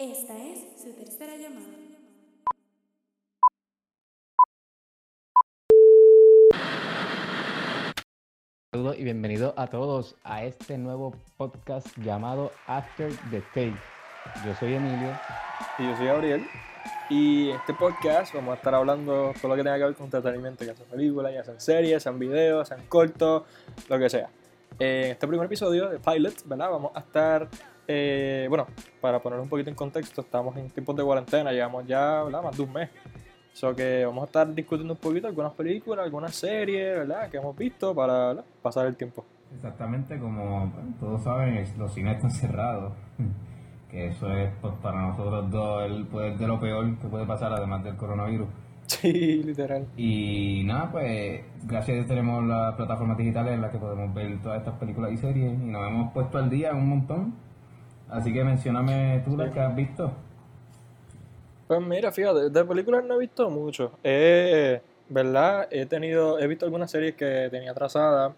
Esta 0.00 0.38
es 0.38 0.80
su 0.80 0.92
tercera 0.92 1.36
llamada. 1.36 1.66
Saludos 8.72 8.96
y 8.96 9.02
bienvenidos 9.02 9.54
a 9.56 9.66
todos 9.66 10.14
a 10.22 10.44
este 10.44 10.78
nuevo 10.78 11.16
podcast 11.36 11.88
llamado 11.96 12.52
After 12.68 13.12
the 13.32 13.40
Tape. 13.40 13.74
Yo 14.46 14.54
soy 14.60 14.74
Emilio. 14.74 15.18
Y 15.80 15.88
yo 15.88 15.96
soy 15.96 16.06
Gabriel. 16.06 16.46
Y 17.10 17.50
en 17.50 17.56
este 17.56 17.74
podcast 17.74 18.32
vamos 18.34 18.52
a 18.52 18.54
estar 18.54 18.76
hablando 18.76 19.32
todo 19.42 19.48
lo 19.48 19.56
que 19.56 19.64
tenga 19.64 19.78
que 19.78 19.84
ver 19.84 19.94
con 19.96 20.04
entretenimiento, 20.04 20.64
ya 20.64 20.76
sean 20.76 20.90
películas, 20.90 21.34
ya 21.34 21.42
sean 21.42 21.60
series, 21.60 22.04
sean 22.04 22.20
videos, 22.20 22.68
sean 22.68 22.86
cortos, 22.86 23.42
lo 23.88 23.98
que 23.98 24.08
sea. 24.08 24.30
En 24.78 25.10
este 25.10 25.26
primer 25.26 25.46
episodio 25.46 25.88
de 25.88 25.98
Pilot, 25.98 26.44
¿verdad? 26.44 26.70
Vamos 26.70 26.92
a 26.94 27.00
estar, 27.00 27.48
eh, 27.88 28.46
bueno, 28.48 28.66
para 29.00 29.18
poner 29.20 29.40
un 29.40 29.48
poquito 29.48 29.70
en 29.70 29.76
contexto, 29.76 30.20
estamos 30.20 30.54
en 30.58 30.68
tiempos 30.68 30.94
de 30.94 31.02
cuarentena, 31.02 31.50
llevamos 31.50 31.86
ya, 31.86 32.22
¿verdad? 32.22 32.42
Más 32.42 32.56
de 32.56 32.62
un 32.62 32.72
mes. 32.72 32.90
So 33.54 33.74
que 33.74 34.04
vamos 34.04 34.22
a 34.22 34.26
estar 34.26 34.54
discutiendo 34.54 34.92
un 34.92 35.00
poquito 35.00 35.26
algunas 35.26 35.52
películas, 35.54 36.04
algunas 36.04 36.34
series, 36.34 36.98
¿verdad? 36.98 37.30
Que 37.30 37.38
hemos 37.38 37.56
visto 37.56 37.94
para 37.94 38.28
¿verdad? 38.28 38.44
pasar 38.62 38.86
el 38.86 38.94
tiempo. 38.94 39.24
Exactamente, 39.56 40.18
como 40.18 40.70
todos 41.00 41.24
saben, 41.24 41.66
los 41.78 41.92
cines 41.92 42.16
están 42.16 42.30
cerrados. 42.30 42.92
Que 43.90 44.08
eso 44.08 44.30
es 44.30 44.50
pues, 44.60 44.74
para 44.82 45.00
nosotros 45.00 45.50
dos 45.50 45.86
el 45.86 46.06
poder 46.08 46.36
de 46.36 46.46
lo 46.46 46.60
peor 46.60 46.94
que 46.98 47.08
puede 47.08 47.24
pasar 47.24 47.54
además 47.54 47.82
del 47.82 47.96
coronavirus. 47.96 48.46
Sí, 48.86 49.42
literal. 49.42 49.86
Y 49.96 50.62
nada, 50.64 50.90
pues 50.90 51.42
gracias 51.64 51.90
a 51.90 51.92
Dios 51.94 52.06
tenemos 52.06 52.44
las 52.44 52.74
plataformas 52.74 53.18
digitales 53.18 53.52
en 53.54 53.60
las 53.60 53.70
que 53.70 53.78
podemos 53.78 54.14
ver 54.14 54.40
todas 54.42 54.58
estas 54.58 54.74
películas 54.74 55.12
y 55.12 55.16
series 55.18 55.52
y 55.52 55.64
nos 55.66 55.86
hemos 55.88 56.12
puesto 56.12 56.38
al 56.38 56.48
día 56.48 56.72
un 56.72 56.88
montón. 56.88 57.47
Así 58.10 58.32
que 58.32 58.44
mencioname 58.44 59.22
tú 59.24 59.36
las 59.36 59.52
que 59.52 59.60
has 59.60 59.74
visto. 59.74 60.12
Pues 61.66 61.80
mira, 61.80 62.10
fíjate, 62.10 62.50
de 62.50 62.64
películas 62.64 63.04
no 63.04 63.14
he 63.14 63.18
visto 63.18 63.50
mucho. 63.50 63.92
Eh, 64.02 64.80
¿Verdad? 65.10 65.68
He 65.70 65.86
tenido, 65.86 66.38
he 66.38 66.46
visto 66.46 66.64
algunas 66.64 66.90
series 66.90 67.14
que 67.14 67.48
tenía 67.50 67.70
atrasadas. 67.70 68.32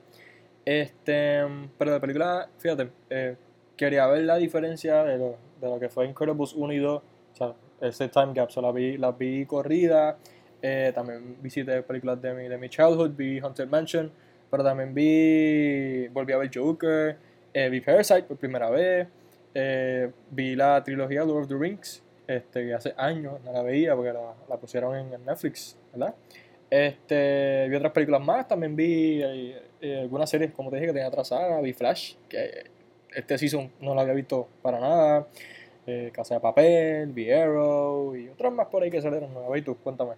Este, 0.65 1.43
pero 1.79 1.93
de 1.93 2.01
películas, 2.01 2.49
fíjate, 2.59 2.91
eh, 3.09 3.37
quería 3.77 4.07
ver 4.07 4.23
la 4.23 4.37
diferencia 4.37 5.05
de 5.05 5.19
lo, 5.19 5.37
de 5.61 5.69
lo 5.69 5.81
que 5.81 5.89
fue 5.89 6.07
Incredibles 6.07 6.53
1 6.55 6.73
y 6.73 6.79
2. 6.79 7.03
O 7.03 7.37
sea, 7.37 7.55
ese 7.81 8.09
time 8.09 8.33
gap, 8.35 8.51
so, 8.51 8.61
las 8.61 8.75
vi, 8.75 8.97
las 8.97 9.17
vi 9.17 9.47
corrida. 9.47 10.17
Eh, 10.63 10.93
también 10.95 11.37
visité 11.41 11.83
películas 11.83 12.21
de 12.21 12.35
mi, 12.35 12.49
de 12.49 12.59
mi 12.59 12.69
childhood, 12.69 13.13
vi 13.17 13.39
Haunted 13.39 13.69
Mansion, 13.69 14.13
pero 14.51 14.63
también 14.63 14.93
vi, 14.93 16.09
volví 16.09 16.33
a 16.33 16.39
ver 16.39 16.51
Joker, 16.53 17.17
eh, 17.55 17.69
vi 17.71 17.81
Parasite 17.81 18.25
por 18.25 18.37
primera 18.37 18.69
vez, 18.69 19.09
eh, 19.55 20.11
vi 20.31 20.57
la 20.57 20.83
trilogía 20.83 21.25
Lord 21.25 21.43
of 21.43 21.49
the 21.49 21.57
Rings, 21.57 22.03
este, 22.27 22.67
que 22.67 22.75
hace 22.75 22.95
años 22.97 23.41
no 23.45 23.53
la 23.53 23.63
veía 23.63 23.95
porque 23.95 24.13
la, 24.13 24.57
pusieron 24.57 24.97
en, 24.97 25.25
Netflix, 25.25 25.77
¿verdad? 25.93 26.15
Este, 26.71 27.67
vi 27.69 27.75
otras 27.77 27.93
películas 27.93 28.21
más, 28.21 28.47
también 28.47 28.77
vi 28.77 29.23
eh, 29.23 29.63
eh, 29.81 30.01
algunas 30.03 30.31
series, 30.31 30.53
como 30.53 30.71
te 30.71 30.77
dije, 30.77 30.87
que 30.87 30.93
tenía 30.93 31.09
atrasada, 31.09 31.61
vi 31.61 31.73
Flash, 31.73 32.15
que 32.29 32.71
este 33.15 33.39
season 33.39 33.73
no 33.81 33.95
la 33.95 34.03
había 34.03 34.15
visto 34.15 34.49
para 34.63 34.79
nada, 34.79 35.27
eh, 35.87 36.11
Casa 36.15 36.35
de 36.35 36.41
Papel, 36.41 37.13
vi 37.13 37.33
Arrow 37.33 38.15
y 38.15 38.29
otras 38.29 38.53
más 38.53 38.69
por 38.69 38.83
ahí 38.83 38.91
que 38.91 39.01
salieron 39.01 39.33
nuevas. 39.33 39.59
¿Y 39.59 39.63
tú? 39.63 39.77
Cuéntame. 39.77 40.13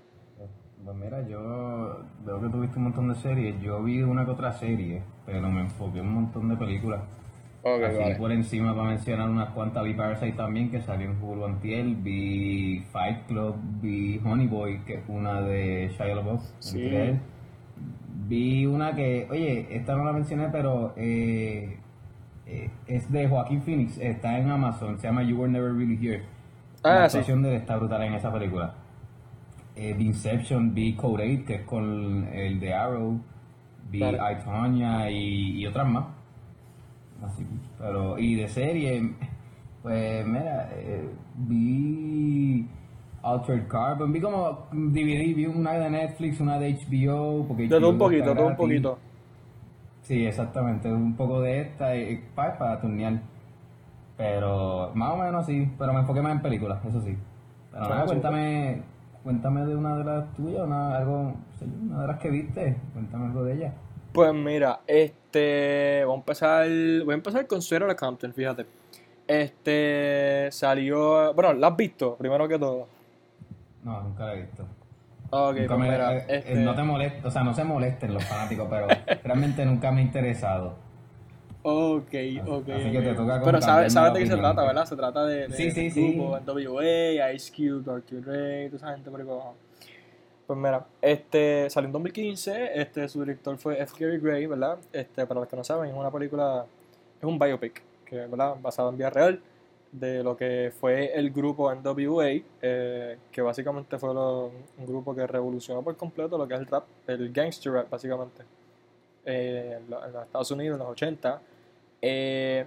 Pues 0.85 0.97
mira, 0.97 1.27
yo 1.29 2.05
veo 2.25 2.41
que 2.41 2.49
tuviste 2.49 2.77
un 2.77 2.85
montón 2.85 3.09
de 3.09 3.15
series. 3.15 3.61
Yo 3.63 3.83
vi 3.83 4.03
una 4.03 4.25
que 4.25 4.33
otra 4.33 4.53
serie, 4.53 5.03
pero 5.25 5.49
me 5.49 5.61
enfoqué 5.61 6.01
en 6.01 6.07
un 6.07 6.15
montón 6.15 6.49
de 6.49 6.57
películas. 6.57 7.01
Así 7.65 7.97
vale. 7.99 8.17
por 8.17 8.33
encima 8.33 8.75
para 8.75 8.89
mencionar 8.89 9.29
unas 9.31 9.51
cuantas, 9.51 9.85
vi 9.85 9.95
Parasite 9.95 10.33
también, 10.33 10.71
que 10.71 10.81
salió 10.81 11.09
en 11.11 11.23
Hulu 11.23 11.45
Antiel, 11.45 11.95
vi 11.97 12.81
Fight 12.91 13.27
Club, 13.27 13.55
vi 13.81 14.21
Honey 14.25 14.49
Boy, 14.49 14.81
que 14.85 14.95
es 14.95 15.03
una 15.09 15.41
de 15.43 15.89
Shia 15.97 16.15
LaBeouf, 16.15 16.43
Sí. 16.59 16.91
Vi 18.29 18.67
una 18.67 18.95
que, 18.95 19.27
oye, 19.31 19.67
esta 19.71 19.95
no 19.95 20.05
la 20.05 20.13
mencioné, 20.13 20.49
pero 20.51 20.93
eh, 20.97 21.79
eh, 22.47 22.71
es 22.87 23.11
de 23.13 23.29
Joaquín 23.29 23.63
Phoenix, 23.63 23.99
está 23.99 24.39
en 24.39 24.51
Amazon, 24.51 24.99
se 24.99 25.07
llama 25.07 25.23
You 25.23 25.37
Were 25.39 25.51
Never 25.53 25.73
Really 25.73 25.99
Here. 26.05 26.23
Ah, 26.83 26.95
la 27.01 27.09
sí. 27.11 27.19
actuación 27.19 27.43
de 27.43 27.51
él 27.51 27.55
está 27.57 27.77
brutal 27.77 28.03
en 28.03 28.15
esa 28.15 28.33
película. 28.33 28.75
Eh, 29.77 29.95
vi 29.97 30.07
Inception, 30.07 30.75
vi 30.75 30.95
Code 30.95 31.39
8, 31.39 31.45
que 31.47 31.55
es 31.57 31.63
con 31.63 32.29
el 32.33 32.59
de 32.61 32.75
Arrow, 32.75 33.21
vi 33.91 34.01
Vale. 34.01 34.19
I, 34.19 34.45
Tonya 34.45 35.11
y, 35.11 35.61
y 35.61 35.67
otras 35.67 35.87
más. 35.87 36.05
Así, 37.23 37.47
pero, 37.79 38.19
y 38.19 38.35
de 38.35 38.49
serie, 38.49 39.15
pues 39.83 40.27
mira, 40.27 40.71
eh, 40.75 41.09
vi 41.37 42.69
Altered 43.23 43.69
Carbon, 43.69 44.13
vi 44.13 44.21
como 44.21 44.67
DVD, 44.73 45.35
vi 45.35 45.47
una 45.47 45.73
de 45.75 45.91
Netflix, 45.91 46.41
una 46.41 46.59
de 46.59 46.75
HBO, 46.75 47.47
porque 47.47 47.65
De 47.69 47.69
todo 47.69 47.91
un 47.91 47.99
poquito, 47.99 48.35
todo 48.35 48.49
un 48.49 48.57
poquito. 48.57 48.99
Sí, 50.03 50.27
exactamente, 50.27 50.93
un 50.93 51.15
poco 51.17 51.41
de 51.41 51.61
esta 51.63 51.97
y, 51.97 52.19
para, 52.35 52.59
para 52.59 52.81
turnear. 52.81 53.21
Pero 54.17 54.91
más 54.95 55.13
o 55.13 55.17
menos 55.17 55.47
sí, 55.47 55.71
pero 55.79 55.93
me 55.93 56.01
enfoqué 56.01 56.23
más 56.23 56.33
en 56.33 56.43
películas, 56.43 56.85
eso 56.85 57.01
sí. 57.01 57.17
Pero 57.71 57.89
nada, 57.89 58.03
Ah, 58.03 58.07
cuéntame, 58.07 58.83
cuéntame 59.23 59.65
de 59.65 59.77
una 59.77 59.97
de 59.97 60.05
las 60.05 60.33
tuyas, 60.35 60.63
una, 60.67 60.97
algo, 60.97 61.35
una 61.91 62.03
de 62.03 62.07
las 62.09 62.19
que 62.19 62.31
viste, 62.31 62.77
cuéntame 62.93 63.27
algo 63.27 63.45
de 63.45 63.55
ella. 63.55 63.75
Pues 64.13 64.35
mira, 64.35 64.81
este, 64.87 66.03
voy 66.05 66.15
a 66.15 66.19
empezar, 66.19 66.69
voy 66.69 67.13
a 67.13 67.15
empezar 67.15 67.47
con 67.47 67.61
de 67.63 67.97
Compton, 67.97 68.35
fíjate. 68.35 68.67
Este, 69.27 70.49
salió, 70.51 71.33
bueno, 71.33 71.55
¿la 71.55 71.69
has 71.69 71.77
visto? 71.77 72.17
Primero 72.17 72.47
que 72.47 72.59
todo. 72.59 72.89
No, 73.83 74.03
nunca 74.03 74.27
la 74.27 74.35
he 74.35 74.43
visto. 74.43 74.65
Ok, 75.31 75.57
Nunca 75.57 75.77
pues 75.77 75.81
me- 75.81 75.91
mira, 75.93 76.17
eh, 76.19 76.25
eh, 76.29 76.39
este, 76.45 76.55
No 76.57 76.75
te 76.75 76.83
molest, 76.83 77.25
o 77.25 77.31
sea, 77.31 77.43
no 77.43 77.55
se 77.55 77.65
molesten 77.65 78.13
los 78.13 78.25
fanáticos, 78.25 78.67
pero 78.69 78.87
realmente 79.25 79.65
nunca 79.65 79.91
me 79.91 80.01
ha 80.01 80.05
interesado. 80.05 80.75
Ok, 81.63 82.13
ok. 82.47 82.69
Así 82.69 82.91
que 82.93 83.03
te 83.03 83.15
toca 83.15 83.41
Pero 83.43 83.63
sabes, 83.63 83.93
sabes 83.93 84.13
de 84.13 84.19
qué 84.21 84.27
se 84.27 84.37
trata. 84.37 84.63
¿verdad? 84.65 84.85
Se 84.85 84.97
trata 84.97 85.25
de, 85.25 85.49
de 85.49 85.57
Sí, 85.57 85.71
sí, 85.71 85.91
sí. 85.91 86.17
NWA, 86.19 87.33
Ice 87.33 87.53
Cube, 87.53 87.83
Dr. 87.83 88.21
Dre, 88.21 88.67
toda 88.67 88.77
esa 88.77 88.95
gente 88.95 89.11
por 89.11 89.21
ahí 89.21 89.27
abajo. 89.29 89.55
Pues 90.47 90.59
mira, 90.59 90.85
este 91.01 91.71
salió 91.71 91.87
en 91.87 91.93
2015, 91.93 92.81
este 92.81 93.09
su 93.09 93.21
director 93.21 93.57
fue 93.59 93.81
F. 93.81 93.95
Gary 93.99 94.19
Gray, 94.19 94.47
¿verdad? 94.47 94.79
Este, 94.93 95.27
para 95.27 95.41
los 95.41 95.49
que 95.49 95.57
no 95.57 95.65
saben, 95.65 95.91
es 95.91 95.97
una 95.97 96.11
película, 96.11 96.67
es 97.19 97.25
un 97.25 97.39
biopic, 97.39 97.83
que 98.05 98.17
¿verdad? 98.27 98.57
basado 98.61 98.91
en 98.91 98.99
vida 98.99 99.11
real 99.11 99.41
de 99.93 100.23
lo 100.23 100.37
que 100.37 100.73
fue 100.79 101.13
el 101.15 101.31
grupo 101.31 101.71
NWA, 101.73 102.43
eh, 102.63 103.19
que 103.31 103.43
básicamente 103.43 103.99
fue 103.99 104.11
un 104.11 104.87
grupo 104.87 105.15
que 105.15 105.27
revolucionó 105.27 105.83
por 105.83 105.97
completo 105.97 106.37
lo 106.37 106.49
que 106.49 106.55
es 106.55 106.61
el 106.61 106.67
rap, 106.67 106.85
el 107.07 107.33
gangster 107.33 107.73
rap, 107.73 107.91
básicamente, 107.91 108.43
eh, 109.25 109.79
en, 109.81 109.91
lo- 109.91 110.05
en 110.05 110.13
los 110.13 110.25
Estados 110.25 110.51
Unidos 110.51 110.75
en 110.75 110.79
los 110.81 110.89
80. 110.89 111.41
Eh, 112.03 112.67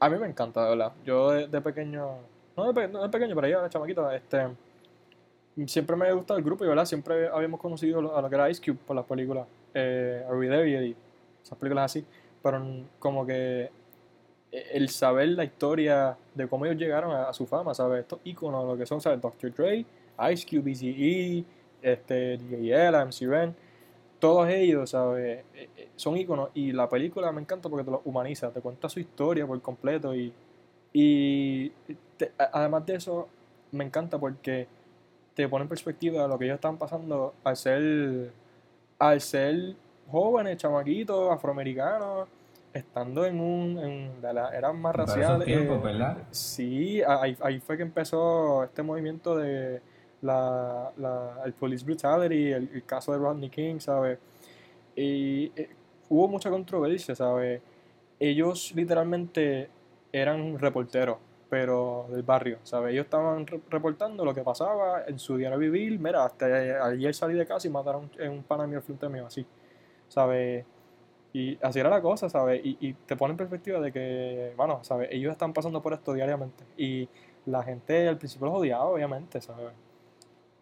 a 0.00 0.08
mí 0.08 0.18
me 0.18 0.26
encanta, 0.28 0.68
verdad. 0.68 0.92
Yo 1.04 1.30
de, 1.32 1.60
pequeño, 1.60 2.18
no 2.56 2.72
de, 2.72 2.74
pe- 2.74 2.98
de 2.98 3.08
pequeño, 3.08 3.34
pero 3.34 3.48
ya 3.48 3.62
de 3.62 3.70
chamaquito, 3.70 4.10
este, 4.12 4.46
siempre 5.66 5.96
me 5.96 6.06
ha 6.06 6.12
gustado 6.12 6.38
el 6.38 6.44
grupo 6.44 6.64
y, 6.64 6.68
¿verdad? 6.68 6.84
Siempre 6.84 7.28
habíamos 7.28 7.60
conocido 7.60 8.16
a 8.16 8.22
lo 8.22 8.28
que 8.28 8.34
era 8.34 8.50
Ice 8.50 8.62
Cube 8.64 8.78
por 8.86 8.94
las 8.94 9.04
películas, 9.04 9.46
eh, 9.74 10.24
y 10.30 10.96
esas 11.42 11.58
películas 11.58 11.86
así, 11.86 12.04
pero 12.42 12.62
como 12.98 13.26
que 13.26 13.70
eh, 14.52 14.66
el 14.72 14.88
saber 14.88 15.28
la 15.30 15.44
historia 15.44 16.16
de 16.34 16.48
cómo 16.48 16.66
ellos 16.66 16.78
llegaron 16.78 17.14
a, 17.14 17.32
su 17.32 17.46
fama, 17.46 17.74
¿sabes? 17.74 18.00
Estos 18.00 18.20
íconos, 18.24 18.66
lo 18.66 18.76
que 18.76 18.86
son, 18.86 19.00
¿sabes? 19.00 19.20
Dr. 19.20 19.52
Dre, 19.52 19.84
Ice 20.32 20.46
Cube, 20.48 20.70
Eazy-E, 20.70 21.44
este, 21.82 22.38
DAL, 22.38 23.06
MC 23.06 23.26
Ren, 23.26 23.54
todos 24.18 24.48
ellos, 24.48 24.90
¿sabes? 24.90 25.44
Eh, 25.54 25.88
son 25.96 26.16
íconos 26.16 26.50
y 26.54 26.72
la 26.72 26.88
película 26.88 27.30
me 27.32 27.40
encanta 27.40 27.68
porque 27.68 27.84
te 27.84 27.90
lo 27.90 28.02
humaniza, 28.04 28.50
te 28.50 28.60
cuenta 28.60 28.88
su 28.88 29.00
historia 29.00 29.46
por 29.46 29.60
completo 29.62 30.14
y, 30.14 30.32
y 30.92 31.72
además 32.52 32.86
de 32.86 32.94
eso 32.96 33.28
me 33.72 33.84
encanta 33.84 34.18
porque 34.18 34.66
te 35.38 35.48
pone 35.48 35.62
en 35.62 35.68
perspectiva 35.68 36.26
lo 36.26 36.36
que 36.36 36.46
ellos 36.46 36.56
están 36.56 36.76
pasando 36.78 37.32
al 37.44 37.56
ser, 37.56 38.32
al 38.98 39.20
ser 39.20 39.76
jóvenes, 40.10 40.56
chamaquitos, 40.56 41.30
afroamericanos, 41.30 42.26
estando 42.72 43.24
en 43.24 43.38
un, 43.38 43.78
en 43.78 44.20
de 44.20 44.32
la 44.32 44.50
era 44.50 44.72
más 44.72 44.96
Para 44.96 45.04
esos 45.04 45.14
racial. 45.16 45.44
tiempos, 45.44 45.78
eh, 45.78 45.80
¿verdad? 45.84 46.18
Sí, 46.32 47.02
ahí, 47.06 47.36
ahí 47.40 47.60
fue 47.60 47.76
que 47.76 47.84
empezó 47.84 48.64
este 48.64 48.82
movimiento 48.82 49.36
de 49.36 49.80
la, 50.22 50.90
la- 50.96 51.40
el 51.44 51.52
police 51.52 51.84
brutality, 51.84 52.50
el, 52.50 52.68
el 52.74 52.84
caso 52.84 53.12
de 53.12 53.18
Rodney 53.18 53.48
King, 53.48 53.78
¿sabes? 53.78 54.18
Y 54.96 55.52
eh, 55.54 55.70
hubo 56.08 56.26
mucha 56.26 56.50
controversia, 56.50 57.14
¿sabes? 57.14 57.60
Ellos 58.18 58.72
literalmente 58.74 59.68
eran 60.10 60.58
reporteros, 60.58 61.18
pero 61.50 62.06
del 62.10 62.22
barrio, 62.22 62.58
¿sabes? 62.62 62.92
Ellos 62.92 63.04
estaban 63.06 63.46
re- 63.46 63.60
reportando 63.70 64.24
lo 64.24 64.34
que 64.34 64.42
pasaba 64.42 65.04
en 65.06 65.18
su 65.18 65.36
diario 65.36 65.58
vivir. 65.58 65.98
Mira, 65.98 66.24
hasta 66.24 66.46
ayer 66.86 67.14
salí 67.14 67.34
de 67.34 67.46
casa 67.46 67.66
y 67.68 67.70
mataron 67.70 68.10
a 68.24 68.30
un 68.30 68.42
pana 68.42 68.66
mío 68.66 68.78
al 68.78 68.84
frente 68.84 69.08
mío, 69.08 69.26
así, 69.26 69.46
¿sabes? 70.08 70.64
Y 71.32 71.58
así 71.62 71.80
era 71.80 71.90
la 71.90 72.02
cosa, 72.02 72.28
¿sabes? 72.28 72.60
Y, 72.64 72.94
te 73.06 73.16
pone 73.16 73.32
en 73.32 73.36
perspectiva 73.38 73.80
de 73.80 73.92
que, 73.92 74.52
bueno, 74.56 74.80
¿sabes? 74.82 75.08
Ellos 75.12 75.32
están 75.32 75.52
pasando 75.52 75.82
por 75.82 75.92
esto 75.92 76.12
diariamente. 76.14 76.64
Y 76.76 77.08
la 77.46 77.62
gente 77.62 78.08
al 78.08 78.18
principio 78.18 78.48
los 78.48 78.56
odiaba, 78.58 78.84
obviamente, 78.86 79.40
¿sabes? 79.40 79.72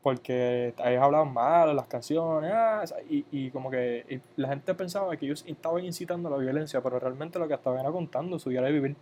Porque 0.03 0.73
ellos 0.85 1.03
hablaban 1.03 1.33
mal, 1.33 1.75
las 1.75 1.89
canciones, 1.89 2.53
ah, 2.55 2.85
y 3.09 3.51
como 3.51 3.71
que 3.71 4.05
y 4.09 4.41
la 4.41 4.49
gente 4.49 4.73
pensaba 4.75 5.17
que 5.17 5.27
ellos 5.27 5.45
estaban 5.49 5.85
incitando 5.85 6.29
a 6.29 6.33
la 6.33 6.39
violencia, 6.39 6.81
pero 6.81 7.01
realmente 7.01 7.39
lo 7.41 7.49
que 7.49 7.55
estaban 7.55 7.81
era 7.81 7.91
contando 7.91 8.39
su 8.39 8.51
diario 8.51 8.69
de 8.69 8.73
vivir. 8.75 8.97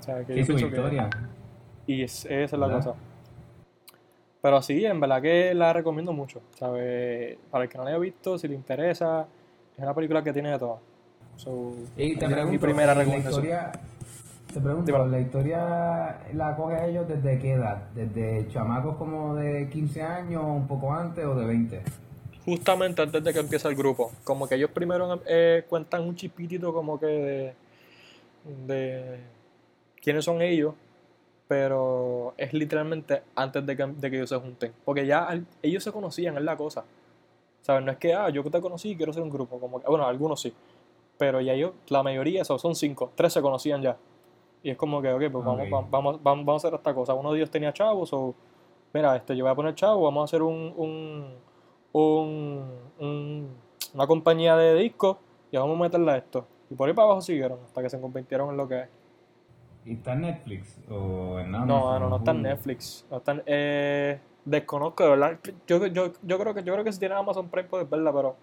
O 0.00 0.02
sea, 0.02 0.24
que 0.24 0.32
Sí, 0.34 0.40
yo 0.40 0.46
su 0.46 0.56
que- 0.70 0.76
historia. 0.76 1.10
y 1.86 2.02
es- 2.02 2.24
esa 2.24 2.34
es 2.44 2.52
la 2.52 2.66
¿Verdad? 2.66 2.84
cosa. 2.84 2.98
Pero 4.42 4.62
sí, 4.62 4.84
en 4.86 4.98
verdad 5.00 5.20
que 5.20 5.54
la 5.54 5.72
recomiendo 5.72 6.12
mucho. 6.12 6.40
¿sabes? 6.58 7.36
Para 7.50 7.64
el 7.64 7.70
que 7.70 7.76
no 7.78 7.84
la 7.84 7.90
haya 7.90 7.98
visto, 7.98 8.38
si 8.38 8.48
le 8.48 8.54
interesa, 8.54 9.26
es 9.76 9.78
una 9.82 9.94
película 9.94 10.22
que 10.24 10.32
tiene 10.32 10.50
de 10.50 10.58
todo. 10.58 10.78
So, 11.36 11.72
Y 11.96 12.16
te 12.16 12.26
pregunto, 12.26 12.50
mi 12.50 12.58
primera 12.58 12.92
eh, 12.92 12.94
la 12.96 13.00
recomendación. 13.02 13.44
historia, 13.44 13.72
te 14.52 14.60
pregunto. 14.60 15.06
¿la 15.06 15.20
historia 15.20 16.20
la 16.34 16.56
coge 16.56 16.74
a 16.76 16.86
ellos 16.86 17.06
desde 17.08 17.38
qué 17.38 17.52
edad? 17.52 17.82
¿Desde 17.94 18.48
chamacos 18.48 18.96
como 18.96 19.34
de 19.36 19.68
15 19.70 20.02
años, 20.02 20.42
un 20.44 20.66
poco 20.66 20.92
antes 20.92 21.24
o 21.24 21.34
de 21.34 21.46
20? 21.46 21.82
Justamente 22.44 23.02
antes 23.02 23.22
de 23.22 23.32
que 23.32 23.38
empiece 23.40 23.68
el 23.68 23.74
grupo. 23.76 24.10
Como 24.24 24.48
que 24.48 24.54
ellos 24.56 24.70
primero 24.70 25.20
eh, 25.26 25.64
cuentan 25.68 26.02
un 26.02 26.14
chipitito 26.16 26.72
como 26.72 26.98
que 26.98 27.06
de, 27.06 27.54
de 28.66 29.20
quiénes 30.02 30.24
son 30.24 30.40
ellos, 30.42 30.74
pero 31.48 32.34
es 32.36 32.52
literalmente 32.52 33.22
antes 33.34 33.64
de 33.66 33.76
que, 33.76 33.86
de 33.86 34.10
que 34.10 34.16
ellos 34.16 34.28
se 34.28 34.36
junten. 34.36 34.72
Porque 34.84 35.06
ya 35.06 35.24
al- 35.24 35.46
ellos 35.62 35.82
se 35.82 35.90
conocían, 35.92 36.36
es 36.36 36.42
la 36.44 36.56
cosa. 36.56 36.84
¿Sabes? 37.62 37.84
No 37.84 37.90
es 37.92 37.98
que, 37.98 38.14
ah, 38.14 38.28
yo 38.30 38.42
que 38.42 38.50
te 38.50 38.60
conocí 38.60 38.90
y 38.90 38.96
quiero 38.96 39.12
ser 39.12 39.22
un 39.22 39.30
grupo. 39.30 39.58
Como 39.58 39.80
que, 39.80 39.86
bueno, 39.88 40.06
algunos 40.06 40.40
sí. 40.40 40.52
Pero 41.18 41.40
ya 41.40 41.52
ellos, 41.52 41.72
la 41.88 42.02
mayoría, 42.02 42.44
so, 42.44 42.58
son 42.58 42.74
cinco, 42.74 43.10
tres 43.14 43.32
se 43.32 43.42
conocían 43.42 43.82
ya. 43.82 43.96
Y 44.62 44.70
es 44.70 44.76
como 44.76 45.02
que, 45.02 45.12
ok, 45.12 45.20
pues 45.30 45.44
vamos, 45.44 45.60
Ok. 45.62 45.70
vamos, 45.70 45.90
vamos, 45.90 46.22
vamos, 46.22 46.44
vamos 46.46 46.64
a 46.64 46.68
hacer 46.68 46.78
esta 46.78 46.94
cosa. 46.94 47.14
Uno 47.14 47.32
de 47.32 47.38
ellos 47.38 47.50
tenía 47.50 47.72
chavos, 47.72 48.12
o 48.12 48.34
mira, 48.94 49.16
este, 49.16 49.36
yo 49.36 49.44
voy 49.44 49.52
a 49.52 49.54
poner 49.54 49.74
chavos, 49.74 50.02
vamos 50.02 50.22
a 50.22 50.24
hacer 50.24 50.42
un, 50.42 50.72
un, 50.76 51.34
un, 51.92 52.64
un- 52.98 53.48
una 53.94 54.06
compañía 54.06 54.56
de 54.56 54.74
discos 54.76 55.16
y 55.50 55.56
vamos 55.56 55.76
a 55.78 55.82
meterle 55.82 56.12
a 56.12 56.16
esto. 56.16 56.46
Y 56.70 56.74
por 56.74 56.88
ahí 56.88 56.94
para 56.94 57.06
abajo 57.06 57.20
siguieron 57.22 57.58
hasta 57.66 57.82
que 57.82 57.90
se 57.90 58.00
convirtieron 58.00 58.50
en 58.50 58.56
lo 58.56 58.68
que 58.68 58.80
es. 58.82 58.88
¿Y 59.84 59.94
está 59.94 60.12
en 60.12 60.20
Netflix 60.22 60.78
o 60.90 61.38
en 61.40 61.52
No, 61.52 61.58
Amazon? 61.58 62.00
no, 62.00 62.08
no 62.10 62.16
está 62.16 62.30
en? 62.32 62.42
Netflix. 62.42 63.06
No 63.10 63.16
está 63.18 63.32
en- 63.32 63.42
eh, 63.46 64.18
desconozco, 64.44 65.04
de 65.04 65.10
verdad. 65.10 65.38
Yo, 65.66 65.86
yo, 65.86 66.12
yo, 66.22 66.38
creo 66.38 66.54
que, 66.54 66.62
yo 66.62 66.72
creo 66.72 66.84
que 66.84 66.92
si 66.92 66.98
tienes 66.98 67.16
Amazon 67.18 67.48
Prime 67.48 67.68
puedes 67.68 67.88
verla, 67.88 68.12
pero 68.12 68.36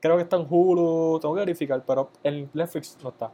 creo 0.00 0.16
que 0.16 0.22
está 0.22 0.36
en 0.36 0.46
Hulu, 0.48 1.18
tengo 1.20 1.34
que 1.34 1.40
verificar, 1.40 1.82
pero 1.86 2.10
en 2.22 2.50
Netflix 2.52 2.98
no 3.02 3.10
está. 3.10 3.26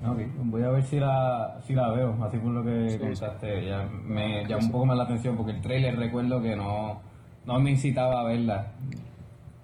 Ok, 0.00 0.18
voy 0.44 0.62
a 0.62 0.68
ver 0.70 0.84
si 0.84 1.00
la, 1.00 1.60
si 1.66 1.74
la 1.74 1.90
veo, 1.90 2.14
así 2.22 2.38
por 2.38 2.52
lo 2.52 2.62
que 2.64 2.90
Sí, 2.90 2.98
contaste. 2.98 3.66
Ya 3.66 3.88
me 4.04 4.44
llama 4.44 4.62
un 4.64 4.70
poco 4.72 4.86
más 4.86 4.96
la 4.96 5.02
atención 5.04 5.36
porque 5.36 5.50
el 5.52 5.60
trailer 5.60 5.96
recuerdo 5.96 6.40
que 6.40 6.54
no, 6.54 7.00
no 7.44 7.58
me 7.58 7.70
incitaba 7.72 8.20
a 8.20 8.24
verla. 8.24 8.68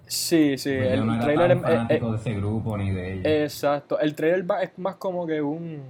Sí, 0.06 0.58
sí, 0.58 0.70
Porque 0.76 0.94
el 0.94 1.06
no 1.06 1.14
era 1.14 1.22
trailer 1.22 1.48
tan 1.48 1.58
es- 1.58 1.64
es- 1.64 1.76
fanático 1.76 2.10
de 2.10 2.16
ese 2.16 2.34
grupo 2.34 2.76
ni 2.76 2.90
de 2.90 3.12
ellos. 3.12 3.24
Exacto, 3.26 3.98
el 4.00 4.14
trailer 4.16 4.50
va- 4.50 4.62
es 4.62 4.76
más 4.76 4.96
como 4.96 5.24
que 5.24 5.40
un, 5.40 5.82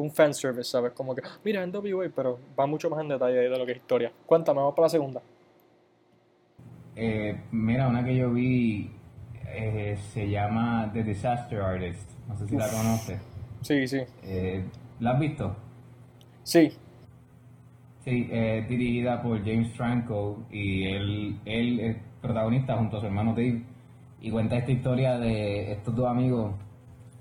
un 0.00 0.10
fanservice, 0.10 0.70
¿sabes? 0.70 0.92
Como 0.92 1.14
que, 1.14 1.22
mira, 1.44 1.64
NWA, 1.66 2.10
pero 2.14 2.38
va 2.58 2.66
mucho 2.66 2.90
más 2.90 3.00
en 3.00 3.08
detalle 3.08 3.36
de 3.36 3.58
lo 3.58 3.64
que 3.66 3.72
es 3.72 3.78
historia. 3.78 4.12
Cuéntame, 4.26 4.58
vamos 4.58 4.74
para 4.74 4.86
la 4.86 4.90
segunda. 4.90 5.22
Eh, 6.96 7.40
mira, 7.52 7.88
una 7.88 8.04
que 8.04 8.16
yo 8.16 8.30
vi 8.30 8.90
eh, 9.46 9.96
se 10.12 10.28
llama 10.28 10.90
The 10.92 11.02
Disaster 11.02 11.60
Artist. 11.60 12.10
No 12.28 12.36
sé 12.36 12.46
si 12.46 12.56
la 12.56 12.68
conoces. 12.68 13.20
Sí, 13.62 13.86
sí. 13.86 14.00
Eh, 14.22 14.64
¿La 15.00 15.12
has 15.12 15.20
visto? 15.20 15.56
Sí, 16.42 16.72
Sí, 18.04 18.30
es 18.32 18.66
dirigida 18.66 19.20
por 19.22 19.44
James 19.44 19.70
Franco 19.74 20.38
y 20.50 20.86
él, 20.86 21.38
él 21.44 21.80
es 21.80 21.96
protagonista 22.22 22.76
junto 22.76 22.96
a 22.96 23.00
su 23.00 23.06
hermano 23.06 23.32
Dave 23.32 23.62
y 24.22 24.30
cuenta 24.30 24.56
esta 24.56 24.72
historia 24.72 25.18
de 25.18 25.72
estos 25.72 25.94
dos 25.94 26.06
amigos, 26.08 26.54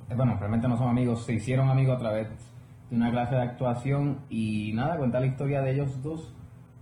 eh, 0.09 0.15
bueno, 0.15 0.37
realmente 0.39 0.69
no 0.69 0.77
son 0.77 0.87
amigos, 0.87 1.25
se 1.25 1.33
hicieron 1.33 1.69
amigos 1.69 1.97
a 1.97 1.99
través 1.99 2.27
de 2.89 2.95
una 2.95 3.11
clase 3.11 3.35
de 3.35 3.41
actuación 3.41 4.19
y 4.29 4.71
nada, 4.73 4.97
cuenta 4.97 5.19
la 5.19 5.27
historia 5.27 5.61
de 5.61 5.71
ellos 5.71 6.01
dos, 6.01 6.33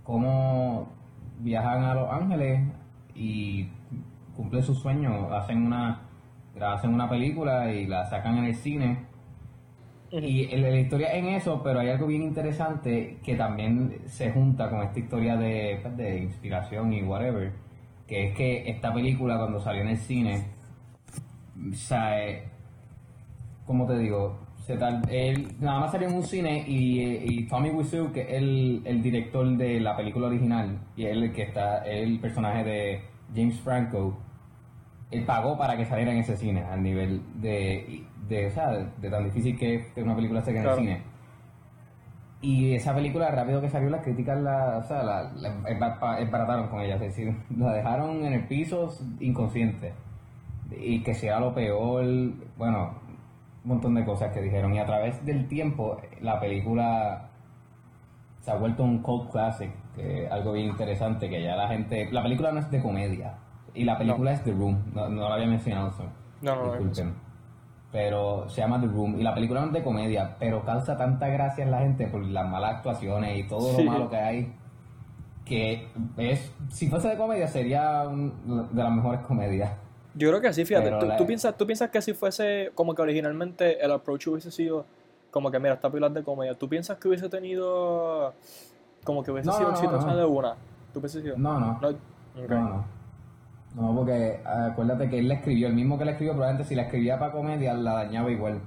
cómo 0.02 0.88
viajan 1.40 1.84
a 1.84 1.94
Los 1.94 2.12
Ángeles 2.12 2.60
y 3.14 3.68
cumplen 4.36 4.62
sus 4.62 4.78
sueños, 4.78 5.30
hacen 5.32 5.66
una, 5.66 6.02
hacen 6.60 6.94
una 6.94 7.08
película 7.08 7.72
y 7.72 7.86
la 7.86 8.04
sacan 8.06 8.38
en 8.38 8.44
el 8.46 8.54
cine 8.54 9.08
y 10.10 10.46
la 10.56 10.80
historia 10.80 11.12
en 11.12 11.26
eso, 11.26 11.62
pero 11.62 11.80
hay 11.80 11.90
algo 11.90 12.06
bien 12.06 12.22
interesante 12.22 13.18
que 13.22 13.34
también 13.34 14.00
se 14.06 14.32
junta 14.32 14.70
con 14.70 14.82
esta 14.82 14.98
historia 14.98 15.36
de, 15.36 15.80
pues, 15.82 15.96
de 15.98 16.18
inspiración 16.20 16.92
y 16.94 17.02
whatever, 17.02 17.52
que 18.06 18.28
es 18.28 18.34
que 18.34 18.70
esta 18.70 18.92
película 18.94 19.36
cuando 19.36 19.60
salió 19.60 19.82
en 19.82 19.88
el 19.88 19.98
cine, 19.98 20.46
o 21.70 21.74
sea, 21.74 22.26
eh, 22.26 22.48
¿cómo 23.66 23.86
te 23.86 23.98
digo? 23.98 24.47
Se 24.68 24.76
tal- 24.76 25.00
él 25.10 25.48
nada 25.60 25.80
más 25.80 25.92
salió 25.92 26.08
en 26.08 26.14
un 26.16 26.22
cine 26.22 26.62
y, 26.66 27.00
eh, 27.00 27.22
y 27.24 27.46
Tommy 27.46 27.70
Wiseau, 27.70 28.12
que 28.12 28.20
es 28.20 28.28
el, 28.34 28.82
el 28.84 29.02
director 29.02 29.48
de 29.56 29.80
la 29.80 29.96
película 29.96 30.26
original, 30.26 30.78
y 30.94 31.06
él 31.06 31.22
el 31.22 31.32
que 31.32 31.44
está, 31.44 31.78
es 31.86 32.02
el 32.06 32.20
personaje 32.20 32.64
de 32.64 33.00
James 33.34 33.58
Franco, 33.60 34.18
él 35.10 35.24
pagó 35.24 35.56
para 35.56 35.74
que 35.74 35.86
saliera 35.86 36.12
en 36.12 36.18
ese 36.18 36.36
cine, 36.36 36.62
al 36.64 36.82
nivel 36.82 37.22
de, 37.40 38.04
de, 38.28 38.46
o 38.46 38.50
sea, 38.50 38.72
de, 38.72 39.08
tan 39.08 39.24
difícil 39.24 39.56
que 39.58 39.76
es 39.76 39.86
que 39.94 40.02
una 40.02 40.14
película 40.14 40.42
se 40.42 40.52
quede 40.52 40.62
Claro. 40.64 40.76
en 40.82 40.88
el 40.88 40.96
cine. 40.96 41.02
Y 42.42 42.74
esa 42.74 42.94
película, 42.94 43.30
rápido 43.30 43.62
que 43.62 43.70
salió, 43.70 43.88
las 43.88 44.02
críticas 44.04 44.38
la, 44.38 44.76
o 44.78 44.82
sea, 44.82 45.02
la, 45.02 45.32
la 45.32 46.18
esbarataron 46.20 46.68
con 46.68 46.80
ella, 46.82 46.96
es 46.96 47.00
decir, 47.00 47.34
la 47.56 47.72
dejaron 47.72 48.22
en 48.22 48.34
el 48.34 48.46
piso 48.46 48.90
inconsciente. 49.18 49.94
Y 50.78 51.02
que 51.02 51.14
sea 51.14 51.40
lo 51.40 51.54
peor, 51.54 52.04
bueno, 52.58 53.07
un 53.64 53.68
montón 53.70 53.94
de 53.94 54.04
cosas 54.04 54.32
que 54.32 54.40
dijeron. 54.40 54.74
Y 54.74 54.78
a 54.78 54.86
través 54.86 55.24
del 55.24 55.48
tiempo, 55.48 55.96
la 56.20 56.38
película 56.40 57.28
se 58.40 58.50
ha 58.50 58.54
vuelto 58.54 58.84
un 58.84 58.98
cult 59.02 59.30
classic, 59.30 59.70
que 59.94 60.24
es 60.24 60.32
algo 60.32 60.52
bien 60.52 60.68
interesante, 60.68 61.28
que 61.28 61.42
ya 61.42 61.56
la 61.56 61.68
gente... 61.68 62.08
La 62.12 62.22
película 62.22 62.52
no 62.52 62.60
es 62.60 62.70
de 62.70 62.80
comedia, 62.80 63.34
y 63.74 63.84
la 63.84 63.98
película 63.98 64.32
es 64.32 64.42
The 64.44 64.52
Room, 64.52 64.84
no, 64.94 65.08
no 65.08 65.28
lo 65.28 65.34
había 65.34 65.46
mencionado 65.46 65.88
eso. 65.88 66.04
No, 66.40 66.54
no, 66.54 66.66
no, 66.66 66.72
Disculpen. 66.72 67.14
Pero 67.90 68.48
se 68.48 68.60
llama 68.60 68.80
The 68.80 68.86
Room, 68.86 69.18
y 69.18 69.22
la 69.22 69.34
película 69.34 69.60
no 69.60 69.66
es 69.68 69.72
de 69.72 69.82
comedia, 69.82 70.36
pero 70.38 70.62
causa 70.64 70.96
tanta 70.96 71.26
gracia 71.28 71.64
en 71.64 71.70
la 71.70 71.78
gente 71.80 72.06
por 72.06 72.24
las 72.24 72.48
malas 72.48 72.76
actuaciones 72.76 73.38
y 73.38 73.42
todo 73.48 73.74
Sí. 73.76 73.82
lo 73.82 73.90
malo 73.92 74.08
que 74.10 74.16
hay, 74.16 74.52
que 75.44 75.88
es... 76.16 76.54
Si 76.68 76.88
fuese 76.88 77.08
de 77.08 77.16
comedia 77.16 77.48
sería 77.48 78.06
un- 78.06 78.68
de 78.72 78.82
las 78.82 78.92
mejores 78.92 79.20
comedias. 79.22 79.72
Yo 80.14 80.28
creo 80.30 80.40
que 80.40 80.52
sí, 80.52 80.64
fíjate. 80.64 80.90
¿Tú, 80.98 81.06
la- 81.06 81.16
tú 81.16 81.26
piensas, 81.26 81.56
¿Tú 81.56 81.66
piensas 81.66 81.90
que 81.90 82.02
si 82.02 82.12
fuese 82.14 82.70
como 82.74 82.94
que 82.94 83.02
originalmente 83.02 83.84
el 83.84 83.90
approach 83.92 84.26
hubiese 84.28 84.50
sido 84.50 84.84
como 85.30 85.50
que, 85.50 85.58
mira, 85.58 85.74
esta 85.74 85.88
es 85.88 86.14
de 86.14 86.22
comedia? 86.22 86.54
¿Tú 86.54 86.68
piensas 86.68 86.98
que 86.98 87.08
hubiese 87.08 87.28
tenido 87.28 88.32
como 89.04 89.22
que 89.22 89.30
hubiese 89.30 89.46
No, 89.48 89.52
sido 89.52 89.68
no, 89.68 89.74
exitosa 89.74 90.08
no. 90.08 90.16
de 90.16 90.24
una? 90.24 90.54
¿Tú 90.92 91.00
piensas 91.00 91.22
que 91.22 91.34
No, 91.36 91.60
no. 91.60 91.80
No, 91.80 91.88
ok. 92.44 92.84
No, 93.76 93.94
porque 93.94 94.40
acuérdate 94.44 95.08
que 95.10 95.18
él 95.18 95.28
la 95.28 95.34
escribió, 95.34 95.68
el 95.68 95.74
mismo 95.74 95.98
que 95.98 96.04
la 96.06 96.12
escribió, 96.12 96.32
probablemente 96.32 96.68
si 96.68 96.74
la 96.74 96.82
escribía 96.82 97.18
para 97.18 97.32
comedia 97.32 97.74
la 97.74 97.92
dañaba 97.92 98.30
igual. 98.30 98.60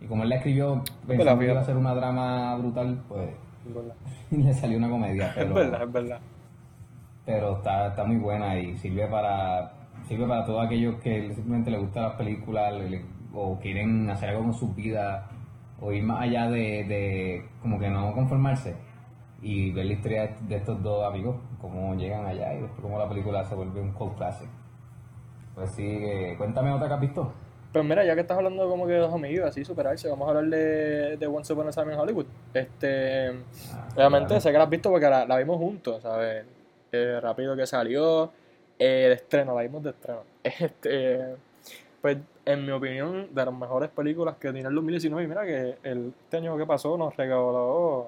Y 0.00 0.06
como 0.06 0.22
él 0.24 0.30
la 0.30 0.36
escribió 0.36 0.82
pensando 1.06 1.38
que 1.40 1.50
iba 1.50 1.60
a 1.60 1.64
ser 1.64 1.76
una 1.76 1.94
drama 1.94 2.56
brutal, 2.56 3.02
pues 3.08 3.30
Es 3.68 3.74
verdad. 3.74 3.94
le 4.30 4.54
salió 4.54 4.78
una 4.78 4.88
comedia. 4.88 5.32
Pero, 5.34 5.48
Es 5.48 5.54
verdad, 5.54 5.82
es 5.82 5.92
verdad. 5.92 6.20
pero 7.24 7.56
está, 7.58 7.88
está 7.88 8.04
muy 8.04 8.16
buena 8.16 8.58
y 8.58 8.76
sirve 8.78 9.06
para 9.06 9.72
sirve 10.06 10.26
para 10.26 10.44
todos 10.44 10.64
aquellos 10.64 10.96
que 10.96 11.32
simplemente 11.34 11.70
les 11.70 11.80
gustan 11.80 12.04
las 12.04 12.12
películas 12.14 12.74
le- 12.74 13.04
o 13.34 13.58
quieren 13.58 14.08
hacer 14.10 14.30
algo 14.30 14.42
con 14.44 14.54
su 14.54 14.72
vida 14.74 15.28
o 15.80 15.92
ir 15.92 16.02
más 16.02 16.22
allá 16.22 16.48
de, 16.48 16.84
de 16.84 17.44
como 17.60 17.78
que 17.78 17.88
no 17.90 18.12
conformarse 18.14 18.74
y 19.42 19.70
ver 19.72 19.86
la 19.86 19.92
historia 19.92 20.34
de 20.40 20.56
estos 20.56 20.82
dos 20.82 21.04
amigos, 21.06 21.36
cómo 21.60 21.94
llegan 21.94 22.24
allá 22.24 22.54
y 22.54 22.60
después 22.62 22.80
cómo 22.80 22.98
la 22.98 23.08
película 23.08 23.44
se 23.44 23.54
vuelve 23.54 23.80
un 23.80 23.92
cult 23.92 24.16
classic. 24.16 24.48
Pues 25.54 25.70
sí, 25.72 25.82
que- 25.82 26.34
cuéntame 26.38 26.70
otra 26.72 26.88
que 26.88 26.94
has 26.94 27.00
visto. 27.00 27.32
Pues 27.72 27.84
mira, 27.84 28.04
ya 28.04 28.14
que 28.14 28.22
estás 28.22 28.38
hablando 28.38 28.66
como 28.70 28.86
que 28.86 28.94
de 28.94 29.00
dos 29.00 29.12
amigos, 29.12 29.46
así, 29.48 29.62
superarse, 29.64 30.08
vamos 30.08 30.26
a 30.26 30.30
hablar 30.30 30.44
de, 30.46 31.16
de 31.18 31.26
Once 31.26 31.52
Upon 31.52 31.68
a 31.68 31.72
Time 31.72 31.92
in 31.92 31.98
Hollywood. 31.98 32.26
Este, 32.54 33.30
obviamente, 33.94 34.28
claro. 34.28 34.40
sé 34.40 34.50
que 34.52 34.56
la 34.58 34.64
has 34.64 34.70
visto 34.70 34.90
porque 34.90 35.10
la, 35.10 35.26
la 35.26 35.36
vimos 35.36 35.58
juntos, 35.58 36.00
¿sabes? 36.02 36.46
Eh, 36.92 37.18
rápido 37.20 37.54
que 37.54 37.66
salió, 37.66 38.30
eh, 38.78 39.06
de 39.08 39.12
estreno, 39.14 39.54
la 39.54 39.62
vimos 39.62 39.82
de 39.82 39.90
estreno. 39.90 40.20
Este, 40.42 41.36
pues, 42.00 42.18
en 42.44 42.64
mi 42.64 42.70
opinión, 42.72 43.28
de 43.34 43.44
las 43.44 43.52
mejores 43.54 43.88
películas 43.90 44.36
que 44.36 44.52
tiene 44.52 44.68
el 44.68 44.74
2019, 44.74 45.24
y 45.24 45.26
mira 45.28 45.44
que 45.44 45.76
el 45.82 46.12
este 46.22 46.36
año 46.36 46.56
que 46.56 46.64
pasó 46.66 46.96
nos 46.96 47.16
regaló 47.16 48.06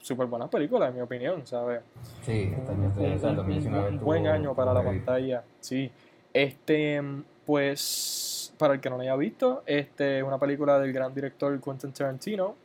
súper 0.00 0.26
buenas 0.26 0.48
películas, 0.48 0.88
en 0.90 0.96
mi 0.96 1.00
opinión, 1.02 1.46
¿sabes? 1.46 1.80
Sí, 2.22 2.52
este 2.56 2.72
año, 2.72 2.82
un, 2.84 2.90
o 2.90 2.94
sea, 3.18 3.30
el 3.30 3.30
un- 3.30 3.36
2019 3.36 3.88
un 3.88 3.94
estuvo- 3.94 4.04
buen 4.06 4.26
año 4.26 4.54
para 4.54 4.72
la 4.74 4.82
pantalla, 4.82 5.44
sí. 5.60 5.90
Este, 6.32 7.00
pues, 7.46 8.52
para 8.58 8.74
el 8.74 8.80
que 8.80 8.90
no 8.90 8.96
la 8.96 9.02
haya 9.04 9.16
visto, 9.16 9.62
este, 9.66 10.22
una 10.22 10.38
película 10.38 10.78
del 10.78 10.92
gran 10.92 11.14
director 11.14 11.60
Quentin 11.60 11.92
Tarantino, 11.92 12.56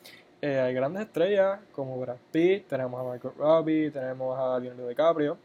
eh, 0.42 0.60
hay 0.60 0.74
grandes 0.74 1.04
estrellas 1.04 1.60
como 1.72 2.00
Brad 2.00 2.18
Pitt, 2.32 2.68
tenemos 2.68 3.00
a 3.00 3.04
Margot 3.04 3.36
Robbie, 3.38 3.92
tenemos 3.92 4.38
a 4.40 4.60
Leonardo 4.60 4.88
DiCaprio. 4.90 5.38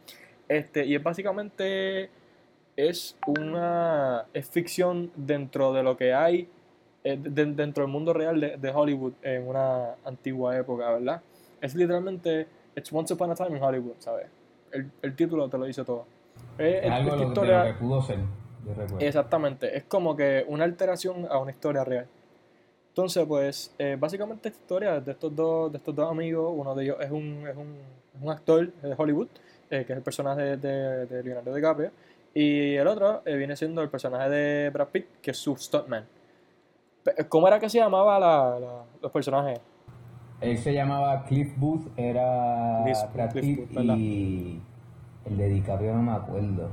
Este, 0.51 0.85
y 0.85 0.97
es 0.97 1.03
básicamente 1.03 2.11
es 2.77 3.17
una 3.27 4.27
es 4.35 4.49
ficción 4.51 5.13
dentro 5.15 5.73
de 5.73 5.85
lo 5.85 5.97
que 5.97 6.13
hay 6.13 6.49
eh, 7.05 7.17
de- 7.17 7.47
dentro 7.47 7.85
del 7.85 7.93
mundo 7.93 8.13
real 8.13 8.41
de, 8.41 8.57
de 8.57 8.71
Hollywood 8.71 9.13
en 9.23 9.47
una 9.47 9.95
antigua 10.05 10.57
época, 10.59 10.91
¿verdad? 10.91 11.23
Es 11.61 11.75
literalmente 11.77 12.49
It's 12.75 12.93
Once 12.93 13.15
Upon 13.15 13.31
a 13.31 13.35
Time 13.37 13.57
in 13.57 13.63
Hollywood, 13.63 13.95
¿sabes? 14.01 14.27
El, 14.73 14.91
el 15.03 15.15
título 15.15 15.49
te 15.49 15.57
lo 15.57 15.67
dice 15.67 15.85
todo. 15.85 16.05
Es, 16.59 16.75
Es 16.75 16.85
es- 16.85 16.91
algo 16.91 17.11
esta 17.11 17.17
lo- 17.17 17.21
de 17.23 17.27
historia- 17.29 17.65
lo 17.65 17.73
que 17.73 17.79
pudo 17.79 18.03
ser, 18.03 18.19
yo 18.19 18.75
recuerdo. 18.75 18.99
Exactamente, 19.07 19.77
es 19.77 19.85
como 19.85 20.17
que 20.17 20.45
una 20.49 20.65
alteración 20.65 21.29
a 21.31 21.39
una 21.39 21.53
historia 21.53 21.85
real. 21.85 22.07
Entonces, 22.89 23.25
pues, 23.25 23.73
eh, 23.79 23.97
básicamente 23.99 24.49
esta 24.49 24.61
historia 24.61 25.01
de 25.01 25.13
estos 25.13 25.35
dos, 25.37 25.71
de 25.71 25.79
estos 25.79 25.95
dos 25.95 26.11
amigos, 26.11 26.53
uno 26.57 26.75
de 26.75 26.85
ellos 26.85 26.97
es 27.01 27.11
un, 27.13 27.47
es 27.49 27.57
un, 27.57 27.77
es 28.17 28.21
un 28.21 28.31
actor 28.31 28.73
de 28.73 28.95
Hollywood, 28.99 29.29
eh, 29.71 29.85
que 29.85 29.93
es 29.93 29.97
el 29.97 30.03
personaje 30.03 30.57
de, 30.57 31.07
de 31.07 31.23
Leonardo 31.23 31.55
DiCaprio, 31.55 31.91
y 32.35 32.75
el 32.75 32.87
otro 32.87 33.23
eh, 33.25 33.37
viene 33.37 33.57
siendo 33.57 33.83
el 33.83 33.89
personaje 33.89 34.29
de 34.29 34.71
Brad 34.71 34.89
Pitt, 34.89 35.07
que 35.23 35.31
es 35.33 35.37
su 35.37 35.57
stuntman. 35.57 36.05
¿Cómo 37.29 37.49
era 37.49 37.59
que 37.59 37.69
se 37.71 37.79
llamaba 37.79 38.19
la- 38.21 38.59
la- 38.61 38.85
los 39.03 39.11
personajes? 39.11 39.59
Él 40.41 40.59
se 40.59 40.73
llamaba 40.73 41.25
Cliff 41.25 41.53
Booth, 41.57 41.87
era 41.97 42.83
Cliff- 42.85 43.13
Brad 43.15 43.31
Cliff 43.33 43.45
Pitt 43.45 43.59
Booth, 43.59 43.77
¿verdad? 43.77 43.95
y 43.97 44.61
el 45.27 45.37
de 45.37 45.49
DiCaprio 45.49 45.95
no 45.95 46.03
me 46.03 46.13
acuerdo. 46.13 46.71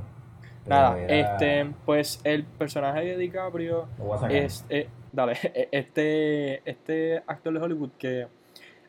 Nada, 0.66 0.98
era- 0.98 1.14
este, 1.36 1.72
pues 1.86 2.20
el 2.24 2.44
personaje 2.44 3.00
de 3.04 3.16
DiCaprio 3.16 3.86
es, 4.30 4.64
eh, 4.68 4.88
dale, 5.12 5.32
este, 5.72 6.62
este 6.70 7.22
actor 7.26 7.52
de 7.54 7.60
Hollywood 7.60 7.90
que 7.98 8.26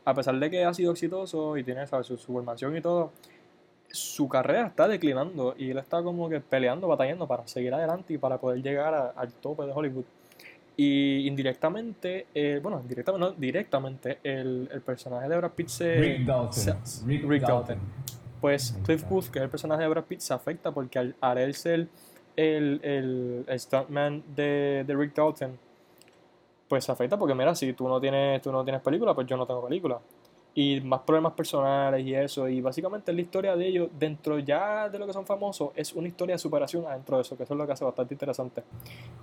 a 0.06 0.14
pesar 0.14 0.38
de 0.40 0.50
que 0.50 0.66
ha 0.66 0.74
sido 0.74 0.92
exitoso 0.92 1.56
y 1.58 1.64
tiene 1.64 1.86
¿sabes? 1.88 2.08
su, 2.08 2.18
su 2.18 2.34
formación 2.34 2.76
y 2.76 2.82
todo, 2.82 3.12
su 3.92 4.28
carrera 4.30 4.68
está 4.68 4.88
declinando 4.88 5.56
y 5.58 5.72
él 5.72 5.78
está 5.78 6.02
como 6.04 6.30
que 6.30 6.40
peleando, 6.40 6.88
batallando 6.88 7.28
para 7.28 7.48
seguir 7.48 7.74
adelante 7.74 8.14
y 8.14 8.18
para 8.18 8.38
poder 8.38 8.62
llegar 8.62 8.94
a- 8.94 9.10
al 9.16 9.32
tope 9.34 9.64
de 9.64 9.72
Hollywood. 9.74 10.06
Y 10.78 11.28
indirectamente, 11.28 12.28
eh, 12.34 12.60
bueno, 12.64 12.82
directamente, 12.88 13.26
no, 13.26 13.32
directamente, 13.34 14.20
el, 14.24 14.70
el 14.72 14.82
personaje 14.82 15.28
de 15.28 15.36
Brad 15.38 15.52
Pitt 15.52 15.68
se... 15.68 15.96
Rick 15.96 16.26
Dalton. 16.26 16.54
se- 16.54 17.06
Rick, 17.06 17.26
Rick 17.28 17.42
Dalton. 17.42 17.68
Dalton. 17.68 17.80
Pues 18.40 18.78
Cliff. 18.86 19.04
Booth, 19.10 19.26
que 19.30 19.40
es 19.40 19.44
el 19.44 19.50
personaje 19.50 19.82
de 19.84 19.90
Brad 19.90 20.04
Pitt, 20.06 20.22
se 20.22 20.34
afecta 20.34 20.72
porque 20.72 20.98
al, 21.00 21.16
al 21.20 21.38
él 21.40 21.54
ser 21.56 21.88
el, 22.38 22.80
el, 22.84 23.44
el 23.48 23.60
stuntman 23.60 24.24
de, 24.34 24.86
de 24.88 24.96
Rick 24.96 25.14
Dalton, 25.16 25.58
pues 26.70 26.86
se 26.86 26.92
afecta 26.92 27.18
porque 27.18 27.36
mira, 27.36 27.54
si 27.56 27.74
tú 27.74 27.88
no 27.90 28.00
tienes, 28.00 28.42
tú 28.42 28.52
no 28.52 28.64
tienes 28.64 28.82
película, 28.82 29.14
pues 29.14 29.28
yo 29.28 29.36
no 29.36 29.46
tengo 29.46 29.66
película. 29.68 30.00
Y 30.56 30.82
más 30.82 31.02
problemas 31.02 31.34
personales 31.34 32.06
y 32.06 32.14
eso. 32.16 32.50
Y 32.50 32.60
básicamente 32.60 33.14
la 33.14 33.22
historia 33.22 33.56
de 33.56 33.68
ellos, 33.68 33.90
dentro 33.98 34.40
ya 34.40 34.90
de 34.90 35.00
lo 35.00 35.06
que 35.08 35.14
son 35.14 35.26
famosos, 35.26 35.72
es 35.76 35.94
una 35.94 36.08
historia 36.08 36.36
de 36.36 36.40
superación 36.40 36.86
adentro 36.86 37.16
de 37.18 37.22
eso, 37.22 37.38
que 37.38 37.44
eso 37.44 37.54
es 37.54 37.58
lo 37.58 37.66
que 37.66 37.74
hace 37.74 37.86
bastante 37.86 38.14
interesante. 38.14 38.64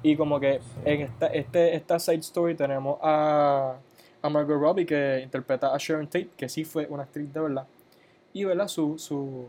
Y 0.02 0.16
como 0.16 0.38
que 0.40 0.60
en 0.84 1.00
esta, 1.02 1.26
este, 1.26 1.74
esta 1.74 1.98
side 1.98 2.18
story 2.20 2.54
tenemos 2.54 2.98
a, 3.02 3.74
a 4.22 4.28
Margot 4.30 4.58
Robbie, 4.58 4.86
que 4.86 5.20
interpreta 5.22 5.74
a 5.74 5.78
Sharon 5.78 6.06
Tate, 6.06 6.30
que 6.36 6.48
sí 6.48 6.64
fue 6.64 6.86
una 6.88 7.02
actriz 7.02 7.30
de 7.32 7.40
verdad. 7.40 7.66
Y 8.32 8.44
verdad, 8.44 8.68
su, 8.68 8.96
su, 8.98 9.46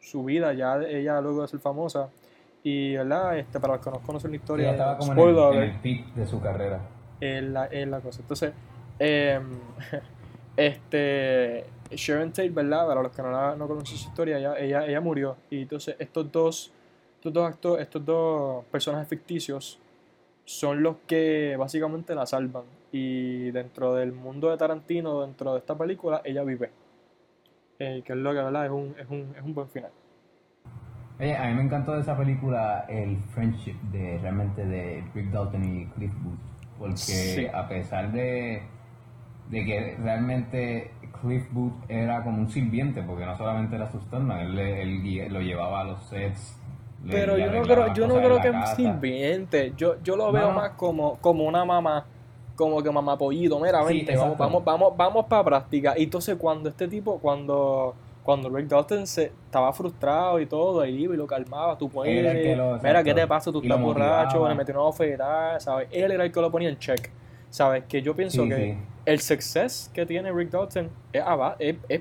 su 0.00 0.24
vida 0.24 0.52
ya, 0.54 0.78
de- 0.78 1.00
ella 1.00 1.20
luego 1.20 1.42
de 1.42 1.48
ser 1.48 1.60
famosa. 1.60 2.08
Y 2.64 2.94
verdad, 2.96 3.38
este, 3.38 3.60
para 3.60 3.74
los 3.74 3.84
que 3.84 3.90
no 3.90 4.00
conocen 4.00 4.30
la 4.32 4.36
historia, 4.38 4.70
estaba 4.72 4.96
como 4.96 5.12
en 5.12 5.18
el, 5.18 5.34
spoiler 5.34 5.62
en 5.64 5.70
el 5.70 5.80
peak 5.80 6.14
de 6.14 6.26
su 6.26 6.40
carrera. 6.40 6.80
es 7.20 7.42
la, 7.44 7.66
es 7.66 7.86
la 7.86 8.00
cosa. 8.00 8.20
Entonces, 8.22 8.52
em, 8.98 9.58
este, 10.66 11.64
Sharon 11.90 12.30
Tate, 12.32 12.50
¿verdad? 12.50 12.86
Para 12.86 13.02
los 13.02 13.12
que 13.12 13.22
no, 13.22 13.30
la- 13.30 13.56
no 13.56 13.66
conocen 13.66 13.96
su 13.96 14.08
historia, 14.08 14.38
ella, 14.38 14.58
ella, 14.58 14.86
ella 14.86 15.00
murió. 15.00 15.36
Y 15.50 15.62
entonces 15.62 15.96
estos 15.98 16.30
dos, 16.30 16.72
estos 17.16 17.32
dos 17.32 17.48
actores, 17.48 17.82
estos 17.84 18.04
dos 18.04 18.64
personajes 18.66 19.08
ficticios 19.08 19.80
son 20.44 20.82
los 20.82 20.96
que 21.06 21.56
básicamente 21.58 22.14
la 22.14 22.26
salvan. 22.26 22.64
Y 22.92 23.50
dentro 23.52 23.94
del 23.94 24.12
mundo 24.12 24.50
de 24.50 24.56
Tarantino, 24.56 25.20
dentro 25.22 25.52
de 25.52 25.58
esta 25.60 25.76
película, 25.78 26.22
ella 26.24 26.42
vive. 26.42 26.70
Eh, 27.78 28.02
que 28.04 28.12
es 28.12 28.18
lo 28.18 28.30
que, 28.32 28.36
¿verdad? 28.42 28.66
Es 28.66 28.70
un, 28.72 28.94
es 28.98 29.08
un, 29.08 29.34
es 29.36 29.42
un 29.42 29.54
buen 29.54 29.68
final. 29.68 29.90
Oye, 31.18 31.36
a 31.36 31.46
mí 31.48 31.54
me 31.54 31.62
encantó 31.62 31.92
de 31.92 32.00
esa 32.00 32.16
película 32.16 32.86
el 32.88 33.18
friendship 33.34 33.76
de 33.92 34.18
realmente 34.22 34.64
de 34.64 35.04
Rick 35.14 35.30
Dalton 35.30 35.64
y 35.64 35.86
Cliff 35.86 36.12
Booth. 36.22 36.38
Porque 36.78 36.96
Sí. 36.96 37.46
a 37.52 37.68
pesar 37.68 38.10
de, 38.10 38.62
de 39.50 39.64
que 39.64 39.96
realmente 40.00 40.92
Cliff 41.20 41.44
Booth 41.52 41.74
era 41.88 42.22
como 42.22 42.38
un 42.38 42.50
sirviente, 42.50 43.02
porque 43.02 43.26
no 43.26 43.36
solamente 43.36 43.76
era 43.76 43.90
su 43.90 43.98
él, 43.98 45.32
lo 45.32 45.40
llevaba 45.40 45.80
a 45.80 45.84
los 45.84 46.02
sets. 46.04 46.56
Pero 47.10 47.36
yo 47.38 47.50
no 47.50 47.62
creo, 47.62 47.92
yo 47.94 48.06
no 48.06 48.14
creo 48.16 48.40
que 48.40 48.48
es 48.48 48.54
un 48.54 48.66
sirviente. 48.76 49.72
Yo, 49.76 49.96
yo 50.02 50.16
lo 50.16 50.30
veo 50.32 50.48
no. 50.48 50.54
más 50.56 50.70
como, 50.72 51.16
como 51.16 51.44
una 51.44 51.64
mamá, 51.64 52.06
como 52.54 52.82
que 52.82 52.90
mamá 52.90 53.16
pollito. 53.18 53.58
Mira, 53.58 53.82
Sí, 53.86 53.94
vente, 53.94 54.16
vamos, 54.16 54.38
vamos, 54.38 54.64
vamos, 54.64 54.96
vamos 54.96 55.26
para 55.26 55.42
práctica. 55.44 55.94
Y 55.98 56.04
entonces 56.04 56.36
cuando 56.36 56.68
este 56.68 56.86
tipo, 56.86 57.18
cuando, 57.18 57.94
cuando 58.22 58.50
Rick 58.50 58.68
Dalton 58.68 59.06
se 59.06 59.24
estaba 59.24 59.72
frustrado 59.72 60.38
y 60.40 60.46
todo, 60.46 60.84
él 60.84 60.98
iba 61.00 61.14
y 61.14 61.16
lo 61.16 61.26
calmaba, 61.26 61.76
tú 61.76 61.88
puedes, 61.88 62.14
que 62.42 62.54
lo- 62.54 62.78
mira, 62.82 63.02
¿qué 63.02 63.14
te 63.14 63.26
pasa? 63.26 63.50
Tú 63.50 63.60
Y 63.60 63.62
estás 63.62 63.80
borracho, 63.80 64.48
le 64.48 64.54
metió 64.54 64.74
una 64.74 64.84
bofetada, 64.84 65.58
¿sabes? 65.58 65.88
Él 65.90 66.12
era 66.12 66.24
el 66.24 66.30
que 66.30 66.40
lo 66.40 66.50
ponía 66.50 66.68
en 66.68 66.78
check. 66.78 67.10
¿Sabes? 67.48 67.82
Que 67.88 68.00
yo 68.00 68.14
pienso 68.14 68.44
Sí, 68.44 68.48
que 68.48 68.56
sí. 68.56 68.74
El 69.12 69.20
success 69.20 69.90
que 69.92 70.06
tiene 70.06 70.32
Rick 70.32 70.50
Dalton 70.50 70.88
es, 71.12 71.76
es, 71.88 72.00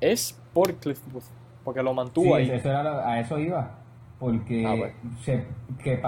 es, 0.00 0.40
por 0.52 0.72
Cliff 0.74 1.00
Booth, 1.12 1.24
porque 1.64 1.82
lo 1.82 1.92
mantuvo 1.94 2.36
Sí, 2.36 2.42
ahí. 2.42 2.50
eso 2.50 2.68
era 2.68 2.82
lo- 2.82 3.00
a 3.04 3.20
eso 3.20 3.38
iba. 3.38 3.70
Porque 4.18 4.64
Ah, 4.66 4.74
bueno. 4.74 4.94
se, 5.22 5.44
que 5.82 5.98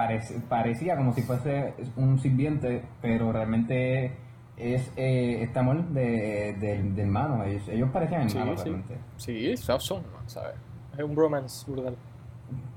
parecía 0.48 0.96
como 0.96 1.12
si 1.12 1.20
fuese 1.22 1.74
un 1.96 2.18
sirviente, 2.18 2.82
pero 3.02 3.32
realmente 3.32 4.12
es 4.56 4.90
eh, 4.96 5.40
este 5.42 5.58
amor 5.58 5.84
de, 5.88 6.54
de, 6.58 6.82
de 6.82 7.02
hermano. 7.02 7.44
Ellos, 7.44 7.68
ellos 7.68 7.90
parecían 7.92 8.30
Sí, 8.30 8.38
hermanos 8.38 8.60
sí. 8.62 8.68
realmente. 8.70 8.96
Sí, 9.18 9.56
son, 9.58 10.02
¿sabes? 10.26 10.54
Es 10.96 11.04
un 11.04 11.14
romance 11.14 11.70
brutal. 11.70 11.96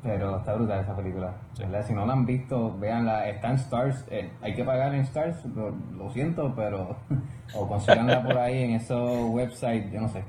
Pero 0.03 0.37
está 0.37 0.53
brutal 0.55 0.79
esa 0.81 0.95
película. 0.95 1.33
Sí. 1.53 1.63
¿verdad? 1.63 1.85
Si 1.85 1.93
no 1.93 2.05
la 2.05 2.13
han 2.13 2.25
visto, 2.25 2.77
véanla. 2.77 3.29
Está 3.29 3.49
en 3.49 3.55
Stars. 3.55 4.05
eh, 4.09 4.31
hay 4.41 4.53
que 4.55 4.63
pagar 4.63 4.93
en 4.95 5.01
Stars. 5.01 5.45
Lo, 5.45 5.71
lo 5.95 6.09
siento, 6.11 6.53
pero. 6.55 6.95
O 7.53 7.67
consíganla 7.67 8.23
por 8.23 8.37
ahí 8.37 8.63
en 8.63 8.71
esos 8.71 9.29
websites. 9.29 9.91
Yo 9.91 9.99
no 9.99 10.07
sé. 10.07 10.23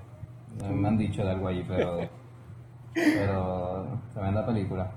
Me 0.69 0.89
han 0.89 0.99
dicho 0.99 1.25
de 1.25 1.31
algo 1.31 1.49
allí, 1.49 1.65
pero. 1.67 2.01
Pero. 2.95 3.87
Tremenda 4.13 4.45
película. 4.45 4.91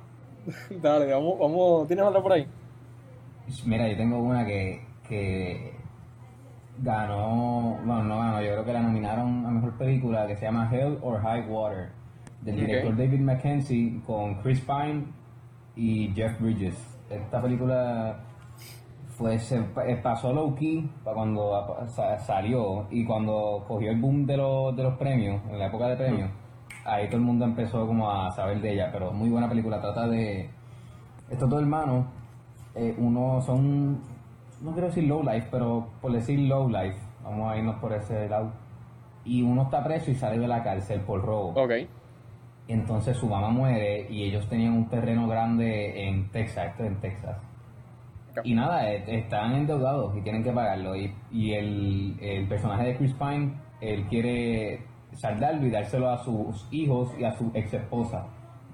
Dale, 0.82 1.12
vamos, 1.14 1.40
vamos, 1.40 1.88
¿tienes 1.88 2.06
otra 2.06 2.22
por 2.22 2.34
ahí? 2.34 2.48
Mira, 3.66 3.88
yo 3.88 3.96
tengo 3.96 4.18
una 4.20 4.46
que, 4.46 4.86
que 5.08 5.74
ganó, 6.80 7.78
bueno, 7.86 8.04
no 8.04 8.20
ganó, 8.20 8.42
yo 8.42 8.52
creo 8.52 8.66
que 8.66 8.74
la 8.74 8.82
nominaron 8.82 9.46
a 9.46 9.50
mejor 9.50 9.74
película 9.78 10.28
que 10.28 10.36
se 10.36 10.46
llama 10.46 10.70
Hell 10.72 11.00
or 11.02 11.22
High 11.22 11.48
Water, 11.48 11.90
del 12.46 12.58
director 12.58 12.96
David 12.96 13.20
Mackenzie 13.22 14.02
con 14.06 14.36
Chris 14.36 14.62
Pine 14.62 15.06
y 15.76 16.10
Jeff 16.14 16.40
Bridges. 16.40 16.78
Esta 17.10 17.42
película 17.42 18.20
fue, 19.10 19.40
se 19.40 19.62
pasó 20.04 20.32
low 20.32 20.54
key 20.56 20.90
para 21.04 21.16
cuando 21.16 21.76
salió 22.20 22.88
y 22.92 23.04
cuando 23.04 23.66
cogió 23.68 23.92
el 23.92 24.00
boom 24.00 24.26
de 24.26 24.38
los, 24.38 24.76
de 24.76 24.84
los 24.84 24.94
premios, 24.98 25.42
en 25.50 25.58
la 25.58 25.68
época 25.68 25.88
de 25.88 25.96
premios, 25.96 26.30
ahí 26.86 27.08
todo 27.08 27.18
el 27.18 27.24
mundo 27.24 27.46
empezó 27.46 27.88
como 27.88 28.12
a 28.12 28.30
saber 28.32 28.62
de 28.62 28.74
ella, 28.74 28.90
pero 28.92 29.12
muy 29.12 29.30
buena 29.30 29.50
película, 29.50 29.82
trata 29.82 30.08
de 30.08 30.50
estos 31.30 31.50
dos 31.50 31.62
hermanos, 31.62 32.06
eh, 32.76 32.94
uno 33.00 33.42
son, 33.42 34.02
no 34.62 34.72
quiero 34.74 34.88
decir 34.88 35.06
low 35.06 35.24
life, 35.24 35.48
pero 35.50 35.88
por 36.02 36.12
decir 36.12 36.40
low 36.42 36.70
life, 36.70 36.98
vamos 37.24 37.52
a 37.52 37.58
irnos 37.58 37.78
por 37.78 37.94
ese 37.94 38.30
lado, 38.30 38.52
y 39.24 39.42
uno 39.42 39.64
está 39.64 39.84
preso 39.84 40.12
y 40.12 40.16
sale 40.16 40.38
de 40.38 40.48
la 40.48 40.62
cárcel 40.62 41.02
por 41.02 41.24
robo. 41.24 41.50
Ok. 41.60 41.72
Y 42.68 42.74
entonces 42.74 43.16
su 43.18 43.28
mamá 43.28 43.50
muere 43.50 44.08
y 44.10 44.24
ellos 44.24 44.48
tenían 44.50 44.74
un 44.74 44.90
terreno 44.90 45.28
grande 45.28 46.08
en 46.08 46.30
Texas, 46.32 46.68
esto 46.72 46.84
es 46.84 46.90
en 46.92 47.00
Texas. 47.00 47.38
Y 48.44 48.54
nada, 48.54 48.92
eh, 48.92 49.04
están 49.08 49.54
endeudados 49.54 50.16
y 50.18 50.22
tienen 50.22 50.44
que 50.44 50.52
pagarlo. 50.52 50.96
Y, 50.96 51.14
y 51.32 51.54
el, 51.54 52.18
el 52.20 52.48
personaje 52.48 52.86
de 52.88 52.98
Chris 52.98 53.14
Pine, 53.14 53.54
él 53.82 54.06
quiere 54.08 54.82
saldarlo 55.14 55.66
y 55.66 55.70
dárselo 55.70 56.10
a 56.10 56.18
sus 56.24 56.68
hijos 56.72 57.14
y 57.18 57.24
a 57.24 57.32
su 57.34 57.52
ex 57.54 57.74
esposa 57.74 58.26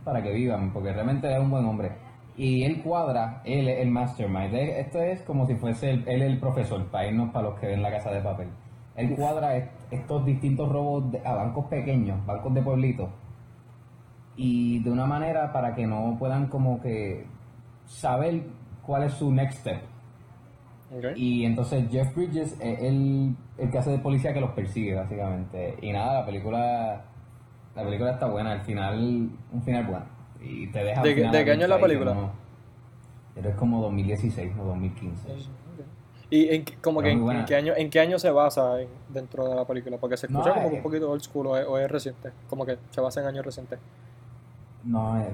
para 0.03 0.23
que 0.23 0.31
vivan, 0.31 0.71
porque 0.73 0.91
realmente 0.93 1.31
es 1.31 1.39
un 1.39 1.51
buen 1.51 1.65
hombre. 1.65 1.91
Y 2.37 2.63
él 2.63 2.81
cuadra, 2.81 3.41
él 3.45 3.67
es 3.67 3.79
el 3.81 3.91
mastermind. 3.91 4.55
Esto 4.55 4.99
es 5.01 5.21
como 5.23 5.45
si 5.45 5.55
fuese 5.55 5.91
el- 5.91 6.07
él 6.07 6.21
el 6.23 6.39
profesor, 6.39 6.83
para 6.89 7.07
irnos 7.07 7.29
para 7.31 7.49
los 7.49 7.59
que 7.59 7.67
ven 7.67 7.81
la 7.83 7.91
casa 7.91 8.09
de 8.11 8.21
papel. 8.21 8.47
Él 8.95 9.13
cuadra 9.15 9.57
est- 9.57 9.69
estos 9.91 10.25
distintos 10.25 10.69
robos 10.71 11.03
a 11.23 11.35
bancos 11.35 11.65
pequeños, 11.67 12.25
bancos 12.25 12.53
de 12.53 12.61
pueblitos, 12.63 13.09
y 14.41 14.79
de 14.79 14.89
una 14.89 15.05
manera 15.05 15.53
para 15.53 15.75
que 15.75 15.85
no 15.85 16.15
puedan 16.17 16.47
como 16.47 16.81
que 16.81 17.25
saber 17.85 18.41
cuál 18.85 19.03
es 19.03 19.13
su 19.13 19.31
next 19.31 19.59
step. 19.59 19.81
Ok. 20.97 21.05
Y 21.15 21.45
entonces 21.45 21.85
Jeff 21.91 22.13
Bridges 22.15 22.53
es 22.59 22.79
el, 22.81 23.35
el 23.57 23.69
que 23.69 23.77
hace 23.77 23.91
de 23.91 23.99
policía 23.99 24.33
que 24.33 24.41
los 24.41 24.51
persigue, 24.51 24.95
básicamente. 24.95 25.77
Y 25.81 25.91
nada, 25.93 26.21
la 26.21 26.25
película 26.25 27.05
la 27.75 27.83
película 27.83 28.11
está 28.11 28.25
buena, 28.27 28.51
al 28.53 28.61
final, 28.61 29.29
un 29.51 29.61
final 29.63 29.85
bueno. 29.85 30.05
Y 30.41 30.67
te 30.67 30.83
deja 30.83 31.01
¿De 31.03 31.13
final 31.15 31.31
de 31.31 31.45
qué 31.45 31.51
año 31.51 31.63
es 31.63 31.69
la 31.69 31.79
película? 31.79 32.13
no- 32.13 32.31
Pero 33.35 33.49
es 33.49 33.55
como 33.55 33.81
2016 33.83 34.53
o 34.59 34.65
2015. 34.65 35.29
¿Y 36.31 36.55
en, 36.55 36.65
como 36.81 37.01
que 37.01 37.11
en, 37.11 37.29
en 37.29 37.45
qué 37.45 37.55
año, 37.55 37.73
en 37.75 37.89
qué 37.89 37.99
año 37.99 38.17
se 38.17 38.31
basa 38.31 38.81
en- 38.81 38.89
dentro 39.09 39.47
de 39.47 39.55
la 39.55 39.65
película? 39.65 39.97
Porque 39.97 40.17
se 40.17 40.25
escucha 40.27 40.49
No, 40.49 40.55
como 40.55 40.67
eh. 40.69 40.73
un 40.77 40.81
poquito 40.83 41.11
old 41.11 41.21
school 41.21 41.47
o 41.47 41.57
es, 41.57 41.65
o 41.67 41.77
es 41.77 41.89
reciente. 41.91 42.31
Como 42.49 42.65
que 42.65 42.77
se 42.89 42.99
basa 43.01 43.21
en 43.21 43.27
años 43.27 43.45
recientes. 43.45 43.79
No, 44.83 45.19
es, 45.19 45.27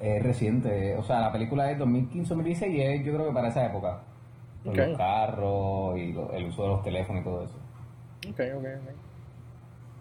es 0.00 0.22
reciente. 0.22 0.96
O 0.96 1.02
sea, 1.02 1.20
la 1.20 1.32
película 1.32 1.70
es 1.70 1.78
2015-2016 1.78 2.70
y 2.72 2.80
es, 2.80 3.04
yo 3.04 3.14
creo 3.14 3.26
que 3.28 3.32
para 3.34 3.48
esa 3.48 3.66
época. 3.66 4.00
Con 4.64 4.72
Ok. 4.72 4.78
los 4.88 4.96
carros 4.98 5.98
y 5.98 6.12
lo- 6.12 6.32
el 6.32 6.46
uso 6.46 6.62
de 6.62 6.68
los 6.68 6.82
teléfonos 6.82 7.22
y 7.22 7.24
todo 7.24 7.44
eso. 7.44 7.54
Ok, 8.30 8.40
ok, 8.56 8.64
ok. 8.64 8.94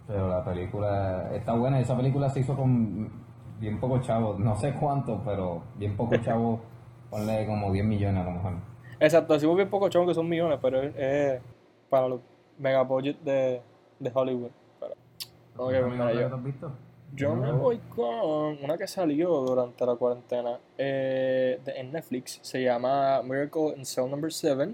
Pero 0.08 0.30
la 0.30 0.44
película 0.44 1.30
está 1.34 1.54
buena. 1.54 1.80
Esa 1.80 1.96
película 1.98 2.30
se 2.30 2.40
hizo 2.40 2.56
con 2.56 3.10
bien 3.60 3.80
pocos 3.80 4.02
chavos. 4.06 4.40
No 4.40 4.56
sé 4.56 4.74
cuántos, 4.74 5.22
pero 5.26 5.62
bien 5.78 5.96
pocos 5.98 6.22
chavos. 6.24 6.60
Ponle 7.10 7.46
como 7.46 7.72
10 7.72 7.86
millones 7.86 8.22
a 8.22 8.26
lo 8.26 8.32
mejor. 8.32 8.54
Exacto, 9.00 9.34
decimos 9.34 9.56
bien 9.56 9.70
pocos 9.70 9.90
chavos 9.90 10.08
que 10.08 10.14
son 10.16 10.28
millones, 10.28 10.60
pero 10.62 10.82
es, 10.82 11.40
para 11.90 12.08
los 12.08 12.20
mega 12.58 12.82
budget 12.82 13.18
de, 13.22 13.62
de 14.00 14.12
Hollywood. 14.14 14.50
Pero, 14.80 14.94
ok, 15.56 15.70
pues 15.72 15.92
mira, 15.92 16.14
yo, 16.14 16.36
has 16.36 16.44
visto? 16.44 16.72
Yo 17.16 17.36
me 17.36 17.52
voy 17.52 17.78
con 17.96 18.64
una 18.64 18.78
que 18.78 18.88
salió 18.88 19.30
durante 19.42 19.86
la 19.86 19.96
cuarentena 19.96 20.60
eh, 20.78 21.60
de, 21.64 21.72
en 21.74 21.92
Netflix. 21.92 22.40
Se 22.42 22.62
llama 22.62 23.22
Miracle 23.24 23.74
in 23.78 23.86
Cell 23.86 24.10
Number 24.10 24.32
7. 24.32 24.74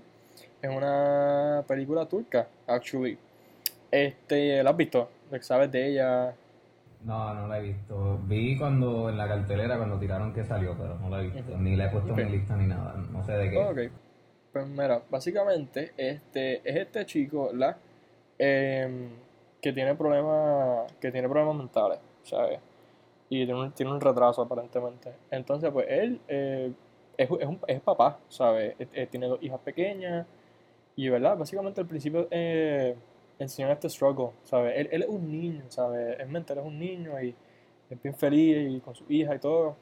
Es 0.62 0.70
una 0.70 1.64
película 1.68 2.06
turca, 2.06 2.48
actually. 2.68 3.18
Este, 3.92 4.64
¿la 4.64 4.72
has 4.72 4.78
visto? 4.78 5.10
¿Sabes 5.42 5.72
de 5.72 5.88
ella? 5.90 6.36
No, 7.04 7.34
no 7.34 7.48
la 7.48 7.60
he 7.60 7.62
visto. 7.62 8.20
Vi 8.26 8.58
cuando 8.58 9.10
en 9.10 9.18
la 9.18 9.28
cartelera 9.28 9.78
cuando 9.78 10.00
tiraron 10.00 10.34
que 10.34 10.44
salió, 10.44 10.76
pero 10.78 10.98
no 11.00 11.10
la 11.10 11.22
he 11.22 11.28
visto. 11.28 11.58
Ni 11.58 11.76
la 11.76 11.86
he 11.86 11.90
puesto 11.90 12.10
en 12.10 12.16
mi 12.16 12.38
lista 12.38 12.56
ni 12.56 12.68
nada. 12.68 12.96
No 13.12 13.24
sé 13.24 13.34
de 13.34 13.50
qué. 13.50 13.58
Ok. 13.58 13.92
Pues 14.54 14.68
mira, 14.68 15.02
básicamente 15.10 15.94
este 15.98 16.62
es 16.64 16.76
este 16.76 17.06
chico, 17.06 17.50
¿verdad? 17.52 17.76
Em, 18.38 19.10
que 19.62 19.74
tiene 19.74 19.96
problemas, 19.96 20.92
que 21.02 21.12
tiene 21.12 21.28
problemas 21.28 21.56
mentales, 21.56 22.00
¿sabes? 22.24 22.60
Y 23.30 23.46
tiene 23.46 23.56
un, 23.62 23.72
tiene 23.74 23.92
un 23.92 24.02
retraso 24.02 24.42
aparentemente. 24.42 25.14
Entonces, 25.32 25.72
pues 25.72 25.88
él 25.90 26.20
eh, 26.28 26.72
es, 27.18 27.30
es, 27.40 27.48
un- 27.48 27.60
es 27.68 27.82
papá, 27.82 28.20
¿sabes? 28.30 28.76
Eh, 28.80 28.88
eh, 28.94 29.08
tiene 29.08 29.28
dos 29.28 29.42
hijas 29.44 29.60
pequeñas 29.62 30.28
y, 30.96 31.10
¿verdad? 31.10 31.38
Básicamente 31.38 31.82
al 31.82 31.88
principio 31.88 32.28
eh, 32.32 32.96
enseñan 33.40 33.72
este 33.72 33.90
struggle, 33.90 34.32
¿sabes? 34.44 34.74
Él, 34.78 34.90
él 34.92 35.04
es 35.04 35.10
un 35.10 35.32
niño, 35.32 35.64
¿sabes? 35.70 36.20
Es 36.20 36.28
mental, 36.30 36.60
es 36.60 36.66
un 36.66 36.80
niño 36.80 37.22
y 37.22 37.36
es 37.90 38.02
bien 38.02 38.16
feliz 38.16 38.72
y 38.78 38.80
con 38.82 38.96
su 38.96 39.06
hija 39.10 39.36
y 39.36 39.40
todo. 39.40 39.76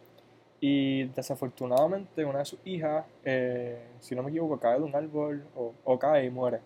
Y 0.59 1.05
desafortunadamente 1.05 2.23
una 2.25 2.39
de 2.39 2.45
sus 2.45 2.59
hijas, 2.65 3.05
eh, 3.25 3.79
si 3.99 4.15
no 4.15 4.23
me 4.23 4.29
equivoco, 4.29 4.59
cae 4.59 4.77
de 4.79 4.85
un 4.85 4.95
árbol 4.95 5.43
o, 5.55 5.73
o 5.83 5.99
cae 5.99 6.25
y 6.25 6.29
muere. 6.29 6.59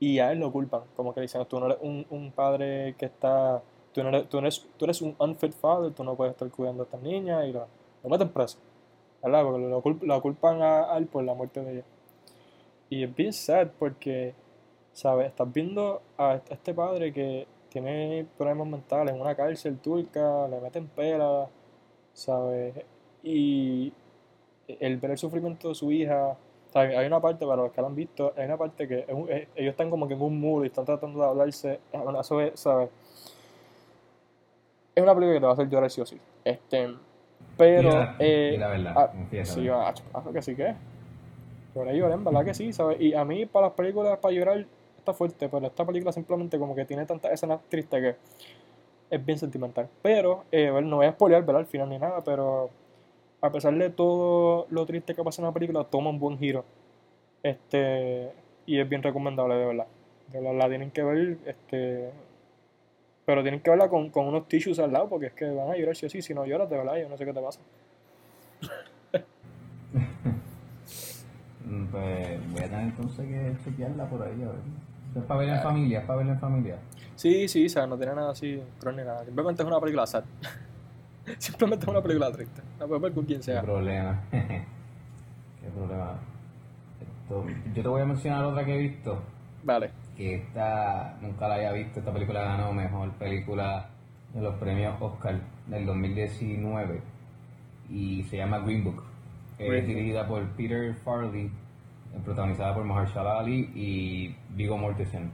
Y 0.00 0.18
a 0.18 0.32
él 0.32 0.40
lo 0.40 0.52
culpan, 0.52 0.82
como 0.96 1.14
que 1.14 1.20
dicen, 1.22 1.44
tú 1.46 1.60
no 1.60 1.66
eres 1.66 1.78
un, 1.82 2.06
un 2.10 2.32
padre 2.32 2.94
que 2.98 3.06
está, 3.06 3.62
tú 3.92 4.02
no 4.02 4.08
eres, 4.10 4.28
tú, 4.28 4.38
eres, 4.38 4.66
tú 4.76 4.84
eres 4.84 5.02
un 5.02 5.14
unfit 5.18 5.52
father, 5.52 5.92
tú 5.92 6.04
no 6.04 6.14
puedes 6.16 6.32
estar 6.32 6.48
cuidando 6.50 6.82
a 6.82 6.86
esta 6.86 6.98
niña 6.98 7.44
y 7.46 7.52
lo, 7.52 7.66
lo 8.02 8.10
meten 8.10 8.28
preso. 8.30 8.58
¿Verdad? 9.22 9.44
Porque 9.44 9.60
lo, 9.68 9.82
culp- 9.82 10.02
lo 10.02 10.22
culpan 10.22 10.62
a, 10.62 10.96
él 10.98 11.06
por 11.06 11.24
la 11.24 11.34
muerte 11.34 11.62
de 11.62 11.72
ella. 11.74 11.84
Y 12.90 13.04
es 13.04 13.14
bien 13.14 13.32
sad 13.32 13.68
porque, 13.78 14.34
¿sabes? 14.92 15.28
Estás 15.28 15.52
viendo 15.52 16.02
a 16.18 16.34
este- 16.50 16.74
padre 16.74 17.12
que 17.12 17.46
tiene 17.70 18.26
problemas 18.36 18.66
mentales 18.68 19.14
en 19.14 19.20
una 19.20 19.34
cárcel 19.34 19.78
turca, 19.78 20.46
le 20.48 20.60
meten 20.60 20.86
pela, 20.88 21.48
¿sabes? 22.12 22.74
Y 23.22 23.92
el 24.68 24.96
ver 24.98 25.12
el 25.12 25.18
sufrimiento 25.18 25.68
de 25.70 25.74
su 25.74 25.90
hija, 25.92 26.36
¿sabes? 26.72 26.96
Hay 26.96 27.06
una 27.06 27.20
parte, 27.20 27.46
para 27.46 27.62
los 27.62 27.72
que 27.72 27.80
la 27.80 27.86
han 27.88 27.94
visto, 27.96 28.32
hay 28.36 28.46
una 28.46 28.58
parte 28.58 28.88
que 28.88 29.06
ellos 29.08 29.70
están 29.72 29.90
como 29.90 30.08
que 30.08 30.14
en 30.14 30.22
un 30.22 30.38
muro 30.40 30.64
y 30.64 30.68
están 30.68 30.84
tratando 30.84 31.20
de 31.20 31.26
hablarse, 31.26 31.80
¿sabes? 32.54 32.90
Es 34.94 35.02
una 35.02 35.14
película 35.14 35.34
que 35.34 35.40
te 35.40 35.44
va 35.46 35.50
a 35.50 35.54
hacer 35.54 35.68
llorar 35.68 35.90
sí 35.90 36.00
o 36.00 36.06
sí. 36.06 36.20
Este, 36.44 36.94
pero, 37.56 37.90
Di 37.90 37.96
la- 37.96 38.14
eh, 38.18 38.56
la 38.58 38.68
verdad, 38.68 38.92
ah, 38.96 39.10
confiesa. 39.10 39.54
sí, 39.54 39.68
macho, 39.68 40.04
claro 40.12 40.32
que 40.32 40.42
sí 40.42 40.54
que 40.54 40.68
es. 40.70 40.76
Lloré, 41.74 41.96
lloré, 41.96 42.14
en 42.14 42.24
verdad 42.24 42.44
que 42.44 42.52
sí, 42.54 42.72
¿sabes? 42.72 43.00
Y 43.00 43.14
a 43.14 43.24
mí 43.24 43.46
para 43.46 43.66
las 43.68 43.74
películas, 43.74 44.18
para 44.18 44.34
llorar, 44.34 44.66
está 44.98 45.14
fuerte, 45.14 45.48
pero 45.48 45.66
esta 45.66 45.84
película 45.86 46.12
simplemente 46.12 46.58
como 46.58 46.74
que 46.74 46.84
tiene 46.84 47.06
tantas 47.06 47.32
escenas 47.32 47.60
tristes 47.68 48.00
que 48.00 48.16
es 49.16 49.24
bien 49.24 49.38
sentimental. 49.38 49.88
Pero, 50.02 50.44
eh, 50.52 50.70
bueno, 50.70 50.88
no 50.88 50.96
voy 50.96 51.06
a 51.06 51.12
spoilear, 51.12 51.42
¿verdad? 51.44 51.60
Al 51.60 51.66
final 51.66 51.88
ni 51.88 51.98
nada, 51.98 52.22
pero 52.22 52.68
a 53.40 53.50
pesar 53.50 53.74
de 53.74 53.88
todo 53.90 54.66
lo 54.70 54.84
triste 54.86 55.14
que 55.14 55.24
pasa 55.24 55.40
en 55.42 55.46
la 55.46 55.52
película, 55.52 55.84
toma 55.84 56.10
un 56.10 56.18
buen 56.18 56.38
giro. 56.38 56.64
Este, 57.42 58.30
y 58.66 58.78
es 58.78 58.88
bien 58.88 59.02
recomendable, 59.02 59.54
de 59.56 59.66
verdad. 59.66 59.86
De 60.28 60.40
verdad, 60.40 60.58
la 60.58 60.68
tienen 60.68 60.90
que 60.90 61.02
ver, 61.02 61.38
este, 61.46 62.10
pero 63.24 63.42
tienen 63.42 63.60
que 63.60 63.70
verla 63.70 63.88
con, 63.88 64.10
con 64.10 64.26
unos 64.26 64.48
tissues 64.48 64.78
al 64.78 64.92
lado, 64.92 65.08
porque 65.08 65.26
es 65.26 65.32
que 65.32 65.48
van 65.50 65.70
a 65.70 65.76
llorar 65.76 65.94
sí 65.96 66.06
o 66.06 66.10
sí. 66.10 66.22
Si 66.22 66.34
no 66.34 66.44
lloras, 66.46 66.68
de 66.70 66.76
verdad, 66.76 66.96
yo 66.96 67.08
no 67.08 67.16
sé 67.16 67.24
qué 67.24 67.32
te 67.32 67.40
pasa. 67.40 67.60
Mm, 71.66 71.86
Pues 71.86 72.52
voy 72.52 72.60
a 72.60 72.64
tener 72.68 72.80
entonces 72.84 73.26
que 73.26 73.56
chequearla 73.64 74.06
por 74.08 74.22
ahí, 74.22 74.42
a 74.42 74.46
ver. 74.46 74.56
Es 75.16 75.22
para 75.24 75.40
verla 75.40 75.56
en 75.56 75.62
familia, 75.62 75.98
es 76.00 76.04
para 76.06 76.16
verla 76.18 76.32
en 76.32 76.40
familia. 76.40 76.76
Sí, 77.14 77.46
sí, 77.48 77.66
o 77.66 77.68
sea, 77.68 77.86
no 77.86 77.96
tiene 77.96 78.14
nada 78.14 78.30
así 78.32 78.60
cruel 78.80 78.96
ni 78.96 79.04
nada. 79.04 79.24
Simplemente 79.24 79.62
es 79.62 79.68
una 79.68 79.78
película 79.80 80.06
sad. 80.06 80.24
Simplemente 81.38 81.84
es 81.84 81.88
una 81.90 82.02
película 82.02 82.32
triste. 82.32 82.62
La 82.80 82.86
puedes 82.86 83.02
ver 83.02 83.12
con 83.12 83.24
quien 83.24 83.38
Qué 83.40 83.44
sea. 83.44 83.62
problema. 83.62 84.20
Qué 84.30 85.68
problema. 85.76 86.18
Esto- 87.00 87.44
yo 87.74 87.82
te 87.82 87.88
voy 87.88 88.02
a 88.02 88.06
mencionar 88.06 88.44
otra 88.44 88.64
que 88.64 88.74
he 88.74 88.78
visto. 88.78 89.18
Vale. 89.62 89.90
Que 90.16 90.34
esta 90.36 91.16
nunca 91.20 91.48
la 91.48 91.54
había 91.54 91.72
visto. 91.72 92.00
Esta 92.00 92.12
película 92.12 92.42
ganó 92.42 92.72
mejor 92.72 93.10
película 93.12 93.90
de 94.34 94.40
los 94.40 94.54
premios 94.56 94.94
Oscar 95.00 95.40
del 95.66 95.86
2019. 95.86 97.00
Y 97.88 98.22
se 98.24 98.38
llama 98.38 98.58
Green 98.60 98.84
Book. 98.84 99.02
Green 99.58 99.74
es 99.74 99.86
dirigida 99.86 100.26
por 100.26 100.46
Peter 100.50 100.94
Farley, 101.04 101.46
eh, 101.46 101.50
protagonizada 102.24 102.74
por 102.74 102.84
Mahershala 102.84 103.38
Ali 103.38 103.70
y 103.74 104.34
Viggo 104.54 104.76
Mortensen. 104.76 105.30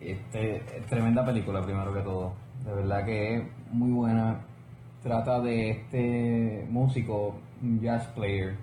Este, 0.00 0.56
es 0.56 0.86
tremenda 0.86 1.24
película, 1.24 1.62
primero 1.62 1.92
que 1.92 2.00
todo. 2.00 2.34
De 2.64 2.74
verdad 2.74 3.04
que 3.04 3.36
es 3.36 3.42
muy 3.70 3.90
buena. 3.90 4.40
Trata 5.02 5.40
de 5.40 5.70
este 5.70 6.66
músico, 6.70 7.36
un 7.62 7.80
jazz 7.80 8.06
player. 8.08 8.56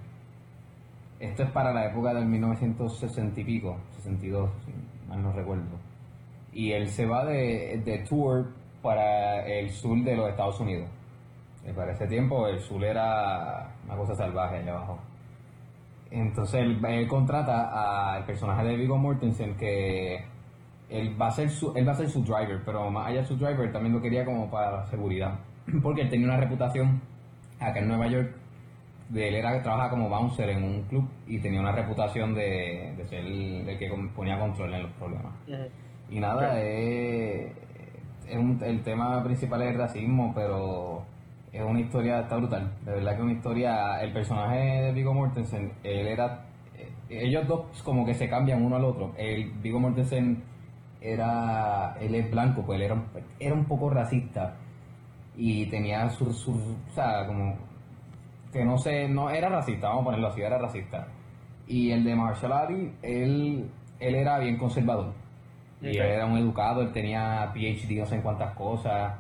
Esto 1.19 1.43
es 1.43 1.52
para 1.52 1.71
la 1.71 1.86
época 1.86 2.13
del 2.13 2.26
1960 2.26 3.39
y 3.39 3.43
pico, 3.43 3.78
62, 3.97 4.50
si 4.65 4.71
no 5.17 5.32
recuerdo. 5.32 5.78
Y 6.54 6.71
él 6.71 6.89
se 6.89 7.06
va 7.06 7.26
de, 7.26 7.82
de 7.84 8.00
tour 8.00 8.52
para 8.82 9.45
el 9.45 9.69
sur 9.69 9.97
de 10.04 10.15
los 10.15 10.30
Estados 10.30 10.60
Unidos. 10.60 10.89
Y 11.67 11.71
para 11.71 11.91
ese 11.91 12.08
tiempo 12.08 12.47
el 12.47 12.60
sur 12.60 12.84
era 12.84 13.71
una 13.86 13.95
cosa 13.95 14.15
salvaje 14.15 14.58
allá 14.58 14.71
abajo. 14.71 15.00
Entonces 16.10 16.62
él, 16.62 16.84
él 16.84 17.08
contrata 17.08 18.13
al 18.13 18.26
personaje 18.26 18.65
de 18.65 18.76
Viggo 18.76 18.97
Mortensen 18.97 19.56
que 19.56 20.26
él 20.89 21.19
va 21.19 21.28
a 21.28 21.32
ser 21.32 21.50
su, 21.50 21.71
él 21.76 21.88
va 21.88 21.93
a 21.93 21.95
ser 21.95 22.10
su 22.10 22.21
driver, 22.21 22.62
pero 22.65 22.89
más 22.91 23.08
allá 23.08 23.21
de 23.21 23.28
su 23.28 23.38
driver 23.38 23.71
también 23.71 23.93
lo 23.93 24.02
quería 24.02 24.26
como 24.26 24.50
para 24.52 24.71
la 24.71 24.86
seguridad, 24.88 25.39
porque 25.82 26.02
él 26.02 26.10
tenía 26.10 26.28
una 26.28 26.38
reputación 26.38 27.02
acá 27.60 27.80
en 27.80 27.88
Nueva 27.88 28.08
York 28.08 28.36
de 29.12 29.28
él 29.28 29.36
era 29.36 29.54
que 29.54 29.60
trabaja 29.60 29.89
como 29.89 30.08
bouncer 30.10 30.50
en 30.50 30.63
un 30.63 30.82
club 30.84 31.08
y 31.28 31.39
tenía 31.39 31.60
una 31.60 31.71
reputación 31.71 32.34
de, 32.34 32.93
de 32.97 33.06
ser 33.06 33.19
el, 33.26 33.67
el 33.67 33.78
que 33.78 33.89
ponía 34.15 34.39
control 34.39 34.74
en 34.74 34.84
los 34.84 34.91
problemas. 34.93 35.34
Y 36.10 36.19
nada, 36.19 36.62
es, 36.62 37.52
es 38.28 38.38
un- 38.38 38.62
el 38.63 38.82
tema 38.84 39.24
principal 39.24 39.62
es 39.63 39.71
el 39.71 39.78
racismo, 39.78 40.32
pero 40.36 41.04
es 41.52 41.62
una 41.62 41.80
historia, 41.82 42.21
está 42.21 42.38
brutal. 42.38 42.71
De 42.86 42.91
verdad 42.93 43.12
que 43.12 43.17
es 43.17 43.24
una 43.24 43.34
historia, 43.34 44.02
el 44.02 44.13
personaje 44.13 44.58
de 44.82 44.91
Viggo 44.93 45.13
Mortensen, 45.13 45.74
él 45.84 46.08
era, 46.08 46.45
eh, 46.78 46.89
ellos 47.10 47.45
dos 47.47 47.82
como 47.84 48.06
que 48.06 48.13
se 48.13 48.30
cambian 48.30 48.63
uno 48.63 48.78
al 48.78 48.86
otro. 48.86 49.13
El 49.17 49.52
Viggo 49.62 49.80
Mortensen 49.80 50.43
era, 51.02 51.95
él 52.00 52.15
es 52.15 52.30
blanco, 52.32 52.63
pues 52.65 52.78
él 52.78 52.84
era, 52.86 52.93
un- 52.93 53.06
era 53.39 53.54
un 53.56 53.65
poco 53.65 53.89
racista 53.89 54.56
y 55.36 55.65
tenía 55.67 56.10
su, 56.10 56.32
su, 56.34 56.52
o 56.52 56.93
sea, 56.93 57.26
como 57.28 57.56
que 58.52 58.64
no 58.66 58.78
sé, 58.78 59.08
no 59.08 59.30
era 59.30 59.50
racista, 59.50 59.88
vamos 59.90 60.02
a 60.02 60.06
ponerlo 60.06 60.28
así, 60.28 60.42
era 60.42 60.58
racista. 60.58 61.08
Y 61.68 61.92
el 61.92 62.04
de 62.04 62.16
Marshall 62.16 62.52
Ali, 62.52 62.92
él, 63.02 63.70
él 64.00 64.16
era 64.16 64.40
bien 64.40 64.58
conservador. 64.58 65.14
Y 65.82 65.88
él 65.88 66.12
era 66.12 66.26
un 66.26 66.38
educado, 66.38 66.82
él 66.82 66.92
tenía 66.92 67.52
PhD, 67.54 68.00
no 68.00 68.06
sé 68.06 68.16
en 68.16 68.22
cuántas 68.22 68.54
cosas. 68.56 69.14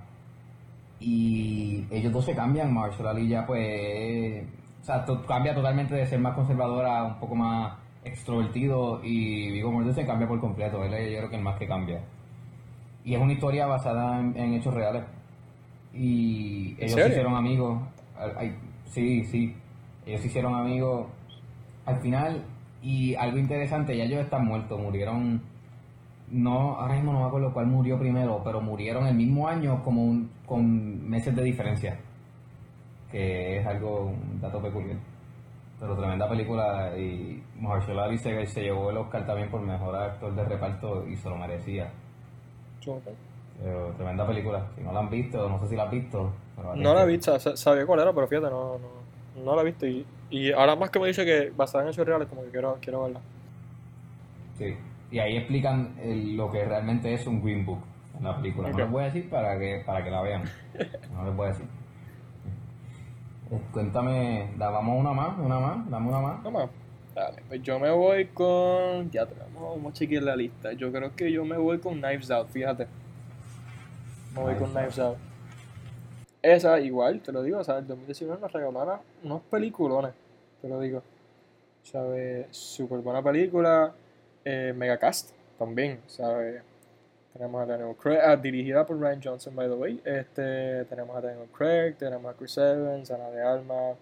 Y 0.99 1.85
ellos 1.89 2.13
dos 2.13 2.25
se 2.25 2.35
cambian, 2.35 2.73
Marshall 2.73 3.07
Ali 3.07 3.27
ya 3.27 3.45
pues, 3.45 4.43
o 4.81 4.85
sea, 4.85 5.03
to- 5.05 5.25
cambia 5.25 5.53
totalmente 5.55 5.95
de 5.95 6.05
ser 6.05 6.19
más 6.19 6.35
conservador 6.35 6.85
a 6.85 7.03
un 7.05 7.19
poco 7.19 7.33
más 7.35 7.73
extrovertido 8.03 8.99
y 9.03 9.51
Viggo 9.51 9.71
Mortensen 9.71 10.05
cambia 10.05 10.27
por 10.27 10.39
completo. 10.39 10.83
Él 10.83 10.93
es 10.93 11.11
yo 11.11 11.17
creo 11.19 11.29
que 11.29 11.35
el 11.37 11.41
más 11.41 11.57
que 11.57 11.67
cambia. 11.67 12.01
Y 13.03 13.15
es 13.15 13.21
una 13.21 13.33
historia 13.33 13.65
basada 13.65 14.19
en, 14.19 14.37
en 14.37 14.53
hechos 14.53 14.73
reales. 14.73 15.03
Y 15.93 16.75
ellos 16.77 16.91
se 16.93 17.09
hicieron 17.09 17.35
amigos. 17.35 17.81
Al- 18.19 18.35
ay, 18.37 18.55
sí, 18.91 19.23
sí. 19.25 19.55
Ellos 20.05 20.21
se 20.21 20.27
hicieron 20.27 20.55
amigos 20.55 21.07
al 21.85 21.99
final. 22.01 22.43
Y 22.83 23.13
algo 23.15 23.37
interesante, 23.37 23.95
ya 23.95 24.05
ellos 24.05 24.21
están 24.21 24.45
muertos, 24.45 24.79
murieron. 24.79 25.41
No, 26.29 26.75
ahora 26.77 26.95
mismo 26.95 27.13
no 27.13 27.19
me 27.21 27.25
acuerdo 27.25 27.53
cuál 27.53 27.67
murió 27.67 27.99
primero, 27.99 28.41
pero 28.43 28.61
murieron 28.61 29.05
el 29.05 29.15
mismo 29.15 29.47
año 29.47 29.83
como 29.83 30.03
un- 30.03 30.31
con 30.45 31.07
meses 31.09 31.35
de 31.35 31.43
diferencia. 31.43 31.99
Que 33.11 33.57
es 33.59 33.67
algo, 33.67 34.05
un 34.07 34.39
dato 34.39 34.61
peculiar. 34.61 34.97
Pero 35.79 35.97
tremenda 35.97 36.29
película 36.29 36.97
y 36.97 37.43
Mahershala 37.59 38.05
Ali 38.05 38.17
se, 38.17 38.61
llevó 38.61 38.89
el 38.91 38.97
Oscar 38.97 39.25
también 39.25 39.49
por 39.49 39.61
mejor 39.61 39.95
actor 39.95 40.33
de 40.33 40.43
reparto 40.45 41.07
y 41.07 41.15
se 41.17 41.29
lo 41.29 41.37
merecía. 41.37 41.91
Súper. 42.79 43.13
Pero 43.61 43.91
tremenda 43.97 44.25
película. 44.27 44.65
Si 44.75 44.81
no 44.83 44.91
la 44.91 44.99
han 44.99 45.09
visto, 45.09 45.47
no 45.49 45.59
sé 45.59 45.67
si 45.67 45.75
la 45.75 45.83
has 45.83 45.91
visto. 45.91 46.31
No 46.75 46.93
la 46.93 47.03
he 47.03 47.07
visto, 47.07 47.37
sa- 47.39 47.55
sabía 47.57 47.85
cuál 47.85 47.99
era, 48.01 48.13
pero 48.13 48.27
fíjate, 48.27 48.49
no, 48.49 48.77
no, 48.79 49.43
no 49.43 49.55
la 49.55 49.61
he 49.61 49.65
visto. 49.65 49.85
Y, 49.87 50.05
y 50.29 50.51
ahora 50.51 50.75
más 50.75 50.89
que 50.89 50.99
me 50.99 51.07
dice 51.07 51.25
que 51.25 51.51
basada 51.55 51.83
en 51.83 51.89
hechos 51.91 52.05
reales, 52.05 52.27
como 52.27 52.43
que 52.43 52.49
quiero, 52.49 52.77
quiero 52.81 53.03
verla. 53.03 53.19
Sí. 54.57 54.75
Y 55.11 55.19
ahí 55.19 55.37
explican 55.37 55.95
el- 56.01 56.35
lo 56.37 56.51
que 56.51 56.63
realmente 56.65 57.13
es 57.13 57.25
un 57.27 57.43
Green 57.43 57.65
Book 57.65 57.79
en 58.17 58.23
la 58.23 58.35
película. 58.37 58.69
No 58.69 58.77
les 58.77 58.89
voy 58.89 59.01
a 59.03 59.05
decir 59.07 59.29
para 59.29 59.57
que, 59.59 59.83
para 59.85 60.03
que 60.03 60.09
la 60.11 60.21
vean. 60.21 60.43
No 61.13 61.25
les 61.25 61.35
voy 61.35 61.45
a 61.45 61.49
decir. 61.49 61.65
Eh, 63.51 63.59
Cuéntame, 63.71 64.51
da- 64.57 64.69
vamos 64.69 64.99
una 64.99 65.13
más, 65.13 65.37
una 65.37 65.59
más, 65.59 65.89
dame 65.89 66.07
una 66.09 66.19
más. 66.19 66.51
Más. 66.51 66.69
Dale, 67.13 67.41
pues 67.47 67.61
yo 67.61 67.77
me 67.79 67.91
voy 67.91 68.27
con. 68.27 69.11
Ya 69.11 69.25
tenemos, 69.25 69.75
vamos 69.75 69.91
a 69.91 69.93
chequear 69.93 70.23
la 70.23 70.35
lista. 70.35 70.71
Yo 70.73 70.91
creo 70.91 71.13
que 71.15 71.29
yo 71.31 71.43
me 71.43 71.57
voy 71.57 71.79
con 71.79 71.99
Knives 71.99 72.31
Out, 72.31 72.49
fíjate. 72.49 72.87
Me 74.33 74.41
voy 74.41 74.55
con 74.55 74.71
Knives 74.71 74.99
Out. 74.99 75.17
Esa, 76.41 76.79
igual, 76.79 77.21
te 77.21 77.31
lo 77.31 77.43
digo, 77.43 77.59
o 77.59 77.63
sea, 77.63 77.77
el 77.77 77.87
2019 77.87 78.41
nos 78.41 78.51
regalaron 78.51 78.99
unos 79.23 79.41
peliculones, 79.43 80.13
te 80.61 80.67
lo 80.67 80.79
digo. 80.79 81.03
¿Sabes? 81.83 82.47
Súper 82.51 82.99
buena 82.99 83.21
película. 83.21 83.93
Eh, 84.43 84.73
Megacast 84.75 85.31
también, 85.59 85.99
¿sabes? 86.07 86.63
Tenemos 87.33 87.61
a 87.61 87.65
Daniel 87.65 87.95
Craig, 87.95 88.19
ah, 88.23 88.35
dirigida 88.35 88.85
por 88.85 88.99
Ryan 88.99 89.21
Johnson, 89.23 89.55
by 89.55 89.67
the 89.67 89.75
way. 89.75 90.01
Este, 90.03 90.85
tenemos 90.85 91.15
a 91.15 91.21
Daniel 91.21 91.47
Craig, 91.55 91.95
tenemos 91.97 92.33
a 92.33 92.35
Chris 92.35 92.57
Evans, 92.57 93.11
Ana 93.11 93.29
de 93.29 93.41
Alma. 93.41 93.93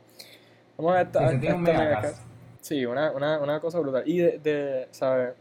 Vamos 0.77 0.95
a 0.95 1.01
esta, 1.01 1.29
Sí, 1.29 1.35
un 1.47 1.61
megacast. 1.61 1.65
Megacast. 1.65 2.21
Sí, 2.61 2.85
una, 2.85 3.11
una, 3.11 3.39
una 3.39 3.59
cosa 3.59 3.79
brutal. 3.79 4.03
Y 4.05 4.19
de, 4.19 4.39
de 4.39 4.87
¿sabes? 4.91 5.33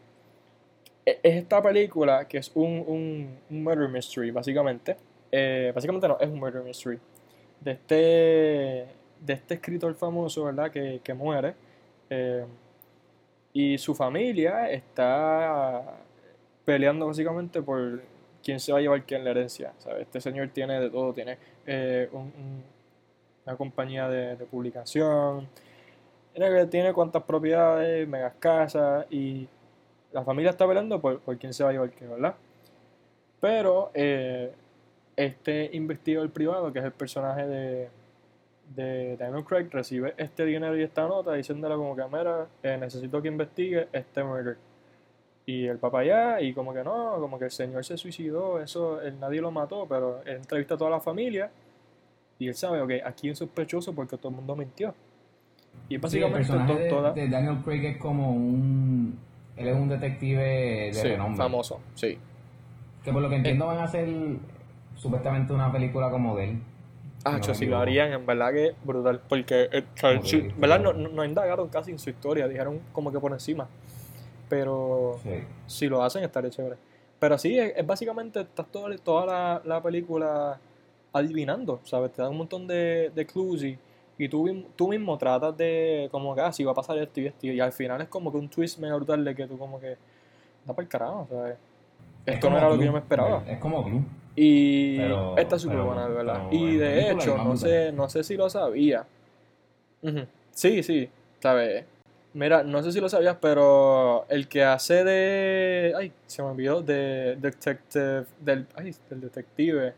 E- 1.09 1.19
Es 1.23 1.37
esta 1.37 1.63
película 1.63 2.27
que 2.29 2.39
es 2.39 2.51
un, 2.55 2.85
un, 3.51 3.63
murder 3.63 3.89
mystery, 3.89 4.31
básicamente. 4.31 4.97
Eh, 5.33 5.73
básicamente 5.75 6.09
no, 6.09 6.19
es 6.21 6.29
un 6.29 6.39
murder 6.39 6.63
mystery. 6.63 6.99
De 7.61 7.73
este, 7.73 7.95
de 7.95 9.33
este 9.33 9.55
escritor 9.55 9.95
famoso, 9.95 10.45
¿verdad? 10.45 10.71
Que, 10.71 11.01
que 11.03 11.15
muere. 11.15 11.55
Eh, 12.11 12.45
y 13.53 13.79
su 13.79 13.95
familia 13.95 14.71
está 14.71 15.83
peleando 16.65 17.07
básicamente 17.07 17.63
por 17.63 18.03
quién 18.45 18.61
se 18.61 18.73
va 18.73 18.79
a 18.79 18.81
llevar 18.83 19.03
quién 19.05 19.25
la 19.25 19.31
herencia. 19.31 19.73
¿sabes? 19.79 20.03
Este 20.03 20.21
señor 20.21 20.49
tiene 20.51 20.79
de 20.81 20.91
todo, 20.91 21.13
tiene 21.13 21.39
eh, 21.67 22.09
un- 22.13 22.21
un- 22.21 22.63
una 23.47 23.57
compañía 23.57 24.09
de, 24.09 24.37
de 24.37 24.45
publicación, 24.45 25.49
tiene, 26.35 26.67
tiene 26.67 26.93
cuantas 26.93 27.23
propiedades, 27.23 28.07
megas 28.07 28.35
casas 28.39 29.07
y 29.11 29.49
la 30.13 30.23
familia 30.25 30.51
está 30.51 30.67
peleando 30.67 31.01
por, 31.01 31.21
por 31.21 31.37
quién 31.39 31.53
se 31.53 31.63
va 31.65 31.71
a 31.71 31.73
llevar 31.73 31.91
qué, 31.91 32.07
¿verdad? 32.07 32.35
Pero 33.41 33.91
eh, 33.95 34.53
este 35.17 35.71
investigador 35.73 36.31
privado, 36.31 36.73
que 36.73 36.79
es 36.81 36.85
el 36.85 36.93
personaje 36.93 37.47
de, 37.47 37.89
de 38.75 39.17
Daniel 39.17 39.45
Craig, 39.45 39.69
recibe 39.71 40.15
este 40.17 40.45
dinero 40.45 40.77
y 40.77 40.83
esta 40.83 41.07
nota 41.07 41.35
diciéndole 41.35 41.75
como 41.77 41.95
que, 41.95 42.03
mira, 42.05 42.47
eh, 42.63 42.77
necesito 42.81 43.21
que 43.23 43.29
investigue 43.29 43.89
este 43.93 44.25
murder. 44.25 44.57
Y 45.47 45.67
el 45.67 45.79
papá 45.79 46.05
ya, 46.05 46.41
y 46.43 46.53
como 46.53 46.75
que 46.75 46.85
no, 46.85 47.17
como 47.21 47.39
que 47.39 47.47
el 47.47 47.51
señor 47.51 47.85
se 47.85 47.97
suicidó, 47.97 48.61
eso, 48.61 49.01
él, 49.01 49.19
nadie 49.19 49.41
lo 49.41 49.51
mató, 49.51 49.87
pero 49.89 50.21
él 50.27 50.37
entrevista 50.37 50.75
a 50.75 50.79
toda 50.79 50.91
la 50.91 51.01
familia 51.01 51.51
y 52.39 52.49
él 52.49 52.55
sabe, 52.55 52.81
ok, 52.83 52.93
aquí 53.05 53.31
es 53.31 53.39
sospechoso 53.39 53.95
porque 53.95 54.17
todo 54.19 54.29
el 54.29 54.37
mundo 54.37 54.55
mintió. 54.55 54.95
Y 55.89 55.89
Sí, 55.91 55.95
el 55.95 56.01
básicamente 56.01 56.39
personaje 56.39 56.73
to- 56.75 56.79
de, 56.81 56.89
toda... 56.91 57.13
de 57.13 57.29
Daniel 57.29 57.59
Craig 57.65 57.85
es 57.87 57.97
como 57.99 58.31
un... 58.33 59.19
Él 59.59 59.69
es 59.69 59.75
un 59.77 59.89
detective 59.89 60.43
de 60.43 60.93
Sí, 60.95 61.09
renombre. 61.09 61.37
famoso, 61.37 61.81
sí. 61.95 62.19
Que 63.05 63.13
por 63.13 63.23
lo 63.23 63.29
que 63.29 63.37
entiendo 63.37 63.67
van 63.67 63.79
a 63.79 63.85
hacer 63.85 64.09
supuestamente 64.97 65.53
una 65.53 65.71
película 65.73 66.11
como 66.11 66.37
de 66.37 66.45
él. 66.51 66.63
Ah, 67.25 67.39
no 67.45 67.55
si 67.55 67.67
lo 67.67 67.79
harían, 67.79 68.13
en 68.13 68.25
verdad 68.27 68.53
que 68.53 68.75
brutal. 68.85 69.21
Porque, 69.29 69.69
eh, 69.73 69.85
o 69.95 69.99
sea, 69.99 70.11
Como 70.11 70.23
que 70.23 70.29
sí, 70.29 70.41
sí, 70.43 70.55
¿verdad? 70.57 70.81
No, 70.81 70.93
no, 70.93 71.09
no 71.09 71.25
indagaron 71.25 71.69
casi 71.69 71.91
en 71.91 71.99
su 71.99 72.11
historia, 72.11 72.47
dijeron 72.47 72.81
como 72.93 73.11
que 73.11 73.19
por 73.19 73.33
encima. 73.33 73.67
Pero 74.49 75.19
Sí. 75.23 75.31
si 75.67 75.89
lo 75.89 76.03
hacen, 76.03 76.25
estaría 76.25 76.51
chévere. 76.51 76.77
Pero 77.19 77.37
sí, 77.37 77.59
es, 77.59 77.73
es 77.77 77.87
básicamente, 77.87 78.41
estás 78.43 78.67
toda, 78.71 78.97
toda 78.99 79.27
la, 79.27 79.63
la 79.65 79.83
película 79.83 80.59
adivinando, 81.13 81.81
¿sabes? 81.85 82.13
Te 82.13 82.23
dan 82.23 82.31
un 82.31 82.39
montón 82.39 82.67
de, 82.67 83.11
de 83.15 83.27
clues 83.27 83.65
y, 83.65 83.79
y 84.19 84.29
tú, 84.29 84.65
tú 84.77 84.89
mismo 84.89 85.17
tratas 85.17 85.57
de, 85.57 86.09
como 86.11 86.35
que, 86.35 86.41
ah, 86.41 86.53
si 86.53 86.65
va 86.65 86.73
a 86.73 86.75
pasar 86.75 86.99
esto 86.99 87.21
y 87.21 87.27
esto. 87.27 87.47
Y 87.47 87.61
al 87.61 87.73
final 87.73 88.01
es 88.01 88.09
como 88.09 88.31
que 88.33 88.39
un 88.39 88.49
twist 88.49 88.79
mega 88.79 88.97
brutal 88.97 89.25
de 89.25 89.35
que 89.35 89.47
tú 89.47 89.57
como 89.57 89.79
que, 89.81 89.97
da 90.67 90.75
para 90.75 90.83
el 90.83 90.89
carajo, 90.89 91.27
¿sabes? 91.31 91.57
Es 92.27 92.35
Esto 92.35 92.51
no 92.51 92.59
era 92.59 92.69
lo 92.69 92.79
que 92.79 92.85
yo 92.85 92.93
me 92.93 92.99
esperaba. 92.99 93.43
Es 93.47 93.59
como 93.59 93.83
Glue. 93.85 94.03
Y 94.37 94.99
Pero- 94.99 95.37
esta 95.39 95.57
es 95.57 95.63
súper 95.63 95.79
buena, 95.79 96.09
de 96.09 96.15
verdad. 96.15 96.47
pero 96.51 96.63
Y 96.65 96.77
de 96.77 97.11
hecho, 97.11 97.37
no 97.39 97.57
sé, 97.57 97.93
no 97.93 98.09
sé 98.09 98.23
si 98.25 98.37
lo 98.37 98.51
sabía. 98.51 99.07
Ujú. 100.03 100.27
Sí, 100.51 100.83
sí, 100.83 101.09
¿sabes? 101.41 101.85
Mira, 102.35 102.63
no 102.63 102.83
sé 102.83 102.93
si 102.93 103.01
lo 103.01 103.09
sabías, 103.09 103.37
pero 103.41 104.27
el 104.29 104.47
que 104.49 104.63
hace 104.63 105.03
de. 105.03 105.95
Ay, 105.97 106.13
se 106.27 106.43
me 106.43 106.51
olvidó. 106.51 106.83
De 106.83 107.37
detective. 107.41 108.27
Del, 108.41 108.67
ay, 108.77 108.95
del 109.09 109.21
detective. 109.23 109.95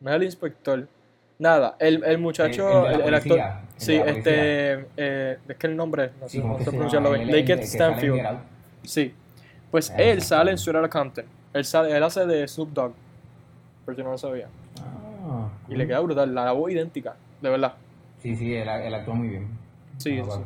No 0.00 0.10
es 0.10 0.16
el 0.16 0.22
inspector. 0.24 0.88
Nada, 1.42 1.74
el, 1.80 2.04
el 2.04 2.18
muchacho, 2.18 2.88
El- 2.88 3.14
actor. 3.14 3.40
Sí, 3.76 3.96
este. 3.96 4.86
eh, 4.96 5.38
es 5.48 5.56
que 5.56 5.66
el 5.66 5.74
nombre, 5.74 6.10
no 6.20 6.28
Sí, 6.28 6.36
sé, 6.36 6.42
¿cómo 6.42 6.56
se 6.60 6.70
pronunciarlo 6.70 7.10
bien. 7.10 7.28
En 7.34 7.62
Stanfield. 7.64 8.38
Sí. 8.84 9.12
Pues 9.68 9.90
Ah, 9.90 9.96
él 9.96 10.22
sale 10.22 10.52
en 10.52 10.58
Sweet 10.58 10.76
Accountant. 10.76 11.26
Él, 11.52 11.64
sale, 11.64 11.96
él 11.96 12.02
hace 12.04 12.26
de 12.26 12.46
Snoop 12.46 12.72
Dogg. 12.72 12.92
Por 13.84 13.96
si 13.96 14.02
no 14.04 14.12
lo 14.12 14.18
sabía. 14.18 14.46
Ah, 14.80 15.48
Y 15.68 15.74
le 15.74 15.84
queda 15.88 15.98
brutal, 15.98 16.32
la 16.32 16.52
voz 16.52 16.70
idéntica, 16.70 17.16
de 17.40 17.50
verdad. 17.50 17.72
Sí, 18.20 18.36
sí, 18.36 18.54
él, 18.54 18.68
él 18.68 18.94
actuó 18.94 19.14
muy 19.14 19.26
bien. 19.26 19.48
Sí, 20.02 20.22
sí. 20.22 20.40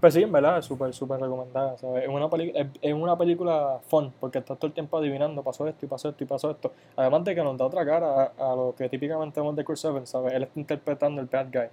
Pues 0.00 0.14
sí, 0.14 0.22
en 0.22 0.32
verdad, 0.32 0.58
es 0.58 0.64
súper, 0.64 0.92
súper 0.92 1.20
recomendada, 1.20 1.76
¿sabes? 1.78 2.04
Es 2.04 2.08
una, 2.08 2.26
es, 2.26 2.66
es 2.80 2.94
una 2.94 3.16
película 3.16 3.80
fun, 3.88 4.12
porque 4.20 4.38
estás 4.38 4.58
todo 4.58 4.68
el 4.68 4.72
tiempo 4.72 4.98
adivinando, 4.98 5.42
pasó 5.42 5.66
esto 5.66 5.86
y 5.86 5.88
pasó 5.88 6.10
esto 6.10 6.24
y 6.24 6.26
pasó 6.26 6.50
esto. 6.50 6.72
Además 6.96 7.24
de 7.24 7.34
que 7.34 7.42
nos 7.42 7.56
da 7.56 7.64
otra 7.64 7.84
cara 7.84 8.32
a, 8.38 8.52
a 8.52 8.56
lo 8.56 8.74
que 8.76 8.88
típicamente 8.88 9.40
vemos 9.40 9.56
de 9.56 9.64
Chris 9.64 9.84
Evans, 9.84 10.08
¿sabes? 10.08 10.32
Él 10.34 10.42
está 10.44 10.60
interpretando 10.60 11.20
el 11.20 11.26
bad 11.26 11.46
guy, 11.52 11.68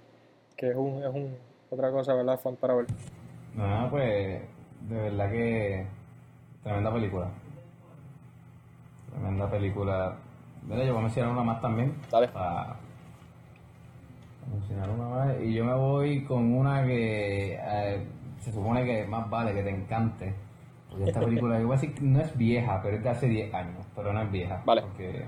que 0.56 0.70
es 0.70 0.76
un, 0.76 1.02
es 1.02 1.14
un 1.14 1.36
otra 1.70 1.90
cosa, 1.90 2.14
¿verdad? 2.14 2.38
Fun 2.38 2.56
para 2.56 2.74
ver. 2.74 2.86
No, 3.54 3.88
pues, 3.90 4.42
de 4.88 4.94
verdad 4.94 5.30
que 5.30 5.86
tremenda 6.62 6.92
película. 6.92 7.28
Tremenda 9.10 9.50
película. 9.50 10.16
Mira, 10.66 10.84
yo 10.84 10.92
voy 10.92 11.00
a 11.00 11.02
mencionar 11.02 11.32
una 11.32 11.42
más 11.42 11.60
también. 11.60 11.94
Dale. 12.10 12.28
Para 12.28 12.76
mencionar 14.50 14.90
una 14.90 15.08
más. 15.08 15.40
Y 15.42 15.54
yo 15.54 15.64
me 15.64 15.74
voy 15.74 16.24
con 16.24 16.52
una 16.54 16.84
que 16.84 17.54
eh, 17.54 18.06
se 18.40 18.52
supone 18.52 18.84
que 18.84 19.06
más 19.06 19.28
vale 19.28 19.52
que 19.54 19.62
te 19.62 19.70
encante. 19.70 20.34
Porque 20.88 21.04
esta 21.04 21.20
película, 21.20 21.58
yo 21.58 21.66
voy 21.66 21.76
a 21.76 21.80
decir 21.80 21.94
que 21.94 22.02
no 22.02 22.20
es 22.20 22.36
vieja, 22.36 22.80
pero 22.82 22.96
es 22.96 23.02
de 23.02 23.08
hace 23.08 23.26
10 23.28 23.54
años. 23.54 23.86
Pero 23.94 24.12
no 24.12 24.22
es 24.22 24.30
vieja. 24.30 24.62
Vale. 24.66 24.82
Porque... 24.82 25.24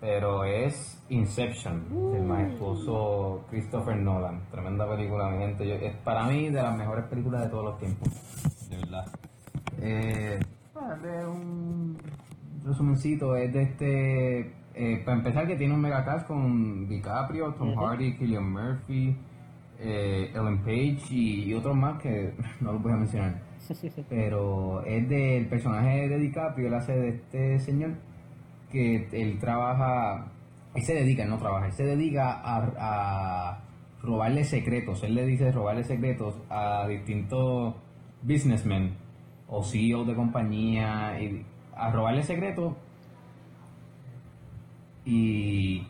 Pero 0.00 0.44
es 0.44 1.00
Inception, 1.10 2.12
del 2.12 2.24
majestuoso 2.24 3.44
Christopher 3.50 3.96
Nolan. 3.96 4.42
Tremenda 4.50 4.88
película, 4.88 5.28
mi 5.30 5.38
gente. 5.38 5.68
Yo- 5.68 5.74
es 5.76 5.94
para 5.98 6.26
mí 6.26 6.48
de 6.50 6.60
las 6.60 6.76
mejores 6.76 7.04
películas 7.04 7.42
de 7.42 7.48
todos 7.50 7.64
los 7.66 7.78
tiempos. 7.78 8.08
De 8.68 8.76
verdad. 8.78 9.06
Eh, 9.80 10.40
de 11.02 11.26
un 11.26 11.96
resumencito, 12.64 13.36
es 13.36 13.52
de 13.52 13.62
este. 13.62 14.54
Eh, 14.74 15.02
para 15.04 15.18
empezar, 15.18 15.46
que 15.46 15.56
tiene 15.56 15.74
un 15.74 15.80
megacast 15.80 16.26
con 16.26 16.88
DiCaprio, 16.88 17.52
Tom 17.54 17.74
Hardy, 17.76 18.16
Killian 18.16 18.50
Murphy, 18.50 19.16
eh, 19.78 20.30
Ellen 20.34 20.58
Page 20.58 21.02
y, 21.10 21.44
y 21.44 21.54
otros 21.54 21.76
más 21.76 22.00
que 22.00 22.32
no 22.60 22.72
los 22.72 22.82
voy 22.82 22.92
a 22.92 22.96
mencionar. 22.96 23.40
Pero 24.08 24.84
es 24.84 25.08
del 25.08 25.46
personaje 25.46 26.08
de 26.08 26.18
DiCaprio, 26.18 26.68
él 26.68 26.74
hace 26.74 26.92
de 26.92 27.08
este 27.10 27.58
señor 27.60 27.92
que 28.70 29.08
él 29.12 29.38
trabaja, 29.38 30.32
él 30.74 30.82
se 30.82 30.94
dedica, 30.94 31.24
él 31.24 31.30
no 31.30 31.38
trabaja, 31.38 31.66
él 31.66 31.72
se 31.72 31.84
dedica 31.84 32.32
a, 32.32 32.72
a 32.78 33.62
robarle 34.02 34.44
secretos. 34.44 35.02
Él 35.04 35.14
le 35.14 35.26
dice 35.26 35.52
robarle 35.52 35.84
secretos 35.84 36.34
a 36.48 36.86
distintos 36.88 37.74
businessmen 38.22 38.96
o 39.48 39.62
CEOs 39.62 40.06
de 40.06 40.14
compañía 40.14 41.20
y 41.20 41.44
a 41.76 41.90
robarle 41.90 42.22
secretos 42.22 42.74
y 45.04 45.86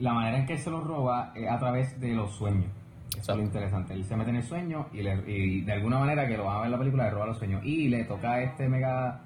la 0.00 0.12
manera 0.14 0.38
en 0.38 0.46
que 0.46 0.54
él 0.54 0.58
se 0.58 0.70
los 0.70 0.84
roba 0.84 1.32
es 1.34 1.48
a 1.50 1.58
través 1.58 1.98
de 2.00 2.12
los 2.12 2.32
sueños. 2.32 2.66
Eso 3.18 3.32
es 3.32 3.38
lo 3.38 3.44
interesante. 3.44 3.92
Él 3.94 4.04
se 4.04 4.16
mete 4.16 4.30
en 4.30 4.36
el 4.36 4.42
sueño 4.42 4.86
y, 4.92 5.02
le- 5.02 5.22
y 5.30 5.60
de 5.60 5.72
alguna 5.72 5.98
manera 5.98 6.26
que 6.26 6.36
lo 6.36 6.44
van 6.44 6.56
a 6.56 6.58
ver 6.60 6.66
en 6.66 6.72
la 6.72 6.78
película 6.78 7.04
le 7.04 7.10
roba 7.10 7.26
los 7.26 7.38
sueños. 7.38 7.62
Y 7.64 7.88
le 7.88 8.04
toca 8.04 8.32
a 8.32 8.42
este 8.42 8.68
mega, 8.68 9.20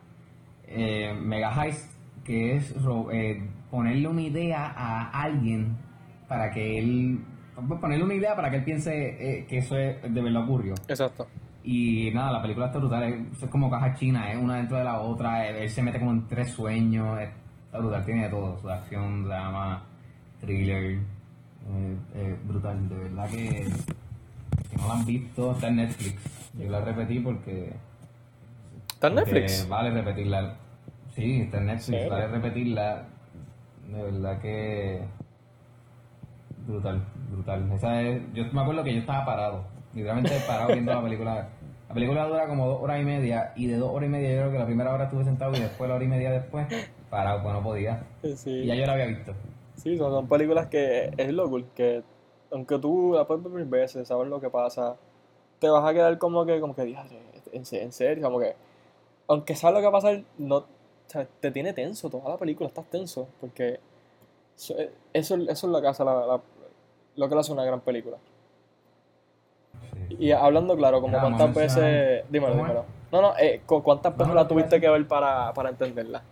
eh, 0.66 1.14
mega 1.18 1.50
heist 1.64 1.90
que 2.24 2.56
es 2.56 2.74
eh, 3.12 3.48
ponerle 3.70 4.08
una 4.08 4.22
idea 4.22 4.66
a 4.76 5.10
alguien 5.22 5.76
para 6.28 6.50
que 6.50 6.78
él... 6.78 7.20
pues, 7.68 7.80
Ponerle 7.80 8.04
una 8.04 8.14
idea 8.14 8.34
para 8.34 8.50
que 8.50 8.56
él 8.56 8.64
piense 8.64 8.92
eh, 9.38 9.46
que 9.46 9.58
eso 9.58 9.76
es, 9.78 10.02
de 10.02 10.20
verdad 10.20 10.42
ocurrió. 10.42 10.74
Exacto. 10.88 11.26
Y 11.62 12.10
nada, 12.12 12.32
la 12.32 12.42
película 12.42 12.66
está 12.66 12.78
brutal, 12.78 13.04
es, 13.04 13.42
es 13.42 13.48
como 13.48 13.70
caja 13.70 13.94
china, 13.94 14.30
es 14.32 14.36
una 14.38 14.56
dentro 14.56 14.76
de 14.76 14.84
la 14.84 15.00
otra, 15.00 15.48
él, 15.48 15.56
él 15.56 15.70
se 15.70 15.82
mete 15.82 15.98
como 16.00 16.10
en 16.12 16.26
tres 16.26 16.50
sueños, 16.50 17.20
es- 17.20 17.30
está 17.76 17.82
brutal, 17.82 18.04
tiene 18.04 18.22
de 18.24 18.28
todo, 18.30 18.58
su 18.58 18.70
acción, 18.70 19.24
drama, 19.24 19.82
thriller, 20.40 20.94
eh, 20.94 21.96
eh, 22.14 22.36
brutal, 22.44 22.88
de 22.88 22.96
verdad 22.96 23.28
que 23.28 23.66
si 24.70 24.76
no 24.76 24.88
la 24.88 24.94
han 24.94 25.04
visto, 25.04 25.52
está 25.52 25.68
en 25.68 25.76
Netflix, 25.76 26.50
yo 26.54 26.70
la 26.70 26.80
repetí 26.80 27.20
porque... 27.20 27.74
¿Está 28.94 29.08
en 29.08 29.14
Netflix? 29.16 29.68
Vale 29.68 29.90
repetirla, 29.90 30.56
sí, 31.14 31.42
está 31.42 31.58
en 31.58 31.66
Netflix, 31.66 32.08
vale 32.08 32.28
repetirla, 32.28 33.02
de 33.88 34.02
verdad 34.02 34.40
que... 34.40 35.02
Brutal, 36.66 37.00
brutal. 37.30 37.70
Esa 37.72 38.02
es, 38.02 38.22
yo 38.32 38.44
me 38.52 38.60
acuerdo 38.60 38.82
que 38.82 38.94
yo 38.94 39.00
estaba 39.00 39.24
parado, 39.24 39.64
literalmente 39.94 40.40
parado 40.48 40.72
viendo 40.72 40.92
la 40.92 41.02
película. 41.02 41.48
La 41.88 41.94
película 41.94 42.26
dura 42.26 42.48
como 42.48 42.66
dos 42.66 42.82
horas 42.82 43.00
y 43.00 43.04
media 43.04 43.52
y 43.54 43.68
de 43.68 43.76
dos 43.76 43.92
horas 43.92 44.08
y 44.08 44.10
media 44.10 44.30
yo 44.30 44.38
creo 44.38 44.52
que 44.52 44.58
la 44.58 44.66
primera 44.66 44.92
hora 44.92 45.04
estuve 45.04 45.22
sentado 45.22 45.56
y 45.56 45.60
después 45.60 45.88
la 45.88 45.94
hora 45.94 46.04
y 46.04 46.08
media 46.08 46.32
después 46.32 46.66
parado, 47.10 47.42
pues 47.42 47.54
no 47.54 47.62
podía. 47.62 48.04
Y 48.62 48.66
ya 48.66 48.74
yo 48.74 48.86
la 48.86 48.92
había 48.92 49.06
visto. 49.06 49.32
Sí, 49.76 49.96
son, 49.98 50.10
son 50.12 50.28
películas 50.28 50.66
que 50.68 51.12
es 51.16 51.32
lo 51.32 51.48
cool, 51.48 51.66
que 51.74 52.02
aunque 52.50 52.78
tú 52.78 53.12
la 53.14 53.26
puedes 53.26 53.42
ver 53.42 53.52
mil 53.52 53.64
veces, 53.64 54.06
sabes 54.08 54.28
lo 54.28 54.40
que 54.40 54.48
pasa, 54.50 54.96
te 55.58 55.68
vas 55.68 55.84
a 55.88 55.92
quedar 55.92 56.16
como 56.18 56.46
que, 56.46 56.60
como 56.60 56.74
que, 56.74 56.84
"Diadre, 56.84 57.20
en, 57.52 57.64
se- 57.66 57.82
en 57.82 57.92
serio, 57.92 58.24
como 58.24 58.38
que, 58.38 58.54
aunque 59.28 59.54
sabes 59.54 59.74
lo 59.74 59.80
que 59.80 59.84
va 59.92 59.98
a 59.98 60.02
pasar, 60.02 60.22
no, 60.38 60.56
o 60.58 60.64
sea, 61.06 61.26
te 61.40 61.50
tiene 61.50 61.72
tenso 61.72 62.08
toda 62.10 62.28
la 62.30 62.36
película, 62.36 62.68
estás 62.68 62.86
tenso, 62.86 63.28
porque 63.40 63.80
eso, 64.56 64.74
eso, 65.12 65.34
eso 65.36 65.50
es 65.50 65.62
lo 65.64 65.80
que 65.80 65.88
hace 65.88 66.04
la, 66.04 66.26
la- 66.26 66.40
lo 67.16 67.28
que 67.28 67.34
le 67.34 67.40
hace 67.40 67.52
una 67.52 67.64
gran 67.64 67.80
película. 67.80 68.16
Sí. 70.08 70.16
Y 70.18 70.32
hablando 70.32 70.76
claro, 70.76 71.00
como 71.00 71.18
cuántas 71.20 71.54
veces, 71.54 72.24
dímelo, 72.30 72.56
dímelo. 72.56 72.84
No, 73.12 73.22
no, 73.22 73.36
eh, 73.38 73.62
cu- 73.66 73.82
¿cuántas 73.82 74.16
veces 74.16 74.34
la 74.34 74.40
¿qué 74.46 74.54
iba 74.54 74.62
a 74.62 74.64
tuviste 74.68 74.80
que 74.80 74.88
ver 74.88 75.06
para, 75.06 75.52
para 75.52 75.70
entenderla? 75.70 76.22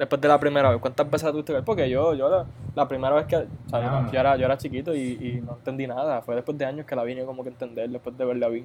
Después 0.00 0.18
de 0.20 0.28
la 0.28 0.40
primera 0.40 0.70
vez, 0.70 0.80
¿cuántas 0.80 1.10
veces 1.10 1.26
la 1.26 1.32
tuviste 1.32 1.52
que 1.52 1.56
ver? 1.58 1.64
Porque 1.64 1.88
yo, 1.90 2.14
yo 2.14 2.28
la, 2.30 2.46
la 2.74 2.88
primera 2.88 3.14
vez 3.14 3.26
que, 3.26 3.36
o 3.36 3.40
sea, 3.68 3.80
No, 3.80 3.82
yo, 3.82 4.00
no. 4.02 4.10
yo 4.12 4.18
era, 4.20 4.36
yo 4.36 4.46
era 4.46 4.56
chiquito 4.56 4.94
y, 4.94 5.00
y 5.20 5.42
no 5.44 5.52
entendí 5.58 5.86
nada. 5.86 6.22
Fue 6.22 6.34
después 6.34 6.56
de 6.56 6.64
años 6.64 6.86
que 6.86 6.96
la 6.96 7.04
vine 7.04 7.22
como 7.24 7.42
que 7.42 7.50
entender, 7.50 7.88
después 7.90 8.16
de 8.16 8.24
verla 8.24 8.48
vi. 8.48 8.64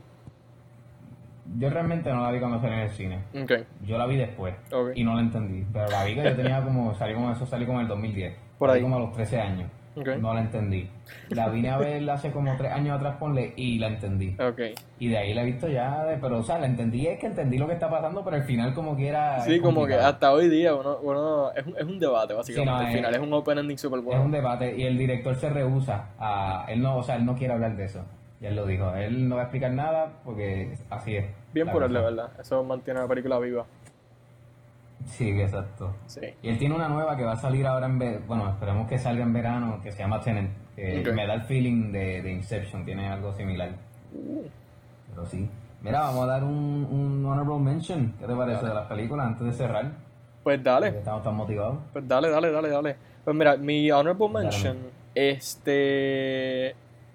Yo 1.57 1.69
realmente 1.69 2.11
no 2.11 2.21
la 2.23 2.31
vi 2.31 2.39
cuando 2.39 2.59
salió 2.59 2.75
en 2.77 2.83
el 2.83 2.89
cine. 2.89 3.19
Ok, 3.43 3.51
Yo 3.85 3.97
la 3.97 4.05
vi 4.07 4.15
después 4.17 4.55
y 4.95 5.03
no 5.03 5.13
la 5.13 5.21
entendí. 5.21 5.65
Pero 5.71 5.87
la 5.89 6.03
vi 6.05 6.15
que 6.15 6.23
yo 6.23 6.35
tenía 6.35 6.63
como, 6.63 6.95
salí 6.95 7.13
como 7.13 7.31
eso, 7.31 7.45
salí 7.45 7.65
como 7.65 7.79
en 7.79 7.83
el 7.83 7.87
2010. 7.89 8.35
Por 8.57 8.69
Salí 8.69 8.77
ahí. 8.79 8.83
como 8.83 8.95
a 8.95 8.99
los 9.01 9.11
13 9.11 9.41
años. 9.41 9.69
No 9.95 10.33
la 10.33 10.41
entendí. 10.41 10.89
La 11.29 11.47
vine 11.49 11.69
a 11.69 11.77
ver 11.77 12.09
hace 12.09 12.31
como 12.31 12.55
tres 12.57 12.71
años 12.71 12.97
atrás, 12.97 13.15
ponle, 13.19 13.53
y 13.55 13.79
la 13.79 13.87
entendí. 13.87 14.35
Y 14.99 15.07
de 15.09 15.17
ahí 15.17 15.33
la 15.33 15.41
he 15.43 15.45
visto 15.45 15.67
ya, 15.67 16.03
de- 16.03 16.17
pero 16.17 16.39
o 16.39 16.43
sea, 16.43 16.59
la 16.59 16.65
entendí, 16.65 17.07
es 17.07 17.19
que 17.19 17.27
entendí 17.27 17.57
lo 17.57 17.67
que 17.67 17.73
está 17.73 17.89
pasando, 17.89 18.23
pero 18.23 18.35
al 18.37 18.43
final 18.43 18.73
como 18.73 18.95
que 18.97 19.07
era... 19.07 19.39
Sí, 19.41 19.55
es 19.55 19.61
como 19.61 19.85
que 19.85 19.93
hasta 19.95 20.31
hoy 20.33 20.49
día 20.49 20.73
uno, 20.75 20.97
uno 21.01 21.51
es, 21.53 21.65
un, 21.65 21.77
es 21.77 21.83
un 21.83 21.99
debate 21.99 22.33
básicamente. 22.33 22.69
Sí, 22.71 22.75
no, 22.75 22.75
Al 22.85 22.87
es- 22.91 22.95
final 22.97 23.15
es 23.15 23.21
un 23.21 23.33
open 23.33 23.57
ending 23.59 23.77
super 23.77 23.99
Es 23.99 24.05
bueno. 24.05 24.23
un 24.23 24.31
debate 24.31 24.75
y 24.75 24.83
el 24.83 24.97
director 24.97 25.35
se 25.35 25.49
rehúsa 25.49 26.09
a... 26.19 26.65
Él 26.69 26.81
no, 26.81 26.97
o 26.97 27.03
sea, 27.03 27.15
él 27.15 27.25
no 27.25 27.35
quiere 27.35 27.53
hablar 27.53 27.75
de 27.75 27.85
eso. 27.85 28.03
Ya 28.41 28.49
él 28.49 28.55
lo 28.57 28.65
dijo. 28.65 28.93
Él 28.95 29.29
no 29.29 29.35
va 29.35 29.41
a 29.41 29.45
explicar 29.45 29.71
nada 29.71 30.11
porque 30.25 30.77
así 30.89 31.15
es. 31.15 31.25
Bien 31.53 31.67
la 31.67 31.71
por 31.73 31.83
él, 31.83 31.93
de 31.93 31.99
cosa. 31.99 32.09
verdad. 32.09 32.29
Eso 32.39 32.63
mantiene 32.65 32.99
la 32.99 33.07
película 33.07 33.39
viva. 33.39 33.65
Sí, 35.05 35.29
exacto. 35.39 35.93
Sí. 36.07 36.21
Y 36.41 36.49
él 36.49 36.57
tiene 36.57 36.75
una 36.75 36.89
nueva 36.89 37.15
que 37.15 37.23
va 37.23 37.33
a 37.33 37.37
salir 37.37 37.65
ahora 37.67 37.85
en 37.85 37.99
verano, 37.99 38.25
bueno, 38.27 38.49
esperemos 38.49 38.87
que 38.87 38.97
salga 38.97 39.23
en 39.23 39.33
verano, 39.33 39.79
que 39.83 39.91
se 39.91 39.99
llama 39.99 40.19
Tenant, 40.21 40.49
que 40.75 41.01
Ok. 41.07 41.13
me 41.15 41.27
da 41.27 41.35
el 41.35 41.41
feeling 41.43 41.91
de, 41.91 42.21
de 42.21 42.31
Inception, 42.31 42.83
tiene 42.83 43.07
algo 43.07 43.31
similar. 43.33 43.69
Pero 45.09 45.25
sí. 45.27 45.47
Mira, 45.81 45.99
vamos 46.01 46.23
a 46.23 46.27
dar 46.27 46.43
un, 46.43 46.87
un 46.89 47.25
honorable 47.25 47.59
mention, 47.59 48.13
¿qué 48.19 48.25
te 48.25 48.33
parece 48.35 48.65
de 48.65 48.73
las 48.73 48.87
películas 48.87 49.27
antes 49.27 49.45
de 49.45 49.53
cerrar? 49.53 49.91
Pues 50.43 50.63
dale. 50.63 50.87
Porque 50.87 50.99
estamos 50.99 51.23
tan 51.23 51.35
motivados. 51.35 51.77
Pues 51.93 52.07
dale, 52.07 52.29
dale, 52.29 52.51
dale, 52.51 52.69
dale. 52.69 52.95
Pues 53.23 53.35
mira, 53.35 53.55
mi 53.57 53.91
honorable 53.91 54.27
Dale. 54.33 54.45
mention, 54.47 54.77
este, 55.13 56.69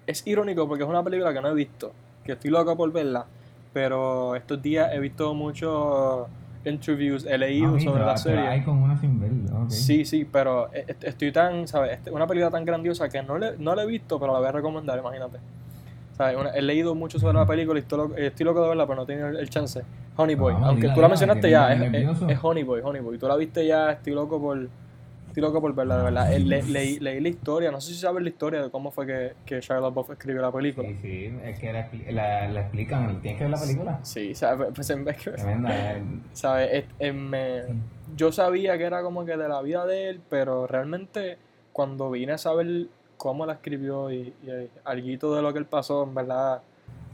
es 0.07 0.25
irónico 0.25 0.67
porque 0.67 0.83
es 0.83 0.89
una 0.89 1.03
película 1.03 1.33
que 1.33 1.41
no 1.41 1.49
he 1.49 1.53
visto, 1.53 1.91
que 2.23 2.33
estoy 2.33 2.51
loco 2.51 2.75
por 2.75 2.91
verla, 2.91 3.25
pero 3.73 4.35
estos 4.35 4.61
días 4.61 4.89
he 4.93 4.99
visto 4.99 5.33
muchos 5.33 6.27
interviews, 6.65 7.25
he 7.25 7.37
leído 7.37 7.75
Ah, 7.75 7.79
sobre 7.79 8.03
la 8.05 8.17
serie. 8.17 8.47
Hay 8.47 8.61
como 8.63 8.85
una 8.85 8.99
sin 8.99 9.19
verla. 9.19 9.65
Sí, 9.69 10.05
sí, 10.05 10.25
pero 10.31 10.71
e- 10.73 10.85
est- 10.87 11.03
estoy 11.03 11.31
tan, 11.31 11.67
¿sabes? 11.67 11.93
Este- 11.93 12.11
Una 12.11 12.27
película 12.27 12.51
tan 12.51 12.63
grandiosa 12.65 13.09
que 13.09 13.21
no, 13.23 13.37
le, 13.37 13.57
no 13.57 13.73
la 13.75 13.83
he 13.83 13.85
visto, 13.85 14.19
pero 14.19 14.33
la 14.33 14.39
voy 14.39 14.47
a 14.47 14.51
recomendar, 14.51 14.99
imagínate. 14.99 15.37
¿Sabes? 16.17 16.37
Una- 16.37 16.49
he 16.51 16.61
leído 16.61 16.93
mucho 16.95 17.19
sobre 17.19 17.33
la 17.37 17.45
película 17.45 17.79
y 17.79 17.81
estoy 17.81 17.97
loco, 17.97 18.15
estoy 18.15 18.45
loco 18.45 18.61
de 18.61 18.67
verla, 18.69 18.85
pero 18.85 18.95
no 18.97 19.03
he 19.03 19.05
tenido 19.05 19.27
el, 19.29 19.37
el 19.37 19.49
chance. 19.49 19.81
Honey 20.17 20.35
Boy, 20.35 20.53
Vamos, 20.53 20.69
aunque 20.69 20.89
tú 20.89 21.01
la 21.01 21.07
mencionaste 21.07 21.49
ya, 21.49 21.73
es, 21.73 21.81
es- 21.93 22.21
es 22.29 22.39
Honey 22.41 22.63
Boy, 22.63 22.81
Honey 22.83 23.01
Boy. 23.01 23.17
Tú 23.17 23.27
la 23.27 23.35
viste 23.37 23.65
ya, 23.65 23.91
estoy 23.91 24.13
loco 24.13 24.39
por, 24.39 24.67
estoy 25.31 25.41
loco 25.41 25.61
por 25.61 25.73
verla, 25.73 25.97
de 25.97 26.03
verdad. 26.03 26.33
Eh, 26.33 26.39
le- 26.39 26.63
leí, 26.63 26.99
leí 26.99 27.19
la 27.19 27.29
historia, 27.29 27.71
no 27.71 27.79
sé 27.81 27.93
si 27.93 27.99
sabes 27.99 28.21
la 28.21 28.29
historia 28.29 28.61
de 28.61 28.69
cómo 28.69 28.91
fue 28.91 29.05
que, 29.07 29.33
que 29.45 29.61
Shia 29.61 29.79
LaBeouf 29.79 30.11
escribió 30.11 30.41
la 30.41 30.51
película. 30.51 30.87
Sí, 30.89 30.97
sí, 31.01 31.33
es 31.43 31.59
que 31.59 31.73
la, 31.73 31.89
la, 32.11 32.47
la 32.49 32.61
explican, 32.61 33.21
tienes 33.21 33.37
que 33.37 33.43
ver 33.45 33.51
la 33.51 33.59
película. 33.59 33.99
Sí, 34.03 34.35
¿sabes? 34.35 34.69
Pues 34.75 34.89
en 34.89 35.05
vez 35.05 35.17
que... 35.17 35.31
Tremenda, 35.31 35.97
eh. 35.97 36.03
¿Sabes? 36.33 36.85
Yo 38.15 38.31
sabía 38.31 38.77
que 38.77 38.83
era 38.83 39.01
como 39.03 39.25
que 39.25 39.37
de 39.37 39.47
la 39.47 39.61
vida 39.61 39.85
de 39.85 40.09
él, 40.09 40.21
pero 40.29 40.67
realmente 40.67 41.37
cuando 41.71 42.11
vine 42.11 42.33
a 42.33 42.37
saber 42.37 42.87
cómo 43.17 43.45
la 43.45 43.53
escribió 43.53 44.11
y, 44.11 44.33
y 44.43 44.69
algo 44.83 45.35
de 45.35 45.41
lo 45.41 45.53
que 45.53 45.59
él 45.59 45.65
pasó, 45.65 46.03
en 46.03 46.13
verdad, 46.15 46.61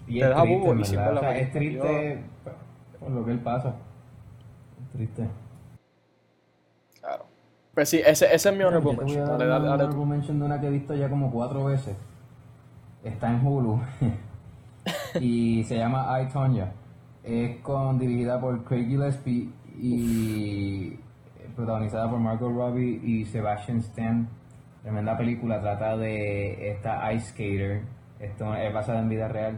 Y 0.08 0.20
Te 0.20 0.24
es 0.26 0.30
deja 0.30 0.42
triste, 0.42 0.60
bobo 0.60 0.72
en 0.74 0.80
y 0.80 0.86
sin 0.86 0.96
verdad. 0.96 1.06
ver 1.06 1.14
la 1.14 1.20
O 1.20 1.24
sea, 1.24 1.38
es 1.38 1.52
triste 1.52 2.20
por 3.00 3.12
lo 3.12 3.26
que 3.26 3.32
él 3.32 3.40
pasa. 3.40 3.76
Es 4.82 4.92
triste. 4.98 5.28
Pues 7.78 7.90
sí, 7.90 8.02
ese, 8.04 8.34
ese 8.34 8.50
es 8.50 8.58
mi 8.58 8.64
honorable 8.64 8.98
mention. 8.98 9.28
Dale, 9.28 9.46
dale, 9.46 9.70
honorable 9.70 10.06
mention 10.08 10.40
de 10.40 10.46
una 10.46 10.60
que 10.60 10.66
he 10.66 10.72
visto 10.72 10.96
ya 10.96 11.08
como 11.08 11.30
cuatro 11.30 11.66
veces. 11.66 11.96
Está 13.04 13.30
en 13.30 13.46
Hulu. 13.46 13.80
y 15.22 15.64
se 15.64 15.78
llama 15.78 16.20
I, 16.20 16.28
Tonya. 16.28 16.72
Es 17.24 17.58
con, 17.58 18.00
dirigida 18.00 18.42
por 18.42 18.64
Craig 18.64 18.88
Gillespie 18.88 19.52
y 19.80 20.98
protagonizada 21.56 22.10
por 22.10 22.18
Margot 22.18 22.52
Robbie 22.52 23.00
y 23.04 23.26
Sebastian 23.26 23.78
Stan. 23.78 24.28
Tremenda 24.82 25.16
película. 25.16 25.62
Trata 25.62 25.98
de 25.98 26.72
esta 26.72 27.14
ice 27.14 27.28
skater. 27.28 27.84
Esto 28.20 28.56
es 28.56 28.74
basada 28.74 29.02
en 29.02 29.10
vida 29.10 29.28
real. 29.28 29.56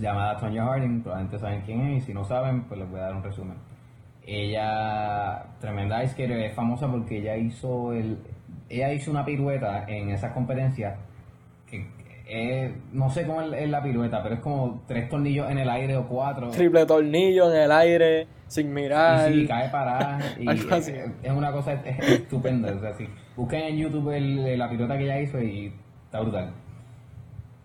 Llamada 0.00 0.36
Tonya 0.40 0.64
Harding. 0.64 1.02
Probablemente 1.02 1.38
saben 1.38 1.60
quién 1.60 1.80
es. 1.80 2.02
Y 2.02 2.06
si 2.06 2.12
no 2.12 2.24
saben, 2.24 2.64
pues 2.64 2.80
les 2.80 2.90
voy 2.90 2.98
a 2.98 3.04
dar 3.04 3.14
un 3.14 3.22
resumen. 3.22 3.67
Ella, 4.30 5.46
tremenda 5.60 6.02
ice 6.04 6.12
skater, 6.12 6.38
es 6.40 6.54
famosa 6.54 6.86
porque 6.90 7.18
ella 7.18 7.36
hizo 7.36 7.92
el, 7.92 8.18
ella 8.68 8.92
hizo 8.92 9.10
una 9.10 9.24
pirueta 9.24 9.84
en 9.88 10.10
esas 10.10 10.32
competencias 10.32 10.96
que 11.66 11.86
es, 12.28 12.72
no 12.92 13.10
sé 13.10 13.26
cómo 13.26 13.40
es, 13.40 13.70
la 13.70 13.82
pirueta, 13.82 14.22
pero 14.22 14.34
es 14.34 14.40
como 14.42 14.82
tres 14.86 15.08
tornillos 15.08 15.50
en 15.50 15.58
el 15.58 15.68
aire 15.70 15.96
o 15.96 16.06
cuatro. 16.06 16.50
Triple 16.50 16.84
tornillo 16.84 17.50
en 17.52 17.62
el 17.62 17.72
aire, 17.72 18.26
sin 18.48 18.72
mirar. 18.74 19.32
Y 19.32 19.42
sí, 19.42 19.46
cae 19.48 19.70
parada. 19.70 20.18
Y 20.38 20.50
es, 20.50 20.88
es 21.22 21.30
una 21.32 21.50
cosa 21.52 21.72
es- 21.72 21.98
es 21.98 22.08
estupenda. 22.20 22.70
O 22.74 22.80
sea, 22.80 22.92
sí. 22.94 23.08
Busquen 23.34 23.62
en 23.62 23.76
YouTube 23.78 24.10
el- 24.14 24.58
la 24.58 24.68
pirueta 24.68 24.98
que 24.98 25.04
ella 25.04 25.20
hizo 25.20 25.42
y 25.42 25.72
está 26.04 26.20
brutal. 26.20 26.52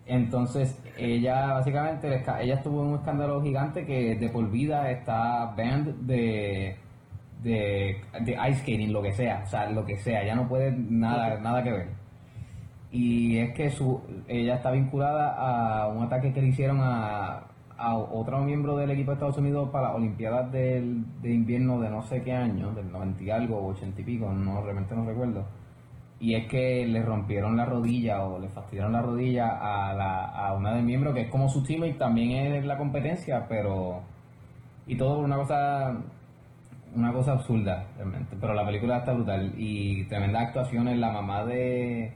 Entonces, 0.06 0.78
ella 0.98 1.54
básicamente, 1.54 2.22
ella 2.40 2.54
estuvo 2.54 2.82
en 2.82 2.88
un 2.88 2.94
escándalo 2.98 3.42
gigante 3.42 3.86
que 3.86 4.16
de 4.16 4.28
por 4.28 4.50
vida 4.50 4.90
está 4.90 5.46
banned 5.56 5.94
de, 6.00 6.76
de, 7.42 7.96
de 8.20 8.32
ice 8.50 8.60
skating, 8.60 8.92
lo 8.92 9.02
que 9.02 9.12
sea. 9.12 9.42
O 9.44 9.46
sea, 9.46 9.70
lo 9.70 9.84
que 9.86 9.96
sea. 9.98 10.24
Ya 10.24 10.34
no 10.34 10.48
puede 10.48 10.72
nada, 10.72 11.38
nada 11.40 11.62
que 11.62 11.72
ver. 11.72 11.88
Y 12.90 13.38
es 13.38 13.54
que 13.54 13.70
su, 13.70 14.00
ella 14.28 14.56
está 14.56 14.70
vinculada 14.70 15.34
a 15.36 15.88
un 15.88 16.04
ataque 16.04 16.32
que 16.32 16.42
le 16.42 16.48
hicieron 16.48 16.78
a, 16.80 17.44
a 17.76 17.96
otro 17.96 18.38
miembro 18.44 18.76
del 18.76 18.90
equipo 18.90 19.10
de 19.10 19.14
Estados 19.14 19.38
Unidos 19.38 19.70
para 19.70 19.88
las 19.88 19.96
Olimpiadas 19.96 20.50
del, 20.52 21.04
de 21.20 21.32
invierno 21.32 21.80
de 21.80 21.90
no 21.90 22.02
sé 22.02 22.22
qué 22.22 22.32
año, 22.32 22.72
del 22.72 22.90
90 22.92 23.22
y 23.22 23.30
algo, 23.30 23.58
o 23.58 23.68
80 23.72 24.00
y 24.00 24.04
pico, 24.04 24.32
no, 24.32 24.62
realmente 24.62 24.94
no 24.94 25.04
recuerdo. 25.04 25.44
Y 26.24 26.34
es 26.34 26.46
que 26.46 26.86
le 26.86 27.02
rompieron 27.02 27.54
la 27.54 27.66
rodilla 27.66 28.24
o 28.24 28.38
le 28.38 28.48
fastidiaron 28.48 28.94
la 28.94 29.02
rodilla 29.02 29.58
a, 29.60 29.92
la, 29.92 30.24
a 30.24 30.54
una 30.54 30.74
de 30.74 30.80
miembros 30.80 31.12
que 31.12 31.20
es 31.20 31.28
como 31.28 31.50
su 31.50 31.62
team 31.62 31.84
y 31.84 31.92
también 31.92 32.54
es 32.54 32.64
la 32.64 32.78
competencia, 32.78 33.44
pero 33.46 34.00
y 34.86 34.96
todo 34.96 35.16
por 35.16 35.24
una 35.26 35.36
cosa 35.36 35.94
una 36.96 37.12
cosa 37.12 37.32
absurda 37.32 37.84
realmente, 37.98 38.36
pero 38.40 38.54
la 38.54 38.64
película 38.64 38.98
está 38.98 39.12
brutal 39.12 39.52
y 39.58 40.04
tremenda 40.04 40.40
actuaciones, 40.40 40.96
la 40.96 41.12
mamá 41.12 41.44
de 41.44 42.14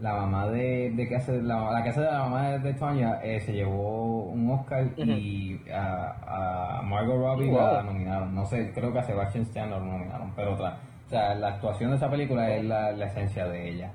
la 0.00 0.14
mamá 0.14 0.48
de, 0.48 0.90
de 0.96 1.06
que 1.06 1.16
hace 1.16 1.42
la, 1.42 1.70
la 1.72 1.82
que 1.82 1.90
hace 1.90 2.00
de 2.00 2.10
la 2.10 2.20
mamá 2.20 2.48
de, 2.48 2.58
de 2.60 2.72
Tonya 2.72 3.20
eh, 3.22 3.38
se 3.40 3.52
llevó 3.52 4.30
un 4.30 4.50
Oscar 4.50 4.86
y 4.96 5.60
a, 5.70 6.78
a 6.78 6.82
Margot 6.84 7.18
Robbie 7.18 7.52
la 7.52 7.82
nominaron, 7.82 8.34
no 8.34 8.46
sé, 8.46 8.72
creo 8.72 8.94
que 8.94 9.00
a 9.00 9.02
Sebastian 9.02 9.44
Stan 9.44 9.68
lo 9.68 9.78
nominaron, 9.78 10.32
pero 10.34 10.54
otra 10.54 10.78
o 11.10 11.12
sea, 11.12 11.34
la 11.34 11.48
actuación 11.48 11.90
de 11.90 11.96
esa 11.96 12.08
película 12.08 12.54
es 12.54 12.64
la, 12.64 12.92
la 12.92 13.06
esencia 13.06 13.44
de 13.48 13.68
ella. 13.68 13.90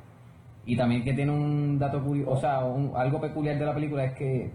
Y 0.66 0.76
también 0.76 1.02
que 1.02 1.14
tiene 1.14 1.32
un 1.32 1.80
dato 1.80 2.04
curioso, 2.04 2.30
o 2.32 2.36
sea, 2.36 2.60
un- 2.66 2.92
algo 2.94 3.22
peculiar 3.22 3.58
de 3.58 3.66
la 3.66 3.74
película 3.74 4.04
es 4.04 4.12
que 4.16 4.52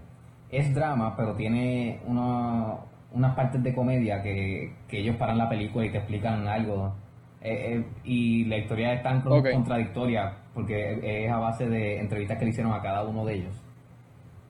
es 0.51 0.71
drama, 0.75 1.15
pero 1.17 1.33
tiene 1.33 1.99
una- 2.05 2.75
unas 3.13 3.35
partes 3.35 3.63
de 3.63 3.73
comedia 3.73 4.21
que, 4.21 4.73
que 4.87 4.99
ellos 4.99 5.15
paran 5.15 5.39
la 5.39 5.49
película 5.49 5.85
y 5.87 5.89
te 5.89 5.97
explican 5.97 6.47
algo. 6.47 6.93
Eh, 7.41 7.77
eh, 7.79 7.85
y 8.03 8.45
la 8.45 8.57
historia 8.57 8.93
es 8.93 9.01
tan 9.01 9.21
contradictoria 9.21 10.33
porque 10.53 11.25
es 11.25 11.31
a 11.31 11.39
base 11.39 11.67
de 11.67 11.99
entrevistas 11.99 12.37
que 12.37 12.45
le 12.45 12.51
hicieron 12.51 12.73
a 12.73 12.81
cada 12.83 13.03
uno 13.03 13.25
de 13.25 13.33
ellos. 13.37 13.55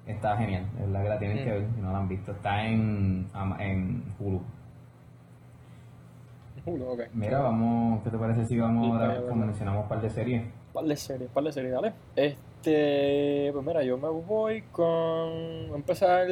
Está 0.06 0.36
genial, 0.36 0.66
es 0.78 0.86
verdad 0.92 1.04
que 1.04 1.10
la 1.10 1.20
tienen 1.20 1.38
Mm. 1.38 1.44
que 1.46 1.52
ver 1.52 1.66
si 1.74 1.82
no 1.82 1.92
la 1.94 1.98
han 2.00 2.08
visto. 2.10 2.32
Está 2.34 2.66
en, 2.68 3.28
en 3.60 4.04
Hulu. 4.20 4.42
Mira, 7.14 7.40
vamos, 7.40 8.02
¿qué 8.04 8.10
te 8.10 8.18
parece 8.18 8.46
si 8.46 8.58
vamos 8.60 8.86
Sí, 8.86 8.92
ahora, 8.92 9.22
como 9.28 9.46
mencionamos 9.46 9.84
un 9.84 9.90
par 9.90 10.02
de 10.02 10.10
series? 10.10 10.44
Par 10.74 10.86
de 10.86 10.96
series, 10.96 11.30
par 11.32 11.44
de 11.44 11.52
series, 11.52 11.74
dale. 11.74 11.94
Este, 12.16 13.50
pues 13.52 13.66
mira, 13.66 13.84
yo 13.84 13.98
me 13.98 14.08
voy 14.08 14.62
con. 14.72 15.68
Voy 15.68 15.74
a 15.74 15.76
empezar 15.76 16.28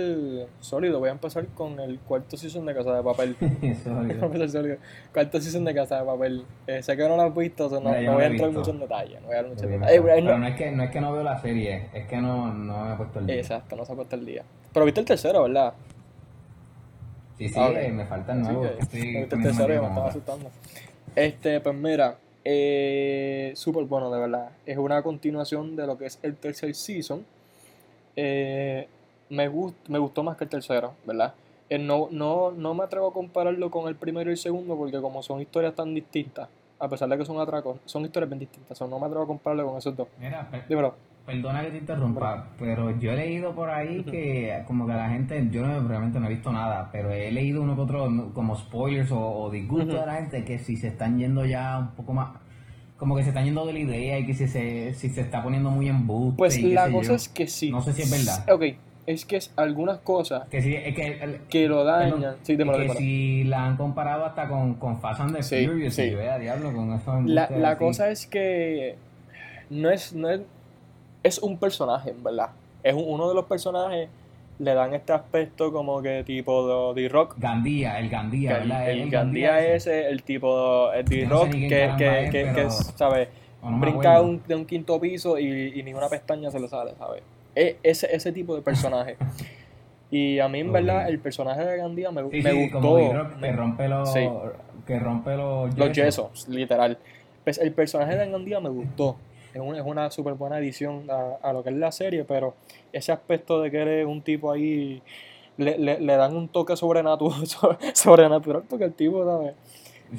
sólido, 0.60 1.00
voy 1.00 1.10
a 1.10 1.14
empezar 1.14 1.46
con 1.48 1.80
el 1.80 2.00
cuarto 2.00 2.38
season 2.38 2.66
de 2.66 2.74
Casa 2.76 2.94
de 2.96 3.04
Papel. 3.04 3.36
Eso, 3.62 3.90
Voy 3.96 4.12
a 4.12 4.26
empezar 4.26 4.50
sólido. 4.50 4.78
Cuarto 5.12 5.42
season 5.42 5.66
de 5.66 5.74
Casa 5.74 6.00
de 6.00 6.06
Papel. 6.06 6.46
Eh, 6.68 6.84
sé 6.84 6.96
que 6.96 7.08
no 7.10 7.16
lo 7.16 7.24
has 7.24 7.36
visto, 7.36 7.66
o 7.66 7.70
sea, 7.70 7.80
no, 7.80 7.90
Mira, 7.90 8.14
voy 8.14 8.24
a 8.24 8.28
entrar 8.28 8.52
mucho 8.52 8.72
en 8.72 8.80
detalle. 8.80 9.20
No 9.20 9.28
voy 9.28 9.34
a 9.34 9.42
dar 9.42 9.48
mucho 9.48 9.66
en 9.66 9.72
Pero 9.72 9.80
detalle. 9.86 10.02
Pero, 10.02 10.22
no, 10.32 10.38
no- 10.38 10.48
es 10.48 10.56
que, 10.56 10.72
no 10.72 10.84
es 10.84 10.92
que 10.92 11.02
no 11.02 11.12
veo 11.14 11.24
la 11.24 11.42
serie, 11.42 11.90
es 11.94 12.08
que 12.08 12.18
no, 12.18 12.54
no 12.54 12.86
me 12.86 12.94
he 12.94 12.98
puesto 12.98 13.20
el 13.20 13.26
día. 13.26 13.36
Exacto, 13.36 13.76
no 13.76 13.84
se 13.86 13.92
ha 13.92 13.96
puesto 13.96 14.16
el 14.16 14.26
día. 14.26 14.44
Pero 14.72 14.86
viste 14.86 15.00
el 15.02 15.06
tercero, 15.08 15.44
¿verdad? 15.44 15.74
Sí, 17.40 17.48
sí, 17.50 17.56
Ah, 17.58 17.72
eh, 17.72 17.90
me 17.92 18.06
falta 18.06 18.34
el 18.34 18.42
Así 18.42 18.52
nuevo. 18.52 18.64
que, 18.70 18.76
que 18.76 18.82
estoy 18.84 19.02
al 19.02 19.28
me 19.82 19.88
ahora. 19.98 20.10
asustando. 20.10 20.52
Este, 21.16 21.60
pues 21.62 21.76
mira, 21.76 22.18
eh, 22.44 23.54
súper 23.56 23.86
bueno, 23.86 24.12
de 24.12 24.20
verdad. 24.20 24.50
Es 24.66 24.78
una 24.78 25.02
continuación 25.02 25.76
de 25.78 25.88
lo 25.88 25.98
que 25.98 26.06
es 26.08 26.20
el 26.22 26.36
tercer 26.36 26.76
season. 26.76 27.26
Eh, 28.16 28.88
me, 29.30 29.50
gust- 29.50 29.76
me 29.88 30.00
gustó 30.00 30.22
más 30.22 30.36
que 30.36 30.44
el 30.44 30.50
tercero, 30.50 30.94
¿verdad? 31.06 31.34
Eh, 31.70 31.78
no, 31.80 32.10
no, 32.12 32.52
no 32.52 32.74
me 32.74 32.84
atrevo 32.84 33.08
a 33.08 33.14
compararlo 33.14 33.72
con 33.72 33.88
el 33.88 33.96
primero 33.96 34.30
y 34.30 34.34
el 34.34 34.38
segundo 34.38 34.76
porque 34.76 35.00
como 35.00 35.24
son 35.24 35.40
historias 35.40 35.74
tan 35.76 35.94
distintas, 35.96 36.50
a 36.78 36.90
pesar 36.90 37.08
de 37.08 37.18
que 37.18 37.24
son 37.26 37.40
atracos, 37.40 37.78
son 37.86 38.04
historias 38.04 38.30
bien 38.30 38.40
distintas. 38.40 38.72
o 38.72 38.76
sea, 38.76 38.88
no 38.88 39.00
me 39.00 39.06
atrevo 39.06 39.24
a 39.24 39.28
compararlo 39.28 39.66
con 39.68 39.78
esos 39.78 39.96
dos. 39.96 40.08
Mira, 40.20 40.46
per- 40.52 40.68
Dímelo. 40.68 40.96
Perdona 41.30 41.62
que 41.62 41.70
te 41.72 41.78
interrumpa, 41.78 42.48
pero 42.58 42.98
yo 43.00 43.12
he 43.12 43.16
leído 43.16 43.54
por 43.54 43.70
ahí 43.70 44.04
que 44.04 44.64
como 44.66 44.88
que 44.88 44.94
la 44.94 45.10
gente, 45.10 45.48
yo 45.52 45.66
no, 45.66 45.88
realmente 45.88 46.20
no 46.20 46.26
he 46.26 46.30
visto 46.30 46.52
nada, 46.52 46.90
pero 46.92 47.12
he 47.12 47.32
leído 47.32 47.62
uno 47.62 47.76
que 47.76 47.82
otro 47.82 48.32
como 48.34 48.56
spoilers 48.56 49.12
o, 49.12 49.20
o 49.20 49.52
disgusto 49.52 49.90
Ujú. 49.92 50.00
de 50.00 50.06
la 50.08 50.16
gente 50.16 50.44
que 50.44 50.58
si 50.58 50.76
se 50.76 50.88
están 50.88 51.20
yendo 51.20 51.46
ya 51.46 51.78
un 51.78 51.90
poco 51.92 52.14
más, 52.14 52.32
como 52.98 53.16
que 53.16 53.22
se 53.24 53.30
están 53.30 53.46
yendo 53.46 53.66
de 53.68 53.74
la 53.74 53.80
idea 53.80 54.18
y 54.20 54.26
que 54.26 54.34
si 54.34 54.48
se, 54.48 54.94
si 54.96 55.10
se 55.10 55.22
está 55.22 55.44
poniendo 55.44 55.70
muy 55.70 55.88
en 55.88 56.08
buste 56.08 56.38
Pues 56.38 56.58
y 56.58 56.74
la 56.74 56.90
cosa 56.92 57.10
yo. 57.10 57.16
es 57.16 57.30
que 57.30 57.48
sí. 57.48 57.70
No 57.70 57.82
sé 57.82 57.94
si 57.94 58.02
es 58.02 58.10
verdad. 58.12 58.52
Ok, 58.52 58.64
es 59.06 59.26
que 59.26 59.38
es 59.38 59.54
algunas 59.56 60.00
cosas 60.00 60.48
Que 60.50 60.62
sí, 60.62 60.74
es 60.76 60.96
que, 60.96 61.20
el- 61.22 61.42
que 61.50 61.68
lo 61.68 61.84
dañan. 61.84 62.20
Perdón, 62.20 62.36
sí, 62.42 62.56
dímelo, 62.56 62.78
que 62.80 62.90
si 62.96 63.44
la 63.44 63.66
han 63.66 63.78
comparado 63.78 64.26
hasta 64.26 64.48
con, 64.48 64.74
con 64.76 65.00
Fast 65.00 65.22
and 65.22 65.36
the 65.36 65.44
Sí, 65.44 65.68
Furious, 65.68 65.94
sí. 65.94 66.02
y 66.04 66.16
"Vea, 66.16 66.40
diablo, 66.40 66.74
con 66.74 66.92
eso 66.94 67.22
La, 67.26 67.50
la 67.52 67.70
así". 67.72 67.80
cosa 67.80 68.10
es 68.10 68.26
que 68.28 68.96
no 69.70 69.90
es, 69.92 70.14
no 70.14 70.30
es, 70.30 70.42
es 71.24 71.40
un 71.40 71.58
personaje, 71.58 72.12
en 72.12 72.24
verdad. 72.24 72.50
Es 72.84 72.94
un- 72.94 73.06
uno 73.08 73.28
de 73.30 73.36
los 73.36 73.46
personajes, 73.46 74.10
le 74.60 74.74
dan 74.74 74.94
este 74.94 75.14
aspecto 75.14 75.72
como 75.72 76.02
que 76.02 76.24
tipo 76.26 76.94
de 76.94 77.02
D-Rock. 77.04 77.36
Gandía, 77.38 77.98
el 78.00 78.10
Gandía, 78.10 78.58
El, 78.58 78.68
¿verdad? 78.70 78.90
el 78.90 79.10
Gandía 79.10 79.74
ese, 79.74 80.08
el 80.10 80.24
tipo 80.24 80.92
el 80.92 81.06
Yo 81.06 81.28
no 81.30 81.44
sé 81.46 81.50
que, 81.52 81.68
que, 81.70 81.86
es, 81.86 81.96
que, 81.96 82.30
que 82.32 82.52
pero- 82.54 82.68
es, 82.68 82.94
¿sabes? 82.96 83.30
No 83.64 83.78
Brinca 83.80 84.22
un- 84.22 84.42
de 84.48 84.56
un 84.56 84.66
quinto 84.66 85.00
piso 85.00 85.38
y, 85.40 85.74
y 85.80 85.84
ni 85.84 85.94
una 85.94 86.08
pestaña 86.10 86.50
se 86.52 86.60
le 86.60 86.68
sale, 86.68 86.94
¿sabes? 86.98 87.24
E- 87.56 87.78
ese, 87.84 88.14
ese 88.16 88.32
tipo 88.32 88.56
de 88.56 88.62
personaje. 88.62 89.18
Y 90.12 90.40
a 90.40 90.48
mí, 90.48 90.60
en 90.62 90.72
verdad, 90.72 91.08
el 91.08 91.20
personaje 91.20 91.64
de 91.64 91.78
Gandía 91.78 92.10
me, 92.10 92.24
Sí, 92.32 92.42
me 92.42 92.52
sí, 92.52 92.62
gustó. 92.72 92.80
como 92.82 93.40
que 93.40 93.52
rompe 93.52 93.88
los, 93.88 94.12
Sí. 94.12 94.28
que 94.88 94.98
rompe 95.00 95.36
los, 95.36 95.78
Los 95.78 95.92
yesos, 95.92 96.48
literal. 96.50 96.98
Pues 97.44 97.60
el 97.60 97.72
personaje 97.74 98.16
de 98.18 98.28
Gandía 98.32 98.60
me 98.60 98.70
gustó. 98.70 99.18
Es 99.60 99.68
una, 99.70 99.78
es 99.80 99.86
una 99.86 100.12
súper 100.12 100.34
buena 100.36 100.58
edición 100.60 101.06
a, 101.10 101.38
a 101.42 101.54
lo 101.54 101.64
que 101.64 101.70
es 101.70 101.76
la 101.76 101.92
serie, 101.92 102.24
pero 102.24 102.56
ese 102.94 103.12
aspecto 103.12 103.62
de 103.62 103.70
que 103.72 103.78
eres 103.82 104.06
un 104.06 104.22
tipo 104.22 104.52
ahí, 104.52 105.02
le, 105.58 105.78
le, 105.78 106.00
le 106.00 106.16
dan 106.16 106.36
un 106.36 106.48
toque 106.48 106.76
sobrenatural, 106.78 107.46
sobrenatural 107.94 108.64
porque 108.70 108.86
el 108.86 108.94
tipo, 108.94 109.24
¿sabes? 109.26 109.54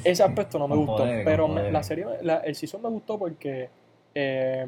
Ese 0.05 0.23
aspecto 0.23 0.59
no 0.59 0.69
me 0.69 0.77
gustó, 0.77 1.05
pero 1.25 1.49
me- 1.49 1.71
la 1.73 1.83
serie, 1.83 2.07
la- 2.23 2.39
el 2.39 2.55
season 2.55 2.83
me 2.83 2.89
gustó 2.89 3.19
porque 3.19 3.69
eh, 4.15 4.67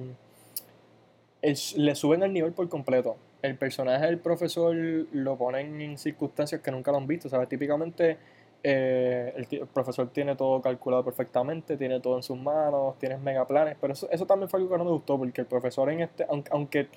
el- 1.43 1.59
le 1.77 1.95
suben 1.95 2.23
el 2.23 2.33
nivel 2.33 2.53
por 2.53 2.69
completo. 2.69 3.17
El 3.43 3.57
personaje 3.57 4.07
del 4.07 4.19
profesor 4.19 4.75
lo 4.77 5.37
ponen 5.37 5.81
en 5.81 5.99
circunstancias 5.99 6.61
que 6.61 6.71
nunca 6.71 6.93
lo 6.93 6.99
han 6.99 7.07
visto, 7.07 7.29
¿sabes? 7.29 7.49
Típicamente 7.49 8.17
eh, 8.65 9.33
el, 9.37 9.67
profesor 9.67 10.09
tiene 10.11 10.37
todo 10.37 10.61
calculado 10.63 11.05
perfectamente, 11.05 11.77
tiene 11.77 12.01
todo 12.01 12.17
en 12.17 12.23
sus 12.23 12.39
manos, 12.39 12.97
tiene 12.99 13.17
mega 13.17 13.47
planes, 13.47 13.77
pero 13.81 13.93
eso, 13.93 14.09
eso 14.11 14.27
también 14.27 14.49
fue 14.49 14.61
algo 14.61 14.71
que 14.71 14.79
no 14.79 14.85
me 14.85 14.91
gustó 14.91 15.19
porque 15.19 15.41
el 15.41 15.47
profesor 15.47 15.91
en 15.91 16.01
este, 16.01 16.25
aunque, 16.29 16.51
aunque 16.53 16.89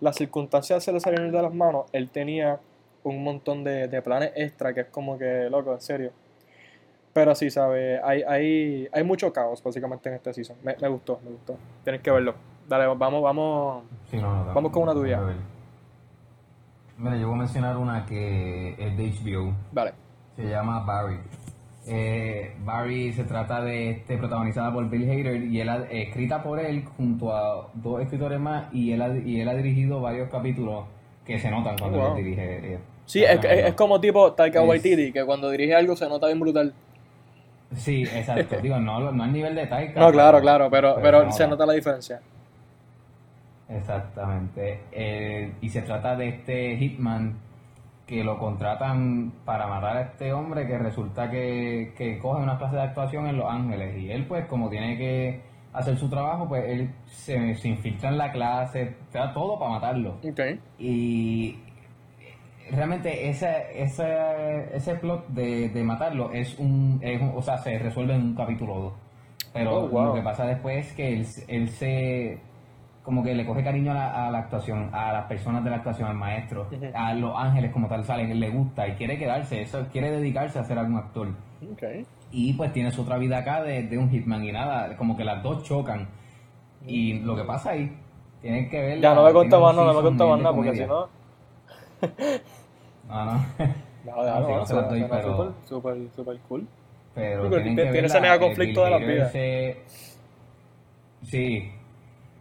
las 0.00 0.16
circunstancias 0.16 0.84
se 0.84 0.92
le 0.92 1.00
salieron 1.00 1.32
de 1.32 1.42
las 1.42 1.52
manos, 1.52 1.86
él 1.92 2.08
tenía 2.10 2.60
un 3.02 3.24
montón 3.24 3.64
de, 3.64 3.88
de 3.88 4.02
planes 4.02 4.32
extra 4.36 4.72
que 4.72 4.80
es 4.82 4.86
como 4.86 5.18
que, 5.18 5.48
loco, 5.50 5.72
en 5.72 5.80
serio. 5.80 6.12
Pero 7.12 7.34
sí, 7.34 7.50
¿sabes? 7.50 8.00
Hay, 8.04 8.22
hay, 8.22 8.88
hay 8.92 9.02
mucho 9.02 9.32
caos 9.32 9.62
básicamente 9.62 10.08
en 10.08 10.16
este 10.16 10.32
season. 10.32 10.56
Me, 10.62 10.76
me 10.80 10.88
gustó, 10.88 11.18
me 11.24 11.30
gustó. 11.30 11.56
Tienes 11.82 12.00
que 12.00 12.12
verlo. 12.12 12.34
Dale, 12.68 12.86
vamos, 12.86 13.22
vamos. 13.22 13.84
Sí, 14.10 14.18
no, 14.18 14.44
no, 14.44 14.54
Vamos 14.54 14.70
con 14.70 14.84
una 14.84 14.92
tuya. 14.92 15.20
Mira, 16.98 17.16
yo 17.16 17.28
voy 17.28 17.36
a 17.36 17.38
mencionar 17.38 17.76
una 17.76 18.04
que 18.06 18.76
es 18.78 18.96
de 18.96 19.10
HBO. 19.10 19.54
Dale. 19.72 20.07
Se 20.38 20.48
llama 20.48 20.80
Barry. 20.84 21.18
Eh, 21.86 22.54
Barry 22.64 23.12
se 23.12 23.24
trata 23.24 23.60
de 23.62 23.90
este 23.90 24.18
protagonizada 24.18 24.72
por 24.72 24.88
Bill 24.88 25.04
Hader 25.10 25.42
y 25.44 25.60
él 25.60 25.68
ha- 25.68 25.86
escrita 25.90 26.42
por 26.42 26.60
él 26.60 26.84
junto 26.96 27.34
a 27.34 27.68
dos 27.74 28.02
escritores 28.02 28.38
más 28.38 28.72
y 28.72 28.92
él 28.92 29.02
ha, 29.02 29.08
y 29.16 29.40
él 29.40 29.48
ha 29.48 29.54
dirigido 29.54 30.00
varios 30.00 30.28
capítulos 30.30 30.84
que 31.24 31.38
se 31.38 31.50
notan 31.50 31.76
cuando 31.78 31.98
Oh, 31.98 32.08
wow. 32.10 32.16
él 32.18 32.24
dirige. 32.24 32.74
eh, 32.74 32.78
Sí, 33.06 33.24
es, 33.24 33.42
es, 33.42 33.44
es 33.68 33.74
como 33.74 33.98
tipo 34.00 34.32
Taika 34.34 34.62
Waititi, 34.62 35.12
que 35.12 35.24
cuando 35.24 35.48
dirige 35.50 35.74
algo 35.74 35.96
se 35.96 36.06
nota 36.08 36.26
bien 36.26 36.38
brutal. 36.40 36.74
Sí, 37.74 38.02
exacto. 38.02 38.56
Digo, 38.62 38.78
no, 38.78 39.10
no 39.10 39.22
al 39.24 39.32
nivel 39.32 39.54
de 39.54 39.66
Taika. 39.66 39.98
No, 39.98 40.12
claro, 40.12 40.38
pero- 40.38 40.42
claro, 40.42 40.70
pero, 40.70 40.96
pero 41.02 41.32
se 41.32 41.48
nota 41.48 41.64
la 41.66 41.72
diferencia. 41.72 42.20
Exactamente. 43.70 44.80
Eh, 44.92 45.52
y 45.62 45.68
se 45.70 45.82
trata 45.82 46.16
de 46.16 46.28
este 46.28 46.76
Hitman 46.76 47.34
que 48.08 48.24
lo 48.24 48.38
contratan 48.38 49.30
para 49.44 49.66
matar 49.66 49.96
a 49.98 50.00
este 50.00 50.32
hombre 50.32 50.66
que 50.66 50.78
resulta 50.78 51.30
que, 51.30 51.92
que 51.96 52.18
coge 52.18 52.42
una 52.42 52.56
clase 52.56 52.76
de 52.76 52.82
actuación 52.82 53.26
en 53.26 53.36
Los 53.36 53.50
Ángeles. 53.52 53.96
Y 53.98 54.10
él, 54.10 54.26
pues, 54.26 54.46
como 54.46 54.70
tiene 54.70 54.96
que 54.96 55.42
hacer 55.74 55.96
su 55.98 56.08
trabajo, 56.08 56.48
pues 56.48 56.64
él 56.66 56.90
se, 57.04 57.54
se 57.54 57.68
infiltra 57.68 58.08
en 58.08 58.16
la 58.18 58.32
clase, 58.32 58.96
te 59.12 59.18
da 59.18 59.32
todo 59.34 59.58
para 59.58 59.72
matarlo. 59.72 60.16
Y 60.78 61.58
realmente 62.70 63.28
ese, 63.28 63.48
ese, 63.74 64.74
ese 64.74 64.94
plot 64.96 65.28
de, 65.28 65.68
de 65.68 65.84
matarlo 65.84 66.32
es 66.32 66.58
un, 66.58 66.98
es 67.02 67.20
un- 67.20 67.32
O 67.36 67.42
sea, 67.42 67.58
se 67.58 67.78
resuelve 67.78 68.14
en 68.14 68.22
un 68.22 68.34
capítulo 68.34 68.74
2. 68.80 68.92
Pero 69.52 69.78
Oh, 69.80 69.88
wow. 69.88 70.04
lo 70.06 70.14
que 70.14 70.22
pasa 70.22 70.46
después 70.46 70.86
es 70.88 70.92
que 70.94 71.12
él, 71.12 71.26
él 71.48 71.68
se. 71.68 72.38
Como 73.08 73.22
que 73.24 73.34
le 73.34 73.46
coge 73.46 73.64
cariño 73.64 73.92
a 73.92 73.94
la, 73.94 74.26
a 74.26 74.30
la 74.30 74.38
actuación, 74.40 74.90
a 74.92 75.10
las 75.14 75.24
personas 75.24 75.64
de 75.64 75.70
la 75.70 75.76
actuación, 75.76 76.10
al 76.10 76.14
maestro, 76.16 76.66
a 76.92 77.14
los 77.14 77.34
ángeles 77.38 77.72
como 77.72 77.88
tal, 77.88 78.04
salen, 78.04 78.38
le 78.38 78.50
gusta 78.50 78.86
y 78.86 78.96
quiere 78.96 79.16
quedarse, 79.16 79.62
eso, 79.62 79.86
quiere 79.90 80.10
dedicarse 80.10 80.58
a 80.58 80.64
ser 80.64 80.78
algún 80.78 80.98
actor. 80.98 81.28
Y 82.30 82.52
pues 82.52 82.70
tiene 82.74 82.90
su 82.90 83.00
otra 83.00 83.16
vida 83.16 83.38
acá 83.38 83.62
de, 83.62 83.84
de 83.84 83.96
un 83.96 84.10
hitman 84.10 84.44
y 84.44 84.52
nada, 84.52 84.94
como 84.98 85.16
que 85.16 85.24
las 85.24 85.42
dos 85.42 85.62
chocan. 85.62 86.06
Y 86.86 87.20
lo 87.20 87.34
que 87.34 87.44
pasa 87.44 87.70
ahí, 87.70 87.96
tienen 88.42 88.68
que 88.68 88.78
ver. 88.78 89.00
Ya 89.00 89.14
no 89.14 89.22
me 89.24 89.32
más 89.32 89.48
nada, 89.48 89.72
no 89.72 89.84
me 90.02 90.10
más 90.28 90.38
nada, 90.42 90.54
porque 90.54 90.74
si 90.74 90.84
no. 90.86 91.08
No, 93.08 93.24
no. 93.24 93.32
No, 93.32 93.38
No, 94.04 94.46
sí, 94.46 94.52
no, 94.52 94.56
no 94.58 94.66
se 94.66 94.74
las 94.74 94.88
doy, 94.90 95.04
pero- 95.08 95.36
súper, 95.38 95.54
súper, 95.66 95.96
súper 96.14 96.38
cool. 96.46 96.66
Pero 97.14 97.48
tiene- 97.62 97.98
ese 98.04 98.20
mega 98.20 98.38
conflicto 98.38 98.84
de 98.84 98.90
las 98.90 99.00
vidas. 99.00 99.32
Sí. 101.22 101.72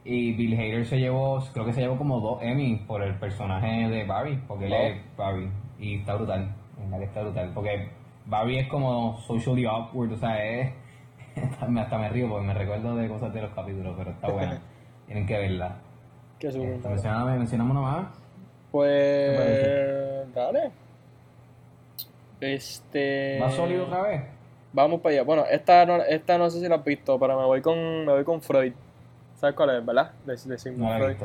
Y 0.09 0.31
Bill 0.31 0.53
Hader 0.53 0.85
se 0.85 0.97
llevó, 0.97 1.43
creo 1.51 1.65
que 1.65 1.73
se 1.73 1.81
llevó 1.81 1.97
como 1.97 2.21
dos 2.21 2.41
Emmy 2.41 2.77
por 2.87 3.03
el 3.03 3.15
personaje 3.15 3.89
de 3.89 4.05
Barry, 4.05 4.37
porque 4.47 4.67
él 4.67 4.73
es 4.73 5.17
Barry. 5.17 5.51
Y 5.77 5.97
está 5.97 6.15
brutal, 6.15 6.55
en 6.81 6.89
verdad 6.89 6.99
que 6.99 7.05
está 7.05 7.21
brutal. 7.23 7.51
Porque 7.53 7.89
Barry 8.25 8.59
es 8.59 8.67
como 8.69 9.17
socially 9.17 9.65
awkward, 9.65 10.13
o 10.13 10.17
sea, 10.17 10.41
es... 10.41 10.73
hasta 11.77 11.97
me 11.97 12.07
río 12.07 12.29
porque 12.29 12.47
me 12.47 12.53
recuerdo 12.53 12.95
de 12.95 13.09
cosas 13.09 13.33
de 13.33 13.41
los 13.41 13.51
capítulos, 13.51 13.95
pero 13.97 14.11
está 14.11 14.29
buena. 14.29 14.61
Tienen 15.07 15.25
que 15.25 15.37
verla. 15.37 15.77
Bueno. 16.41 16.89
mencioname, 16.89 17.37
mencioname 17.37 17.71
uno 17.71 17.81
más. 17.81 18.07
Pues. 18.71 20.33
Dale. 20.33 20.71
Este. 22.39 23.39
¿Más 23.41 23.53
sólido 23.53 23.85
otra 23.85 24.03
vez? 24.03 24.23
Vamos 24.71 25.01
para 25.01 25.15
allá. 25.15 25.23
Bueno, 25.23 25.43
esta 25.49 25.85
no, 25.85 25.97
esta 26.03 26.37
no 26.37 26.49
sé 26.49 26.59
si 26.59 26.67
la 26.69 26.75
has 26.75 26.83
visto, 26.83 27.19
pero 27.19 27.37
me 27.37 27.45
voy 27.45 27.61
con, 27.61 28.05
me 28.05 28.13
voy 28.13 28.23
con 28.23 28.41
Freud. 28.41 28.73
¿Sabes 29.37 29.55
cuál 29.55 29.77
es, 29.77 29.85
verdad? 29.85 30.11
De, 30.25 30.33
de 30.35 30.57
Sigmund 30.57 30.91
No 30.91 30.97
Freud. 30.97 31.17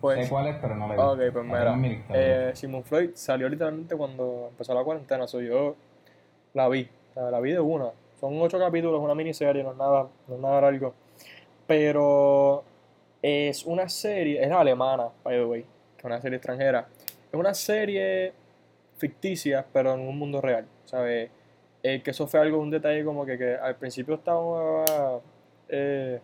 Pues, 0.00 0.24
sé 0.24 0.30
cuál 0.30 0.46
es, 0.48 0.56
pero 0.60 0.74
no 0.76 0.88
visto. 0.88 1.12
ok, 1.12 1.20
pues 1.32 1.44
mira. 1.44 2.02
eh, 2.10 2.50
Sigmund 2.54 2.84
Freud 2.84 3.10
salió 3.14 3.48
literalmente 3.48 3.96
cuando 3.96 4.48
empezó 4.50 4.74
la 4.74 4.82
cuarentena. 4.82 5.26
So 5.26 5.40
yo 5.40 5.76
la 6.52 6.68
vi. 6.68 6.88
La 7.14 7.40
vi 7.40 7.52
de 7.52 7.60
una. 7.60 7.90
Son 8.20 8.40
ocho 8.40 8.58
capítulos, 8.58 9.00
una 9.00 9.14
miniserie, 9.14 9.62
no 9.62 9.72
es 9.72 9.76
nada, 9.76 10.08
no 10.28 10.34
es 10.34 10.40
nada 10.40 10.60
largo. 10.62 10.94
Pero 11.66 12.64
es 13.22 13.64
una 13.64 13.88
serie, 13.88 14.42
es 14.42 14.50
alemana, 14.50 15.08
by 15.22 15.36
the 15.36 15.44
way, 15.44 15.62
que 15.62 15.98
es 15.98 16.04
una 16.04 16.20
serie 16.20 16.36
extranjera. 16.36 16.86
Es 17.32 17.38
una 17.38 17.54
serie 17.54 18.32
ficticia, 18.96 19.64
pero 19.72 19.94
en 19.94 20.00
un 20.00 20.18
mundo 20.18 20.40
real, 20.40 20.66
¿sabes? 20.84 21.30
Eh, 21.82 22.02
que 22.02 22.10
eso 22.10 22.26
fue 22.26 22.40
algo, 22.40 22.58
un 22.58 22.70
detalle 22.70 23.04
como 23.04 23.24
que, 23.26 23.36
que 23.38 23.54
al 23.54 23.76
principio 23.76 24.14
estaba... 24.16 25.20
eh, 25.68 26.20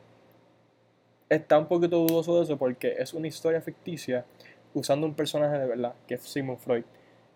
está 1.31 1.59
un 1.59 1.67
poquito 1.67 1.97
dudoso 1.99 2.37
de 2.37 2.43
eso 2.45 2.59
porque 2.59 2.97
es 2.99 3.15
una 3.15 3.29
historia 3.29 3.61
ficticia 3.63 4.27
usando 4.75 5.07
un 5.07 5.15
personaje 5.15 5.59
de 5.59 5.67
verdad, 5.67 5.95
que 6.07 6.15
es 6.15 6.23
Sigmund 6.23 6.59
Freud. 6.59 6.85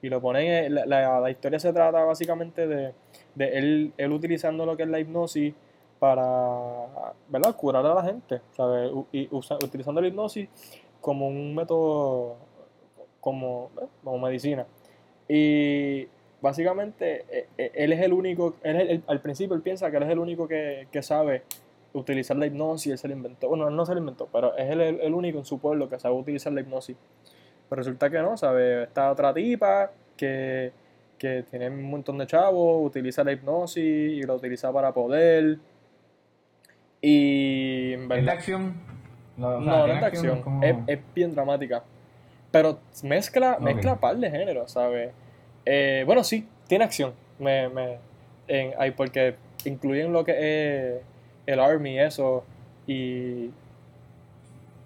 Y 0.02 0.08
lo 0.10 0.20
ponen, 0.20 0.46
en- 0.46 0.74
la, 0.74 0.84
la- 1.20 1.30
historia 1.30 1.58
se 1.58 1.72
trata 1.72 2.04
básicamente 2.04 2.66
de, 2.66 2.92
de 3.34 3.58
él, 3.58 3.92
él 3.96 4.12
utilizando 4.12 4.66
lo 4.66 4.76
que 4.76 4.82
es 4.82 4.88
la 4.90 5.00
hipnosis 5.00 5.54
para, 5.98 6.22
¿verdad? 7.28 7.56
Curar 7.56 7.86
a 7.86 7.94
la 7.94 8.02
gente, 8.02 8.40
Y 9.12 9.28
usa- 9.30 9.56
utilizando 9.64 10.02
la 10.02 10.08
hipnosis 10.08 10.48
como 11.00 11.26
un 11.28 11.54
método, 11.54 12.36
como, 13.20 13.70
¿eh? 13.80 13.86
como 14.02 14.18
medicina. 14.18 14.66
Y 15.28 16.06
básicamente 16.42 17.24
eh, 17.30 17.46
eh, 17.56 17.70
él 17.74 17.92
es 17.94 18.00
el 18.02 18.12
único, 18.12 18.56
él 18.62 19.02
al 19.06 19.20
principio 19.22 19.56
él 19.56 19.62
piensa 19.62 19.90
que 19.90 19.96
él 19.96 20.02
es 20.02 20.10
el 20.10 20.18
único 20.18 20.46
que, 20.46 20.86
que 20.92 21.02
sabe 21.02 21.42
utilizar 21.94 22.36
la 22.36 22.46
hipnosis, 22.46 22.92
él 22.92 22.98
se 22.98 23.08
la 23.08 23.14
inventó, 23.14 23.48
bueno, 23.48 23.68
él 23.68 23.74
no 23.76 23.86
se 23.86 23.94
la 23.94 24.00
inventó, 24.00 24.28
pero 24.32 24.54
es 24.56 24.68
el, 24.70 24.80
el- 24.80 25.14
único 25.14 25.38
en 25.38 25.44
su 25.46 25.58
pueblo 25.58 25.88
que 25.88 25.98
sabe 25.98 26.14
utilizar 26.14 26.52
la 26.52 26.60
hipnosis. 26.60 26.96
Pero 27.70 27.80
resulta 27.80 28.10
que 28.10 28.18
no, 28.18 28.36
¿sabe? 28.36 28.82
Está 28.82 29.10
otra 29.10 29.32
tipa 29.32 29.90
que, 30.16 30.72
que 31.16 31.44
tiene 31.48 31.68
un 31.70 31.84
montón 31.90 32.18
de 32.18 32.26
chavos, 32.26 32.84
utiliza 32.86 33.24
la 33.24 33.32
hipnosis 33.32 33.82
y 33.84 34.22
la 34.22 34.34
utiliza 34.34 34.70
para 34.72 34.92
poder. 34.92 35.58
Y 37.00 37.92
en 37.94 38.02
¿Es 38.02 38.08
de 38.08 38.14
verdad, 38.16 38.34
acción? 38.34 38.74
Lo- 39.36 39.58
o 39.58 39.62
sea, 39.64 39.70
no, 39.72 39.78
no 39.78 39.84
¿tiene 39.84 39.94
es 39.94 40.00
de 40.00 40.06
acción, 40.06 40.42
como- 40.42 40.62
es, 40.64 40.76
es 40.86 40.98
bien 41.14 41.32
dramática. 41.34 41.84
Pero 42.50 42.78
mezcla, 43.02 43.54
Ok. 43.54 43.60
mezcla 43.60 43.96
par 44.00 44.16
de 44.16 44.30
géneros, 44.30 44.70
¿sabes? 44.72 45.12
Eh, 45.64 46.02
bueno, 46.06 46.22
sí, 46.24 46.48
tiene 46.68 46.84
acción. 46.84 47.12
Me, 47.38 47.68
me, 47.68 47.98
en, 48.46 48.72
ay, 48.78 48.92
porque 48.92 49.36
incluyen 49.64 50.12
lo 50.12 50.24
que 50.24 50.32
es 50.96 51.02
el 51.46 51.60
Army 51.60 51.94
y 51.94 51.98
eso. 51.98 52.44
Y 52.86 53.50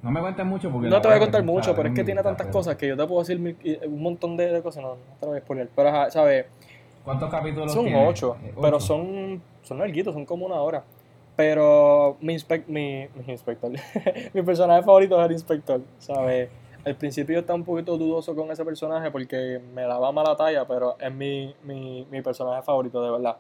No 0.03 0.11
me 0.11 0.21
cuentes 0.21 0.47
mucho 0.47 0.71
porque... 0.71 0.89
no 0.89 1.01
te 1.01 1.09
voy 1.09 1.17
a 1.17 1.21
contar 1.21 1.43
mucho, 1.45 1.75
pero 1.75 1.89
es 1.89 1.95
que 1.95 2.05
tiene 2.05 2.23
tantas 2.23 2.47
cosas 2.49 2.77
que 2.77 2.89
yo 2.89 2.97
te 2.97 3.07
puedo 3.07 3.21
decir 3.21 3.39
mil- 3.39 3.59
y- 3.63 3.85
un 3.87 4.01
montón 4.03 4.37
de, 4.37 4.53
de 4.53 4.63
cosas. 4.63 4.83
No, 4.83 4.91
no 4.97 4.97
te 5.19 5.27
lo 5.27 5.33
voy 5.33 5.39
a 5.39 5.43
spoiler. 5.43 5.69
Pero, 5.75 6.11
¿sabes? 6.11 6.47
¿Cuántos 7.05 7.31
capítulos 7.31 7.73
Son 7.73 7.85
tiene? 7.85 8.07
ocho, 8.07 8.37
Eh, 8.45 8.55
pero 8.61 8.79
son, 8.81 9.43
son 9.63 9.79
larguitos, 9.79 10.15
son 10.15 10.25
como 10.27 10.47
una 10.47 10.57
hora. 10.57 10.85
Pero 11.37 12.17
mi, 12.21 12.35
inspec- 12.35 12.67
mi, 12.67 13.07
mi 13.15 13.33
inspector, 13.33 13.71
mi 14.33 14.43
personaje 14.43 14.83
favorito 14.83 15.19
es 15.21 15.27
el 15.27 15.33
inspector, 15.33 15.81
¿sabes? 15.99 16.49
Al 16.85 16.97
principio 16.97 17.35
yo 17.35 17.41
estaba 17.41 17.57
un 17.57 17.65
poquito 17.65 17.97
dudoso 17.97 18.35
con 18.35 18.51
ese 18.51 18.65
personaje 18.65 19.11
porque 19.11 19.61
me 19.75 19.83
daba 19.83 20.11
mala 20.11 20.37
talla, 20.37 20.67
pero 20.67 20.97
es 20.99 21.13
mi, 21.13 21.55
mi, 21.65 22.07
mi 22.11 22.23
personaje 22.23 22.63
favorito, 22.63 23.03
de 23.03 23.11
verdad. 23.11 23.37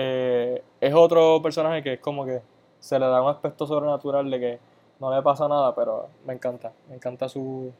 Eh, 0.00 0.62
es 0.80 0.94
otro 0.94 1.42
personaje 1.42 1.82
que 1.82 1.94
es 1.94 2.00
como 2.00 2.24
que 2.24 2.40
se 2.78 3.00
le 3.00 3.06
da 3.06 3.20
un 3.20 3.30
aspecto 3.30 3.66
sobrenatural 3.66 4.30
de 4.30 4.38
que 4.38 4.58
no 5.00 5.12
le 5.12 5.20
pasa 5.22 5.48
nada, 5.48 5.74
pero 5.74 6.08
me 6.24 6.34
encanta, 6.34 6.72
me 6.88 6.94
encanta 6.94 7.28
su, 7.28 7.72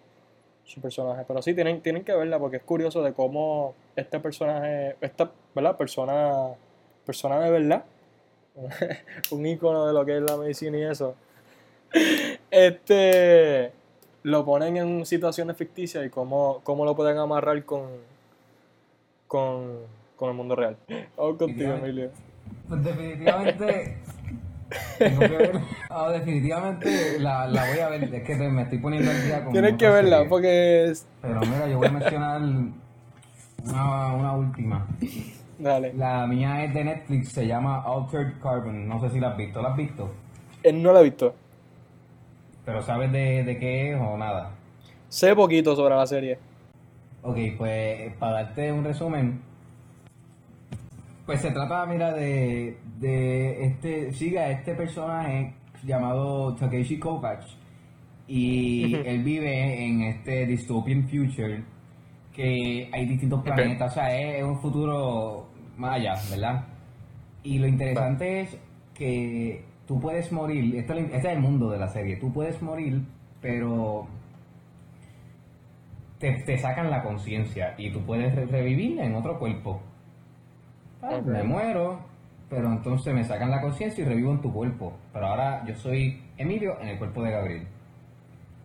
su 0.65 0.81
personaje. 0.81 1.25
Pero 1.29 1.41
sí, 1.43 1.55
tienen, 1.55 1.81
tienen 1.81 2.03
que 2.03 2.13
verla 2.17 2.41
porque 2.41 2.57
es 2.57 2.65
curioso 2.65 3.05
de 3.05 3.13
cómo 3.13 3.75
este 3.95 4.19
personaje, 4.19 4.97
esta 5.01 5.31
¿verdad? 5.55 5.77
persona, 5.77 6.55
persona 7.07 7.39
de 7.39 7.51
verdad, 7.53 7.85
un 9.31 9.47
ícono 9.47 9.87
de 9.87 9.93
lo 9.93 10.05
que 10.05 10.17
es 10.17 10.23
la 10.23 10.37
medicina 10.37 10.77
y 10.77 10.83
eso, 10.83 11.15
este 12.51 13.73
lo 14.25 14.45
ponen 14.45 14.77
en 14.77 15.07
situaciones 15.07 15.57
ficticias 15.57 16.05
y 16.05 16.11
cómo, 16.11 16.61
cómo 16.65 16.85
lo 16.85 16.97
pueden 16.97 17.19
amarrar 17.19 17.65
con, 17.65 17.87
con, 19.29 19.79
con 20.19 20.31
el 20.31 20.35
mundo 20.35 20.57
real. 20.57 20.77
Vamos 21.17 21.37
contigo, 21.39 21.73
Emilio. 21.75 22.11
Pues 22.69 22.83
definitivamente... 22.85 23.97
tengo 24.99 25.21
que 25.21 25.29
ver- 25.29 25.61
Ah, 25.89 26.11
definitivamente 26.11 27.19
la, 27.21 27.47
la 27.47 27.67
voy 27.71 27.79
a 27.79 27.89
ver. 27.89 28.05
Es 28.05 28.23
que 28.25 28.35
te- 28.37 28.49
me 28.49 28.63
estoy 28.63 28.79
poniendo 28.79 29.11
al 29.11 29.25
día 29.25 29.45
con 29.45 29.53
Tienes 29.53 29.75
que 29.75 29.89
verla 29.89 30.25
porque 30.29 30.87
es... 30.87 31.07
Pero 31.23 31.41
mira, 31.41 31.69
yo 31.69 31.79
voy 31.79 31.87
a 31.87 31.91
mencionar 31.93 32.41
una, 33.65 34.07
una 34.15 34.33
última. 34.33 34.87
Dale. 35.59 35.93
La 35.95 36.27
mía 36.27 36.65
es 36.65 36.75
de 36.75 36.85
Netflix, 36.85 37.33
se 37.33 37.47
llama 37.47 37.83
Altered 37.87 38.35
Carbon. 38.43 38.89
No 38.89 39.01
sé 39.01 39.11
si 39.11 39.21
la 39.21 39.31
has 39.31 39.37
visto. 39.37 39.63
¿La 39.63 39.71
has 39.71 39.77
visto? 39.77 40.11
Él 40.65 40.83
no 40.83 40.93
la 40.93 40.99
ha 40.99 41.03
visto. 41.03 41.35
Pero 42.65 42.83
¿sabes 42.83 43.11
de, 43.13 43.45
de 43.45 43.59
qué 43.59 43.93
es 43.93 44.01
o 44.01 44.17
nada? 44.19 44.51
Sé 45.09 45.35
poquito 45.35 45.75
sobre 45.77 45.95
la 45.95 46.07
serie. 46.07 46.39
Ok, 47.23 47.37
pues 47.57 48.13
para 48.19 48.43
darte 48.45 48.71
un 48.73 48.85
resumen, 48.85 49.41
pues 51.29 51.43
se 51.43 51.51
trata, 51.51 51.85
mira, 51.85 52.15
de, 52.15 52.79
de 52.99 53.67
este, 53.67 54.13
sigue 54.15 54.39
a 54.39 54.51
este 54.51 54.75
personaje 54.75 55.53
llamado 55.85 56.55
Takeshi 56.55 56.99
Kovacs. 56.99 57.55
Y 58.27 58.95
él 58.95 59.23
vive 59.23 59.85
en 59.87 60.05
este 60.05 60.47
dystopian 60.47 61.03
future 61.07 61.63
que 62.33 62.89
hay 62.91 63.07
distintos 63.07 63.43
planetas, 63.43 63.93
o 63.93 63.95
sea, 63.95 64.19
es, 64.19 64.43
un 64.43 64.59
futuro 64.59 65.51
más 65.77 65.97
allá, 65.97 66.15
¿verdad? 66.31 66.65
Y 67.43 67.59
lo 67.59 67.67
interesante 67.67 68.41
es 68.41 68.59
que 68.95 69.65
tú 69.87 70.01
puedes 70.01 70.33
morir, 70.33 70.77
esto, 70.77 70.95
es 70.95 71.01
lo- 71.01 71.15
este 71.15 71.29
es 71.29 71.35
el 71.37 71.41
mundo 71.41 71.69
de 71.71 71.79
la 71.79 71.89
serie, 71.89 72.17
tú 72.17 72.33
puedes 72.33 72.63
morir, 72.63 73.03
pero 73.43 74.07
te, 76.19 76.33
te 76.47 76.57
sacan 76.57 76.91
la 76.91 77.03
conciencia 77.03 77.75
y 77.77 77.91
tú 77.93 78.01
puedes 78.01 78.35
re- 78.35 78.47
revivir 78.47 78.99
en 78.99 79.15
otro 79.15 79.39
cuerpo. 79.39 79.83
Ok. 81.03 81.27
Me 81.27 81.43
muero, 81.43 82.01
pero 82.51 82.69
entonces 82.69 83.15
me 83.15 83.25
sacan 83.25 83.51
la 83.51 83.61
conciencia 83.61 84.03
y 84.03 84.07
revivo 84.09 84.33
en 84.33 84.41
tu 84.41 84.53
cuerpo. 84.53 84.93
Pero 85.13 85.27
ahora 85.27 85.65
yo 85.67 85.75
soy 85.77 86.21
Emilio 86.37 86.77
en 86.81 86.89
el 86.89 86.99
cuerpo 86.99 87.23
de 87.23 87.31
Gabriel. 87.31 87.67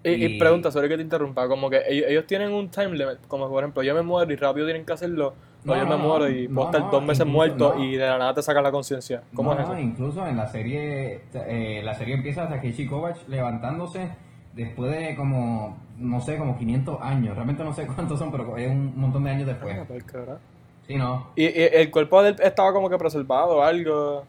Y, 0.05 0.09
y 0.09 0.25
Y- 0.36 0.39
pregunta, 0.39 0.69
sorry 0.69 0.89
que 0.89 0.97
te 0.97 1.01
interrumpa, 1.03 1.47
como 1.47 1.69
que 1.69 1.81
ellos, 1.88 2.07
ellos 2.09 2.27
tienen 2.27 2.51
un 2.51 2.69
time 2.69 2.89
limit, 2.97 3.25
como 3.29 3.47
por 3.49 3.63
ejemplo 3.63 3.84
yo 3.84 3.95
me 3.95 4.01
muero 4.01 4.34
y 4.34 4.36
rápido 4.36 4.65
tienen 4.65 4.86
que 4.86 4.91
hacerlo, 4.91 5.34
No, 5.63 5.71
o 5.71 5.75
yo 5.77 5.86
no, 5.86 5.89
me 5.97 6.03
muero 6.03 6.29
y 6.29 6.49
no, 6.49 6.55
puedo 6.55 6.67
estar 6.67 6.81
no, 6.81 6.91
dos 6.91 7.01
meses 7.03 7.25
incluso 7.25 7.31
muerto 7.38 7.75
no. 7.77 7.84
y 7.86 7.95
de 7.95 8.05
la 8.05 8.17
nada 8.17 8.34
te 8.34 8.41
sacan 8.41 8.63
la 8.63 8.71
conciencia. 8.71 9.23
¿Cómo 9.34 9.53
No, 9.55 9.61
es 9.61 9.65
eso? 9.65 9.79
incluso 9.79 10.27
en 10.27 10.36
la 10.36 10.47
serie, 10.47 11.21
eh, 11.34 11.81
la 11.86 11.93
serie 11.93 12.15
empieza 12.15 12.49
Takeshi 12.49 12.86
Kovacs 12.86 13.29
levantándose 13.29 14.09
después 14.53 14.91
de 14.91 15.15
como, 15.15 15.77
no 15.97 16.19
sé, 16.19 16.38
como 16.38 16.57
500 16.57 17.01
años. 17.01 17.34
Realmente 17.36 17.63
no 17.63 17.73
sé 17.73 17.88
cuántos 17.95 18.19
son, 18.19 18.29
pero 18.29 18.57
es 18.57 18.69
un 18.69 18.99
montón 18.99 19.23
de 19.23 19.29
años 19.31 19.47
después. 19.47 19.77
Ah, 19.79 19.86
carajo. 20.05 20.39
Sí, 20.88 20.95
no. 20.95 21.27
Y, 21.36 21.43
y 21.45 21.53
el 21.73 21.89
cuerpo 21.91 22.21
de 22.23 22.29
él 22.29 22.36
estaba 22.43 22.73
como 22.73 22.89
que 22.89 22.97
preservado 22.97 23.57
o 23.57 23.61
algo. 23.63 24.25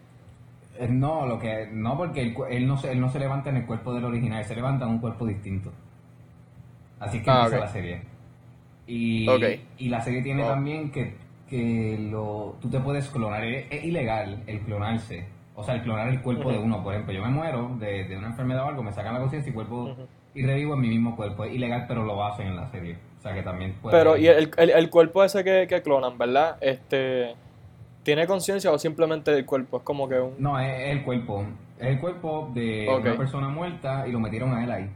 Eh, 0.78 0.88
No, 0.88 1.26
lo 1.26 1.38
que 1.38 1.68
no 1.72 1.96
porque 1.96 2.22
él, 2.22 2.36
él 2.50 2.66
no 2.66 2.76
se 2.76 2.92
él 2.92 3.00
no 3.00 3.10
se 3.10 3.18
levanta 3.18 3.50
en 3.50 3.56
el 3.58 3.66
cuerpo 3.66 3.92
del 3.94 4.04
original, 4.04 4.44
se 4.44 4.54
levanta 4.54 4.84
en 4.84 4.92
un 4.92 4.98
cuerpo 4.98 5.26
distinto. 5.26 5.72
Así 7.00 7.22
que 7.22 7.30
Ah, 7.30 7.44
empieza 7.44 7.56
ok. 7.56 7.62
la 7.64 7.68
serie. 7.72 8.02
Y, 8.86 9.88
la 9.88 10.00
serie 10.00 10.22
tiene 10.22 10.44
Oh. 10.44 10.48
también 10.48 10.90
que, 10.90 11.16
que 11.48 11.96
lo, 12.10 12.56
tú 12.60 12.68
te 12.68 12.80
puedes 12.80 13.08
clonar, 13.08 13.44
es, 13.44 13.66
es 13.70 13.84
ilegal 13.84 14.42
el 14.46 14.60
clonarse. 14.60 15.26
O 15.56 15.62
sea, 15.62 15.74
el 15.74 15.82
clonar 15.82 16.08
el 16.08 16.20
cuerpo 16.20 16.50
de 16.50 16.58
uno. 16.58 16.82
Por 16.82 16.92
ejemplo, 16.94 17.14
yo 17.14 17.22
me 17.22 17.28
muero 17.30 17.76
de, 17.78 18.04
de 18.04 18.16
una 18.16 18.28
enfermedad 18.28 18.64
o 18.64 18.68
algo, 18.68 18.82
me 18.82 18.92
sacan 18.92 19.14
la 19.14 19.20
conciencia 19.20 19.50
y 19.50 19.54
cuerpo. 19.54 19.96
Y 20.34 20.42
revivo 20.44 20.74
en 20.74 20.80
mi 20.80 20.88
mismo 20.88 21.16
cuerpo. 21.16 21.44
Es 21.44 21.54
ilegal, 21.54 21.86
pero 21.86 22.04
lo 22.04 22.24
hacen 22.24 22.48
en 22.48 22.56
la 22.56 22.70
serie. 22.70 22.96
O 23.18 23.22
sea 23.22 23.32
que 23.34 23.42
también 23.42 23.74
puede. 23.80 23.96
Pero, 23.96 24.16
y 24.16 24.26
el, 24.26 24.50
el, 24.56 24.70
el 24.70 24.90
cuerpo 24.90 25.24
ese 25.24 25.44
que, 25.44 25.66
que 25.66 25.82
clonan, 25.82 26.18
¿verdad? 26.18 26.56
Este, 26.60 27.34
¿Tiene 28.02 28.26
conciencia 28.26 28.70
o 28.70 28.78
simplemente 28.78 29.32
el 29.32 29.46
cuerpo? 29.46 29.78
Es 29.78 29.82
como 29.82 30.08
que 30.08 30.20
un... 30.20 30.34
No, 30.38 30.58
es, 30.60 30.68
es 30.68 30.90
el 30.90 31.02
cuerpo. 31.04 31.44
Es 31.78 31.88
el 31.88 32.00
cuerpo 32.00 32.50
de 32.54 32.86
una 32.88 33.16
persona 33.16 33.48
muerta 33.48 34.06
y 34.06 34.12
lo 34.12 34.20
metieron 34.20 34.52
a 34.54 34.62
él 34.62 34.70
ahí. 34.70 34.90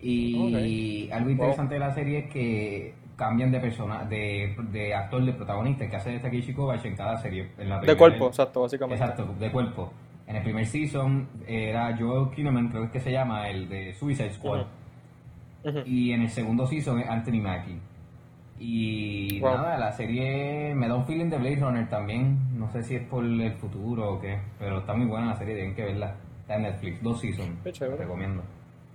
Y 0.00 1.10
algo 1.10 1.30
interesante 1.30 1.74
de 1.74 1.80
la 1.80 1.94
serie 1.94 2.18
es 2.20 2.32
que 2.32 2.94
cambian 3.16 3.50
de 3.50 3.60
persona, 3.60 4.04
de, 4.04 4.54
de 4.70 4.94
actor, 4.94 5.24
de 5.24 5.32
protagonista, 5.32 5.88
que 5.88 5.96
hace 5.96 6.10
de 6.10 6.18
Takeshi 6.18 6.52
Kovacs 6.52 6.84
en 6.84 6.96
cada 6.96 7.16
serie. 7.16 7.48
En 7.58 7.68
la 7.68 7.80
De 7.80 7.96
cuerpo, 7.96 8.28
exacto, 8.28 8.62
básicamente. 8.62 9.02
Exacto, 9.02 9.34
de 9.38 9.50
cuerpo. 9.50 9.92
En 10.26 10.36
el 10.36 10.42
primer 10.42 10.66
season 10.66 11.28
era 11.46 11.96
Joel 11.96 12.30
Kinnaman, 12.34 12.68
creo 12.68 12.90
que 12.90 12.98
se 13.00 13.12
llama, 13.12 13.48
el 13.48 13.68
de 13.68 13.94
Suicide 13.94 14.32
Squad. 14.32 14.64
Y 15.84 16.12
en 16.12 16.22
el 16.22 16.30
segundo 16.30 16.66
season 16.66 17.00
es 17.00 17.08
Anthony 17.08 17.40
Mackie. 17.40 17.78
Y 18.58 19.40
Wow. 19.40 19.54
nada, 19.56 19.76
la 19.78 19.92
serie 19.92 20.74
me 20.74 20.88
da 20.88 20.94
un 20.94 21.04
feeling 21.06 21.28
de 21.28 21.36
Blade 21.38 21.56
Runner 21.56 21.88
también. 21.88 22.38
No 22.58 22.70
sé 22.70 22.82
si 22.82 22.96
es 22.96 23.02
por 23.02 23.24
el 23.24 23.52
futuro 23.54 24.14
o 24.14 24.20
qué, 24.20 24.38
pero 24.58 24.78
está 24.78 24.94
muy 24.94 25.06
buena 25.06 25.26
la 25.26 25.36
serie, 25.36 25.54
tienen 25.54 25.74
que 25.74 25.84
verla. 25.84 26.14
Está 26.42 26.56
en 26.56 26.62
Netflix, 26.62 27.02
dos 27.02 27.20
seasons. 27.20 27.50
Qué 27.64 27.72
chévere. 27.72 27.96
recomiendo. 27.98 28.42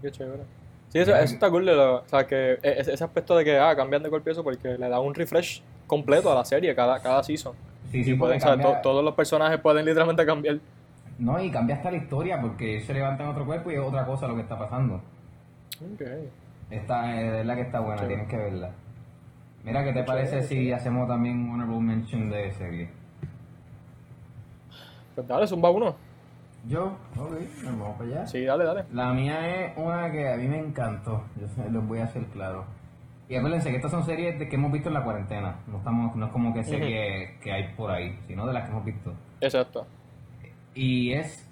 Qué 0.02 0.10
chévere. 0.12 0.44
Sí, 0.90 1.00
eso, 1.00 1.16
eso 1.16 1.34
está 1.34 1.50
cool. 1.50 1.66
de 1.66 1.76
lo- 1.76 1.98
o 1.98 2.08
sea, 2.08 2.26
que 2.26 2.54
e- 2.54 2.60
ese, 2.80 3.04
aspecto 3.04 3.36
de 3.38 3.46
que 3.46 3.58
ah, 3.58 3.76
cambian 3.76 4.02
de 4.04 4.10
y 4.10 4.30
eso 4.30 4.44
porque 4.44 4.78
le 4.78 4.90
da 4.90 5.00
un 5.00 5.14
refresh 5.14 5.62
completo 5.88 6.32
a 6.32 6.36
la 6.36 6.44
serie 6.46 6.74
cada, 6.76 7.00
cada 7.02 7.22
season. 7.24 7.54
Sí, 7.92 8.04
sí, 8.04 8.14
pueden, 8.16 8.38
o 8.38 8.40
sea, 8.42 8.58
to- 8.58 8.78
todos 8.82 9.04
los 9.04 9.14
personajes 9.14 9.60
pueden 9.60 9.86
literalmente 9.86 10.26
cambiar. 10.26 10.60
No, 11.22 11.40
y 11.40 11.52
cambia 11.52 11.76
hasta 11.76 11.92
la 11.92 11.98
historia 11.98 12.42
porque 12.42 12.74
ellos 12.76 12.86
se 12.86 12.94
levantan 12.96 13.28
otro 13.28 13.46
cuerpo 13.46 13.70
y 13.72 13.76
es 13.76 13.80
otra 13.80 14.06
cosa 14.06 14.28
lo 14.28 14.36
que 14.36 14.42
está 14.42 14.58
pasando. 14.58 14.96
Ok. 14.96 16.02
Esta 16.72 17.16
es 17.22 17.24
de 17.32 17.38
verdad 17.38 17.56
que 17.56 17.62
está 17.62 17.80
buena, 17.80 18.08
tienes 18.08 18.28
que 18.28 18.38
verla. 18.38 18.72
Mira, 19.64 19.84
¿qué 19.84 19.94
te 19.94 20.04
parece 20.04 20.42
si 20.42 20.72
hacemos 20.72 21.08
también 21.08 21.48
honorable 21.52 21.80
mention 21.80 22.30
de 22.32 22.52
serie? 22.54 22.90
Pues 25.14 25.28
dale, 25.28 25.46
zumba 25.46 25.70
uno. 25.70 25.96
Yo, 26.68 26.98
ok, 27.18 27.32
nos 27.64 27.80
vamos 27.80 27.98
para 27.98 28.10
allá. 28.10 28.28
Sí, 28.28 28.44
dale, 28.46 28.64
dale. 28.64 28.86
La 28.92 29.14
mía 29.14 29.66
es 29.66 29.78
una 29.78 30.12
que 30.12 30.28
a 30.32 30.38
mí 30.38 30.48
me 30.48 30.58
encantó, 30.60 31.24
yo 31.40 31.48
se- 31.50 31.70
les 31.70 31.88
voy 31.88 32.00
a 32.00 32.06
hacer 32.06 32.24
claro. 32.28 32.66
Y 33.30 33.36
acuérdense 33.36 33.70
que 33.70 33.76
estas 33.78 33.92
son 33.92 34.04
series 34.06 34.40
de 34.40 34.50
que 34.50 34.56
hemos 34.56 34.72
visto 34.72 34.90
en 34.90 34.96
la 34.96 35.04
cuarentena, 35.04 35.56
no 35.68 35.78
estamos 35.78 36.16
no 36.16 36.26
es 36.26 36.32
como 36.32 36.54
que 36.54 36.64
series 36.64 37.40
que 37.42 37.52
hay 37.52 37.74
por 37.76 37.92
ahí, 37.92 38.18
sino 38.28 38.46
de 38.48 38.54
las 38.54 38.64
que 38.66 38.72
hemos 38.72 38.86
visto. 38.86 39.14
Exacto. 39.40 39.86
Y 40.74 41.12
es 41.12 41.48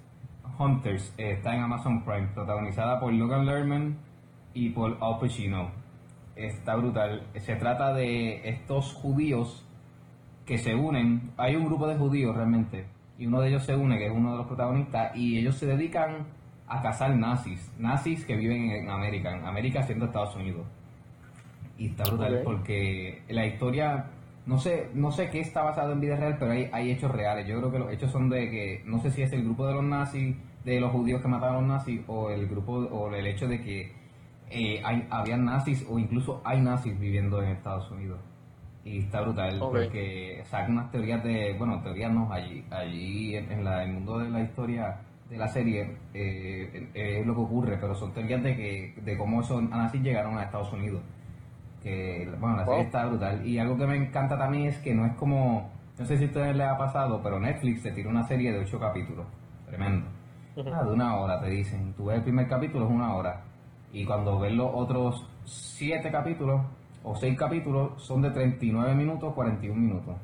Hunters, 0.58 1.14
eh, 1.18 1.34
está 1.34 1.56
en 1.56 1.62
Amazon 1.62 2.04
Prime, 2.04 2.28
protagonizada 2.34 3.00
por 3.00 3.14
Logan 3.14 3.46
Lerman 3.46 3.98
y 4.54 4.70
por 4.70 4.98
Al 5.02 5.20
Pacino. 5.20 5.72
Está 6.36 6.76
brutal. 6.76 7.28
Se 7.38 7.56
trata 7.56 7.94
de 7.94 8.48
estos 8.48 8.94
judíos 8.94 9.66
que 10.46 10.58
se 10.58 10.74
unen. 10.74 11.32
Hay 11.38 11.56
un 11.56 11.66
grupo 11.66 11.88
de 11.88 11.96
judíos 11.96 12.36
realmente. 12.36 12.86
Y 13.18 13.28
uno 13.28 13.42
de 13.42 13.50
ellos 13.50 13.66
se 13.66 13.76
une, 13.76 13.98
que 13.98 14.08
es 14.08 14.12
uno 14.12 14.32
de 14.32 14.38
los 14.38 14.48
protagonistas, 14.48 15.16
y 15.16 15.38
ellos 15.38 15.56
se 15.56 15.66
dedican 15.66 16.26
a 16.68 16.82
cazar 16.82 17.16
nazis. 17.16 17.72
Nazis 17.78 18.24
que 18.26 18.36
viven 18.36 18.72
en 18.72 18.90
América, 18.90 19.36
en 19.36 19.46
América 19.46 19.84
siendo 19.84 20.06
Estados 20.06 20.36
Unidos. 20.36 20.66
Y 21.78 21.88
está 21.88 22.04
brutal 22.04 22.42
porque 22.44 23.24
la 23.30 23.46
historia, 23.46 24.06
no 24.46 24.58
sé, 24.58 24.90
no 24.94 25.12
sé 25.12 25.30
qué 25.30 25.40
está 25.42 25.64
basado 25.64 25.92
en 25.92 26.02
vida 26.02 26.16
real, 26.16 26.38
pero 26.40 26.52
hay, 26.52 26.70
hay 26.72 26.92
hechos 26.92 27.12
reales. 27.12 27.48
Yo 27.48 27.58
creo 27.60 27.72
que 27.72 27.80
los 27.80 27.92
hechos 27.92 28.12
son 28.12 28.30
de 28.30 28.50
que, 28.50 28.84
no 28.86 29.00
sé 29.00 29.12
si 29.12 29.22
es 29.22 29.32
el 29.34 29.44
grupo 29.44 29.68
de 29.68 29.74
los 29.74 29.84
nazis, 29.84 30.36
de 30.64 30.80
los 30.80 30.92
judíos 30.92 31.22
que 31.22 31.28
mataron 31.28 31.56
a 31.56 31.60
los 31.60 31.68
nazis, 31.68 32.02
o 32.08 32.30
el 32.30 32.48
grupo, 32.48 32.74
o 32.74 33.14
el 33.14 33.28
hecho 33.28 33.48
de 33.48 33.62
que 33.62 33.92
eh, 34.50 34.82
hay, 34.84 35.08
había 35.10 35.38
nazis, 35.38 35.86
o 35.90 36.00
incluso 36.00 36.42
hay 36.44 36.62
nazis 36.62 37.00
viviendo 37.00 37.42
en 37.42 37.50
Estados 37.50 37.90
Unidos. 37.92 38.20
Y 38.84 39.00
está 39.00 39.22
brutal 39.22 39.60
porque 39.60 40.42
saca 40.46 40.70
unas 40.72 40.90
teorías 40.90 41.24
de, 41.24 41.54
bueno, 41.58 41.82
teorías 41.84 42.12
no, 42.12 42.32
allí, 42.32 42.66
allí 42.72 43.36
en, 43.36 43.52
en 43.52 43.64
la, 43.64 43.84
el 43.84 43.92
mundo 43.92 44.20
de 44.20 44.30
la 44.30 44.42
historia 44.42 45.02
de 45.30 45.38
la 45.38 45.48
serie 45.48 45.96
eh, 46.14 46.90
eh, 46.94 47.20
es 47.20 47.26
lo 47.26 47.36
que 47.36 47.42
ocurre, 47.42 47.78
pero 47.80 47.94
son 47.94 48.14
teorías 48.14 48.42
de 48.42 48.56
que 48.56 48.94
de 49.02 49.18
cómo 49.18 49.42
esos 49.42 49.62
nazis 49.62 50.02
llegaron 50.02 50.38
a 50.38 50.44
Estados 50.44 50.74
Unidos. 50.74 51.02
Que, 51.84 52.30
bueno, 52.40 52.58
la 52.58 52.66
serie 52.66 52.78
Wow. 52.80 52.86
está 52.86 53.06
brutal. 53.06 53.46
Y 53.48 53.58
algo 53.58 53.78
que 53.78 53.88
me 53.88 53.96
encanta 53.96 54.38
también 54.38 54.66
es 54.66 54.78
que 54.80 54.94
no 54.94 55.06
es 55.06 55.14
como, 55.14 55.70
no 55.98 56.06
sé 56.06 56.18
si 56.18 56.26
a 56.26 56.28
ustedes 56.28 56.56
les 56.56 56.68
ha 56.68 56.78
pasado, 56.78 57.22
pero 57.24 57.40
Netflix 57.40 57.84
te 57.84 57.92
tira 57.92 58.10
una 58.10 58.28
serie 58.28 58.52
de 58.52 58.60
ocho 58.60 58.80
capítulos. 58.80 59.26
Tremendo. 59.68 60.08
Ah, 60.74 60.84
de 60.84 60.92
una 60.92 61.16
hora, 61.18 61.40
te 61.40 61.50
dicen. 61.50 61.94
Tú 61.96 62.06
ves 62.06 62.18
el 62.18 62.24
primer 62.24 62.48
capítulo, 62.50 62.86
es 62.86 62.92
una 62.92 63.16
hora. 63.16 63.42
Y 63.94 64.04
cuando 64.06 64.40
ves 64.40 64.52
los 64.52 64.70
otros 64.74 65.26
siete 65.46 66.12
capítulos 66.12 66.62
o 67.04 67.16
seis 67.16 67.38
capítulos, 67.38 68.04
son 68.04 68.22
de 68.22 68.32
39 68.32 68.94
minutos, 68.94 69.34
41 69.34 69.80
minutos. 69.80 70.16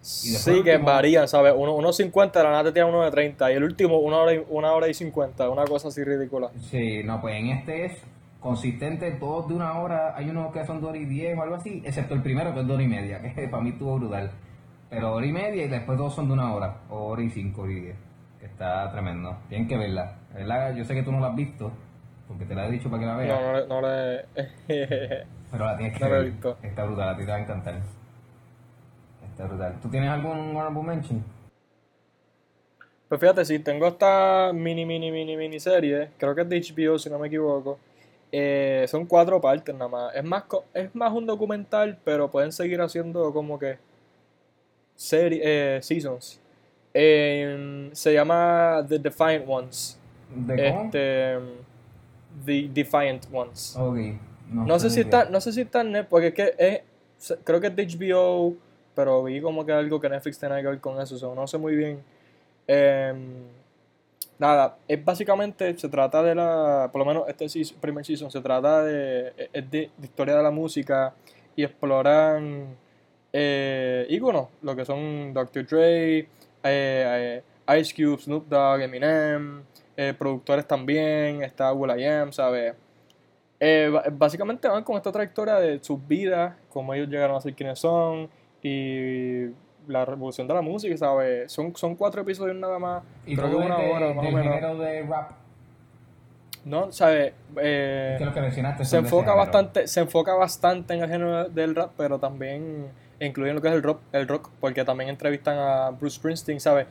Y 0.00 0.02
Sí, 0.02 0.62
que 0.62 0.76
varían, 0.78 1.26
¿sabes? 1.26 1.54
Uno, 1.56 1.74
unos 1.74 1.96
50, 1.96 2.42
la 2.42 2.50
nada 2.50 2.64
te 2.64 2.72
tiran 2.72 2.90
uno 2.90 3.02
de 3.02 3.10
30. 3.10 3.50
Y 3.50 3.54
el 3.56 3.64
último, 3.64 3.98
una 3.98 4.18
hora 4.18 4.34
y, 4.34 4.44
una 4.50 4.72
hora 4.72 4.88
y 4.88 4.94
50. 4.94 5.48
Una 5.48 5.64
cosa 5.64 5.88
así 5.88 6.04
ridícula. 6.04 6.50
Sí, 6.60 7.02
no, 7.02 7.20
pues 7.20 7.34
en 7.36 7.46
este 7.48 7.86
es 7.86 7.92
consistente, 8.40 9.10
todos 9.12 9.48
de 9.48 9.54
una 9.54 9.78
hora. 9.78 10.14
Hay 10.16 10.28
unos 10.30 10.52
que 10.52 10.64
son 10.64 10.80
de 10.80 10.86
hora 10.86 10.98
y 10.98 11.04
diez 11.06 11.36
o 11.38 11.42
algo 11.42 11.56
así, 11.56 11.82
excepto 11.84 12.14
el 12.14 12.22
primero 12.22 12.52
que 12.54 12.60
es 12.60 12.66
de 12.66 12.72
hora 12.74 12.82
y 12.82 12.88
media, 12.88 13.20
que 13.34 13.48
para 13.48 13.62
mí 13.62 13.70
estuvo 13.70 13.98
brutal. 13.98 14.30
Pero 14.90 15.12
hora 15.14 15.26
y 15.26 15.32
media 15.32 15.64
y 15.64 15.68
después 15.68 15.98
dos 15.98 16.14
son 16.14 16.28
de 16.28 16.32
una 16.34 16.54
hora, 16.54 16.78
o 16.88 17.06
hora 17.08 17.22
y 17.22 17.30
cinco, 17.30 17.62
hora 17.62 17.72
y 17.72 17.80
diez. 17.80 17.96
Que 18.40 18.46
está 18.46 18.90
tremendo. 18.92 19.36
Tienen 19.48 19.66
que 19.68 19.76
verla. 19.76 20.14
¿Verdad? 20.32 20.74
Yo 20.74 20.84
sé 20.84 20.94
que 20.94 21.02
tú 21.02 21.10
no 21.12 21.20
la 21.20 21.28
has 21.28 21.36
visto, 21.36 21.70
porque 22.28 22.44
te 22.44 22.54
la 22.54 22.66
he 22.68 22.70
dicho 22.70 22.88
para 22.88 23.00
que 23.00 23.06
la 23.06 23.16
veas. 23.16 23.40
No, 23.40 23.52
no, 23.52 23.58
le- 23.58 23.66
no 23.66 23.80
le. 23.82 24.24
Pero 25.50 25.64
la 25.64 25.76
tienes 25.76 25.98
que 25.98 26.04
No 26.04 26.10
la 26.10 26.16
he 26.16 26.18
ver. 26.22 26.30
visto. 26.30 26.56
Está 26.62 26.84
brutal, 26.84 27.08
a 27.08 27.16
ti 27.16 27.24
te 27.24 27.30
va 27.30 27.36
a 27.36 27.40
encantar. 27.40 27.74
Está 29.30 29.46
brutal. 29.46 29.74
¿Tú 29.82 29.88
tienes 29.88 30.08
algún 30.10 30.32
honorable 30.38 30.82
mention? 30.82 31.24
Pues 33.08 33.20
fíjate, 33.20 33.44
si 33.44 33.58
tengo 33.58 33.86
esta 33.88 34.52
mini, 34.54 34.84
mini, 34.84 35.10
mini, 35.10 35.36
mini 35.36 35.58
serie, 35.58 36.10
creo 36.18 36.34
que 36.34 36.42
es 36.42 36.48
de 36.48 36.60
HBO, 36.60 36.98
si 36.98 37.08
no 37.10 37.18
me 37.18 37.28
equivoco. 37.28 37.78
Eh, 38.30 38.84
son 38.88 39.06
cuatro 39.06 39.40
partes 39.40 39.74
nada 39.74 39.88
más. 39.88 40.14
Es 40.14 40.24
más, 40.24 40.44
es 40.74 40.94
más 40.94 41.12
un 41.12 41.26
documental, 41.26 41.98
pero 42.04 42.30
pueden 42.30 42.52
seguir 42.52 42.80
haciendo 42.80 43.32
como 43.32 43.58
que 43.58 43.78
serie, 44.94 45.40
eh, 45.42 45.82
seasons. 45.82 46.40
Eh, 46.92 47.90
se 47.92 48.12
llama 48.12 48.84
The 48.88 48.98
Defiant 48.98 49.44
Ones. 49.48 49.98
¿De? 50.34 50.68
Este, 50.68 51.38
The 52.44 52.70
Defiant 52.72 53.26
Ones. 53.32 53.76
Ok. 53.76 53.96
No, 54.50 54.66
No 54.66 54.78
sé 54.78 54.90
si 54.90 55.00
está, 55.00 55.26
no 55.26 55.40
sé 55.40 55.52
si 55.52 55.60
está 55.62 55.82
en 55.82 55.92
Netflix, 55.92 56.10
porque 56.10 56.26
es 56.28 56.34
que 56.34 56.54
es, 57.18 57.38
creo 57.44 57.60
que 57.60 57.66
es 57.66 57.76
de 57.76 57.86
HBO, 57.86 58.54
pero 58.94 59.22
vi 59.24 59.40
como 59.40 59.64
que 59.64 59.72
algo 59.72 60.00
que 60.00 60.08
Netflix 60.08 60.38
tenía 60.38 60.60
que 60.62 60.68
ver 60.68 60.80
con 60.80 61.00
eso, 61.00 61.18
so, 61.18 61.34
no 61.34 61.46
sé 61.46 61.58
muy 61.58 61.76
bien. 61.76 62.02
Nada, 64.38 64.78
es 64.86 65.04
básicamente, 65.04 65.76
se 65.76 65.88
trata 65.88 66.22
de 66.22 66.34
la, 66.34 66.88
por 66.92 67.00
lo 67.00 67.04
menos 67.04 67.28
este 67.28 67.48
seas- 67.48 67.72
primer 67.72 68.04
season, 68.04 68.30
se 68.30 68.40
trata 68.40 68.84
de, 68.84 69.32
es 69.52 69.70
de, 69.70 69.90
historia 70.00 70.36
de 70.36 70.42
la 70.44 70.50
música 70.52 71.12
y 71.56 71.64
exploran 71.64 72.76
eh, 73.32 74.06
íconos, 74.08 74.48
lo 74.62 74.76
que 74.76 74.84
son 74.84 75.34
Dr. 75.34 75.66
Dre, 75.66 76.18
eh, 76.18 76.28
eh, 76.62 77.42
Ice 77.80 77.92
Cube, 77.94 78.20
Snoop 78.22 78.46
Dogg, 78.48 78.80
Eminem, 78.82 79.64
eh, 79.96 80.14
productores 80.16 80.66
también, 80.68 81.42
está 81.42 81.72
Will.i.am, 81.72 82.32
¿sabes? 82.32 82.74
Eh, 83.60 83.90
básicamente 84.12 84.68
van 84.68 84.84
con 84.84 84.96
esta 84.96 85.10
trayectoria 85.10 85.56
de 85.56 85.82
sus 85.82 86.06
vidas, 86.06 86.54
cómo 86.68 86.94
ellos 86.94 87.08
llegaron 87.08 87.36
a 87.36 87.40
ser 87.40 87.54
quienes 87.54 87.80
son 87.80 88.30
y 88.62 89.46
la 89.88 90.04
revolución 90.04 90.46
de 90.46 90.54
la 90.54 90.62
música, 90.62 90.96
¿sabes? 90.96 91.50
Son, 91.50 91.74
son 91.74 91.96
cuatro 91.96 92.22
episodios 92.22 92.56
nada 92.56 92.78
más, 92.78 93.02
¿Y 93.26 93.34
creo 93.36 93.50
que 93.50 93.56
una 93.56 93.78
de- 93.78 93.90
hora 93.90 94.14
más 94.14 94.26
o 94.26 94.30
menos. 94.30 94.54
género 94.54 94.78
de 94.78 95.02
rap? 95.02 95.30
¿No? 96.64 96.92
¿Sabes? 96.92 97.32
Eh, 97.60 98.16
Que 98.18 98.24
lo 98.24 98.32
que 98.34 98.40
mencionaste 98.40 98.84
se 98.84 98.98
enfoca 98.98 99.34
bastante, 99.34 99.86
se 99.88 100.00
enfoca 100.00 100.34
bastante 100.34 100.94
en 100.94 101.02
el 101.02 101.08
género 101.08 101.48
del 101.48 101.74
rap, 101.74 101.92
pero 101.96 102.18
también 102.18 102.88
incluyen 103.20 103.54
lo 103.56 103.60
que 103.62 103.68
es 103.68 103.74
el 103.74 103.82
rock, 103.82 104.00
el 104.12 104.28
rock, 104.28 104.50
porque 104.60 104.84
también 104.84 105.08
entrevistan 105.10 105.56
a 105.58 105.90
Bruce 105.90 106.16
Springsteen, 106.16 106.60
¿sabes? 106.60 106.86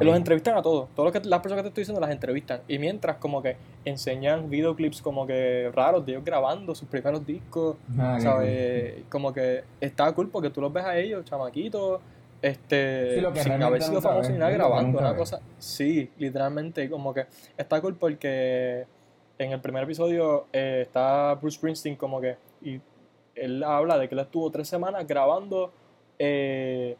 Los 0.00 0.16
entrevistan 0.16 0.56
a 0.56 0.62
todos, 0.62 0.88
todas 0.94 1.12
las 1.26 1.40
personas 1.40 1.58
que 1.58 1.62
te 1.64 1.68
estoy 1.68 1.82
diciendo 1.82 2.00
las 2.00 2.10
entrevistan, 2.10 2.60
y 2.68 2.78
mientras 2.78 3.16
como 3.16 3.42
que 3.42 3.56
enseñan 3.84 4.48
videoclips 4.48 5.02
como 5.02 5.26
que 5.26 5.70
raros 5.74 6.06
de 6.06 6.12
ellos 6.12 6.24
grabando 6.24 6.74
sus 6.74 6.88
primeros 6.88 7.26
discos, 7.26 7.76
Ah, 7.98 8.18
¿sabes? 8.20 9.02
Como 9.10 9.32
que 9.34 9.64
está 9.80 10.10
cool 10.12 10.30
porque 10.30 10.48
tú 10.50 10.60
los 10.62 10.72
ves 10.72 10.84
a 10.84 10.96
ellos, 10.96 11.24
chamaquitos, 11.26 12.00
este, 12.50 13.14
Sí, 13.16 13.20
lo 13.20 13.32
que 13.32 13.42
sin 13.42 13.52
haber 13.62 13.82
sido 13.82 14.00
ves, 14.00 14.30
ni 14.30 14.38
nada 14.38 14.50
grabando, 14.52 14.98
una 14.98 15.16
cosa, 15.16 15.40
sí, 15.58 16.10
literalmente, 16.18 16.88
como 16.88 17.12
que 17.12 17.26
está 17.56 17.80
cool 17.80 17.94
porque 17.96 18.86
en 19.38 19.52
el 19.52 19.60
primer 19.60 19.84
episodio 19.84 20.46
eh, 20.52 20.80
está 20.82 21.34
Bruce 21.34 21.56
Springsteen 21.56 21.96
como 21.96 22.20
que, 22.20 22.36
y 22.62 22.80
él 23.34 23.62
habla 23.64 23.98
de 23.98 24.08
que 24.08 24.14
él 24.14 24.20
estuvo 24.20 24.50
tres 24.50 24.68
semanas 24.68 25.06
grabando 25.06 25.72
eh, 26.18 26.96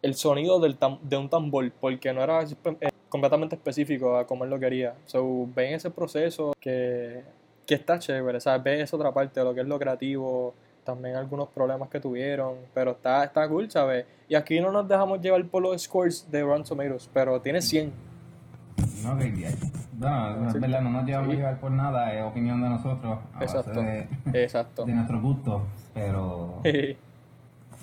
el 0.00 0.14
sonido 0.14 0.58
del 0.60 0.78
tam- 0.78 1.00
de 1.00 1.16
un 1.16 1.28
tambor, 1.28 1.70
porque 1.80 2.12
no 2.12 2.22
era 2.22 2.42
eh, 2.42 2.90
completamente 3.08 3.54
específico 3.56 4.16
a 4.16 4.26
como 4.26 4.44
él 4.44 4.50
lo 4.50 4.58
quería. 4.58 4.94
So, 5.06 5.46
ven 5.54 5.74
ese 5.74 5.90
proceso 5.90 6.52
que, 6.58 7.22
que 7.66 7.74
está 7.74 7.98
chévere, 7.98 8.40
¿sabes? 8.40 8.62
Ves 8.64 8.80
esa 8.84 8.96
otra 8.96 9.12
parte 9.12 9.40
de 9.40 9.44
lo 9.44 9.54
que 9.54 9.60
es 9.60 9.66
lo 9.66 9.78
creativo, 9.78 10.54
también 10.84 11.16
algunos 11.16 11.48
problemas 11.48 11.88
que 11.88 12.00
tuvieron, 12.00 12.54
pero 12.74 12.92
está, 12.92 13.24
está 13.24 13.48
cool, 13.48 13.70
¿sabes? 13.70 14.04
Y 14.28 14.34
aquí 14.34 14.60
no 14.60 14.72
nos 14.72 14.88
dejamos 14.88 15.20
llevar 15.20 15.44
por 15.46 15.62
los 15.62 15.80
scores 15.82 16.26
de 16.30 16.42
Rotten 16.42 16.64
Tomatoes, 16.64 17.08
pero 17.12 17.40
tiene 17.40 17.62
100. 17.62 17.92
No, 19.04 19.18
que 19.18 19.26
bien. 19.26 19.54
Bueno, 19.94 20.48
es 20.48 20.60
verdad, 20.60 20.80
no 20.80 20.90
nos 20.90 21.04
llevamos 21.04 21.30
a 21.34 21.36
llevar 21.36 21.60
por 21.60 21.70
nada, 21.70 22.12
es 22.12 22.24
opinión 22.24 22.60
de 22.62 22.68
nosotros, 22.68 23.18
a 23.34 23.38
base 23.40 23.56
Exacto. 23.58 23.80
de, 23.82 24.08
Exacto. 24.42 24.84
de 24.84 24.92
nuestros 24.94 25.22
gustos, 25.22 25.62
pero... 25.94 26.60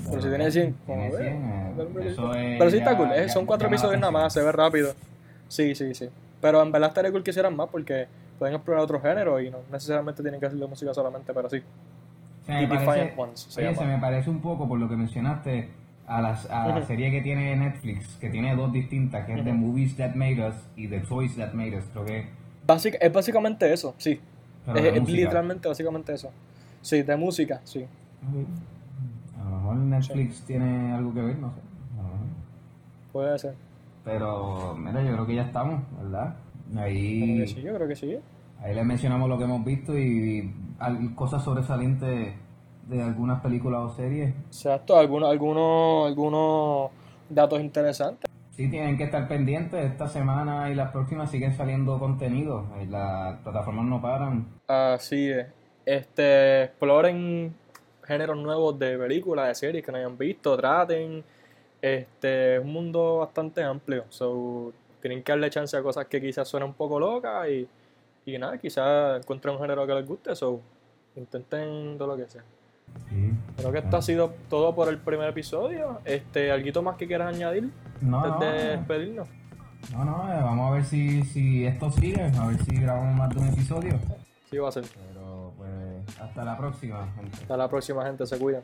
Pero 0.10 0.22
si 0.22 0.30
tiene 0.30 0.50
100, 0.50 0.76
como 0.88 1.10
Tiene 1.10 1.12
ve, 1.12 1.18
100, 1.18 2.08
eh, 2.08 2.10
eso 2.10 2.34
es 2.34 2.58
Pero 2.58 2.72
sí 2.72 2.78
está 2.78 2.92
ya- 2.92 2.98
cool, 2.98 3.12
eh, 3.12 3.24
ya 3.28 3.30
son 3.34 3.46
cuatro 3.46 3.68
episodios 3.68 4.00
nada 4.00 4.12
más, 4.12 4.32
se 4.32 4.42
ve 4.42 4.50
rápido. 4.50 4.94
Sí, 5.50 5.76
sí, 5.76 5.94
sí. 5.94 6.10
Pero 6.40 6.62
en 6.62 6.72
verdad 6.72 6.88
estaría 6.88 7.12
cool 7.12 7.22
que 7.22 7.32
hicieran 7.32 7.54
más 7.54 7.68
porque 7.70 8.08
pueden 8.38 8.56
explorar 8.56 8.82
otros 8.86 9.02
géneros 9.02 9.42
y 9.44 9.50
no 9.50 9.58
necesariamente 9.70 10.22
tienen 10.22 10.40
que 10.40 10.46
hacer 10.46 10.58
de 10.58 10.68
música 10.68 10.94
solamente, 10.94 11.34
pero 11.34 11.50
sí. 11.50 11.62
Se 12.50 12.68
me 12.68 12.68
parece, 12.86 13.14
se 13.36 13.60
oye, 13.62 13.70
llama. 13.72 13.78
se 13.82 13.86
me 13.88 13.98
parece 14.00 14.30
un 14.30 14.40
poco, 14.42 14.68
por 14.68 14.80
lo 14.80 14.90
que 14.90 14.96
mencionaste, 14.96 15.70
a, 16.08 16.22
las, 16.22 16.50
a 16.50 16.68
la 16.68 16.86
serie 16.86 17.12
que 17.12 17.22
tiene 17.22 17.56
Netflix, 17.56 18.18
que 18.20 18.30
tiene 18.30 18.56
dos 18.56 18.74
distintas, 18.74 19.26
que 19.26 19.34
es 19.36 19.44
The 19.44 19.54
Movies 19.54 19.96
That 19.98 20.16
Made 20.16 20.48
Us 20.50 20.56
y 20.76 20.88
The 20.88 21.02
Toys 21.02 21.36
That 21.36 21.54
Made 21.54 21.78
Us, 21.78 21.86
creo 21.94 22.06
que... 22.06 22.30
Básica- 22.66 22.98
es 23.00 23.14
básicamente 23.14 23.72
eso, 23.72 23.94
sí. 23.98 24.20
Es, 24.76 25.08
literalmente 25.10 25.68
básicamente 25.68 26.14
eso. 26.14 26.30
Sí, 26.82 27.02
de 27.04 27.16
música, 27.16 27.62
sí. 27.64 27.86
A 29.40 29.44
lo 29.50 29.56
mejor 29.58 29.76
Netflix 29.78 30.42
tiene 30.46 30.94
algo 30.94 31.14
que 31.14 31.22
ver, 31.22 31.38
no 31.38 31.50
sé. 31.50 31.60
Puede 33.12 33.40
ser. 33.40 33.56
Pero, 34.04 34.76
mira, 34.78 35.02
yo 35.04 35.14
creo 35.14 35.26
que 35.26 35.36
ya 35.36 35.44
estamos, 35.44 35.82
¿verdad? 36.02 36.36
Creo 36.72 36.84
Ahí, 36.84 37.38
que 37.40 37.48
sí, 37.48 37.62
yo 37.62 37.74
creo 37.76 37.88
que 37.88 37.96
sí. 37.96 38.18
ahí 38.62 38.76
les 38.76 38.86
mencionamos 38.86 39.28
lo 39.30 39.38
que 39.38 39.44
hemos 39.46 39.66
visto 39.66 39.98
y 39.98 40.52
cosas 41.16 41.44
sobresalientes 41.44 42.34
de 42.88 43.02
algunas 43.02 43.42
películas 43.42 43.82
o 43.82 43.90
series. 43.96 44.34
Exacto, 44.48 44.98
algunos, 44.98 45.30
algunos, 45.30 46.08
algunos 46.08 46.92
datos 47.30 47.60
interesantes. 47.62 48.30
Sí, 48.52 48.70
tienen 48.70 48.98
que 48.98 49.06
estar 49.06 49.28
pendientes. 49.28 49.86
Esta 49.86 50.08
semana 50.08 50.70
y 50.70 50.76
las 50.76 50.92
próximas 50.92 51.32
siguen 51.32 51.56
saliendo 51.56 51.98
contenido. 51.98 52.66
Eh, 52.78 52.88
Las 52.90 53.38
plataformas 53.38 53.86
no 53.86 54.02
paran. 54.02 54.48
Así 54.68 55.30
es. 55.30 55.48
Este, 55.86 56.64
exploren 56.64 57.56
géneros 58.04 58.38
nuevos 58.38 58.78
de 58.78 58.98
películas, 58.98 59.48
de 59.48 59.56
series 59.56 59.86
que 59.86 59.92
no 59.92 59.98
hayan 60.00 60.18
visto, 60.18 60.58
traten. 60.58 61.24
Este, 61.82 62.58
es 62.58 62.62
un 62.62 62.74
mundo 62.74 63.20
bastante 63.20 63.64
amplio. 63.64 64.04
So, 64.10 64.74
tienen 65.02 65.24
que 65.24 65.32
darle 65.32 65.50
chance 65.50 65.78
a 65.78 65.82
cosas 65.82 66.08
que 66.08 66.20
quizás 66.20 66.48
suenen 66.48 66.70
un 66.70 66.76
poco 66.76 67.00
locas 67.00 67.48
y, 67.48 67.68
y 68.26 68.38
nada, 68.38 68.58
quizás 68.58 69.22
encuentren 69.22 69.56
un 69.56 69.62
género 69.62 69.86
que 69.88 69.94
les 69.94 70.06
guste. 70.06 70.36
So, 70.36 70.62
intenten 71.16 71.98
todo 71.98 72.10
lo 72.10 72.18
que 72.18 72.30
sea. 72.30 72.44
Sí. 73.10 73.32
Creo 73.58 73.72
que 73.72 73.78
esto 73.80 73.98
ha 73.98 74.02
sido 74.02 74.34
todo 74.50 74.74
por 74.74 74.90
el 74.90 74.98
primer 74.98 75.30
episodio. 75.30 76.00
Este, 76.06 76.52
¿Algo 76.52 76.82
más 76.82 76.96
que 76.98 77.08
quieras 77.08 77.36
añadir 77.36 77.70
No, 78.02 78.24
antes 78.24 78.50
no, 78.50 78.56
de 78.56 78.78
despedirnos? 78.78 79.28
no, 79.94 80.06
no, 80.06 80.34
eh, 80.34 80.42
vamos 80.42 80.72
a 80.72 80.74
ver 80.74 80.84
si, 80.86 81.24
si 81.24 81.66
esto 81.66 81.92
sigue, 81.92 82.22
a 82.24 82.48
ver 82.48 82.58
si 82.66 82.76
grabamos 82.82 83.18
más 83.18 83.30
de 83.30 83.42
un 83.42 83.48
episodio. 83.50 84.00
Sí, 84.50 84.58
va 84.58 84.70
a 84.70 84.72
ser. 84.72 84.84
Pero 85.08 85.54
pues 85.58 86.20
hasta 86.20 86.44
la 86.44 86.58
próxima, 86.58 87.08
gente. 87.16 87.38
Hasta 87.42 87.58
la 87.58 87.70
próxima, 87.70 88.06
gente. 88.06 88.26
Se 88.26 88.38
cuidan. 88.40 88.64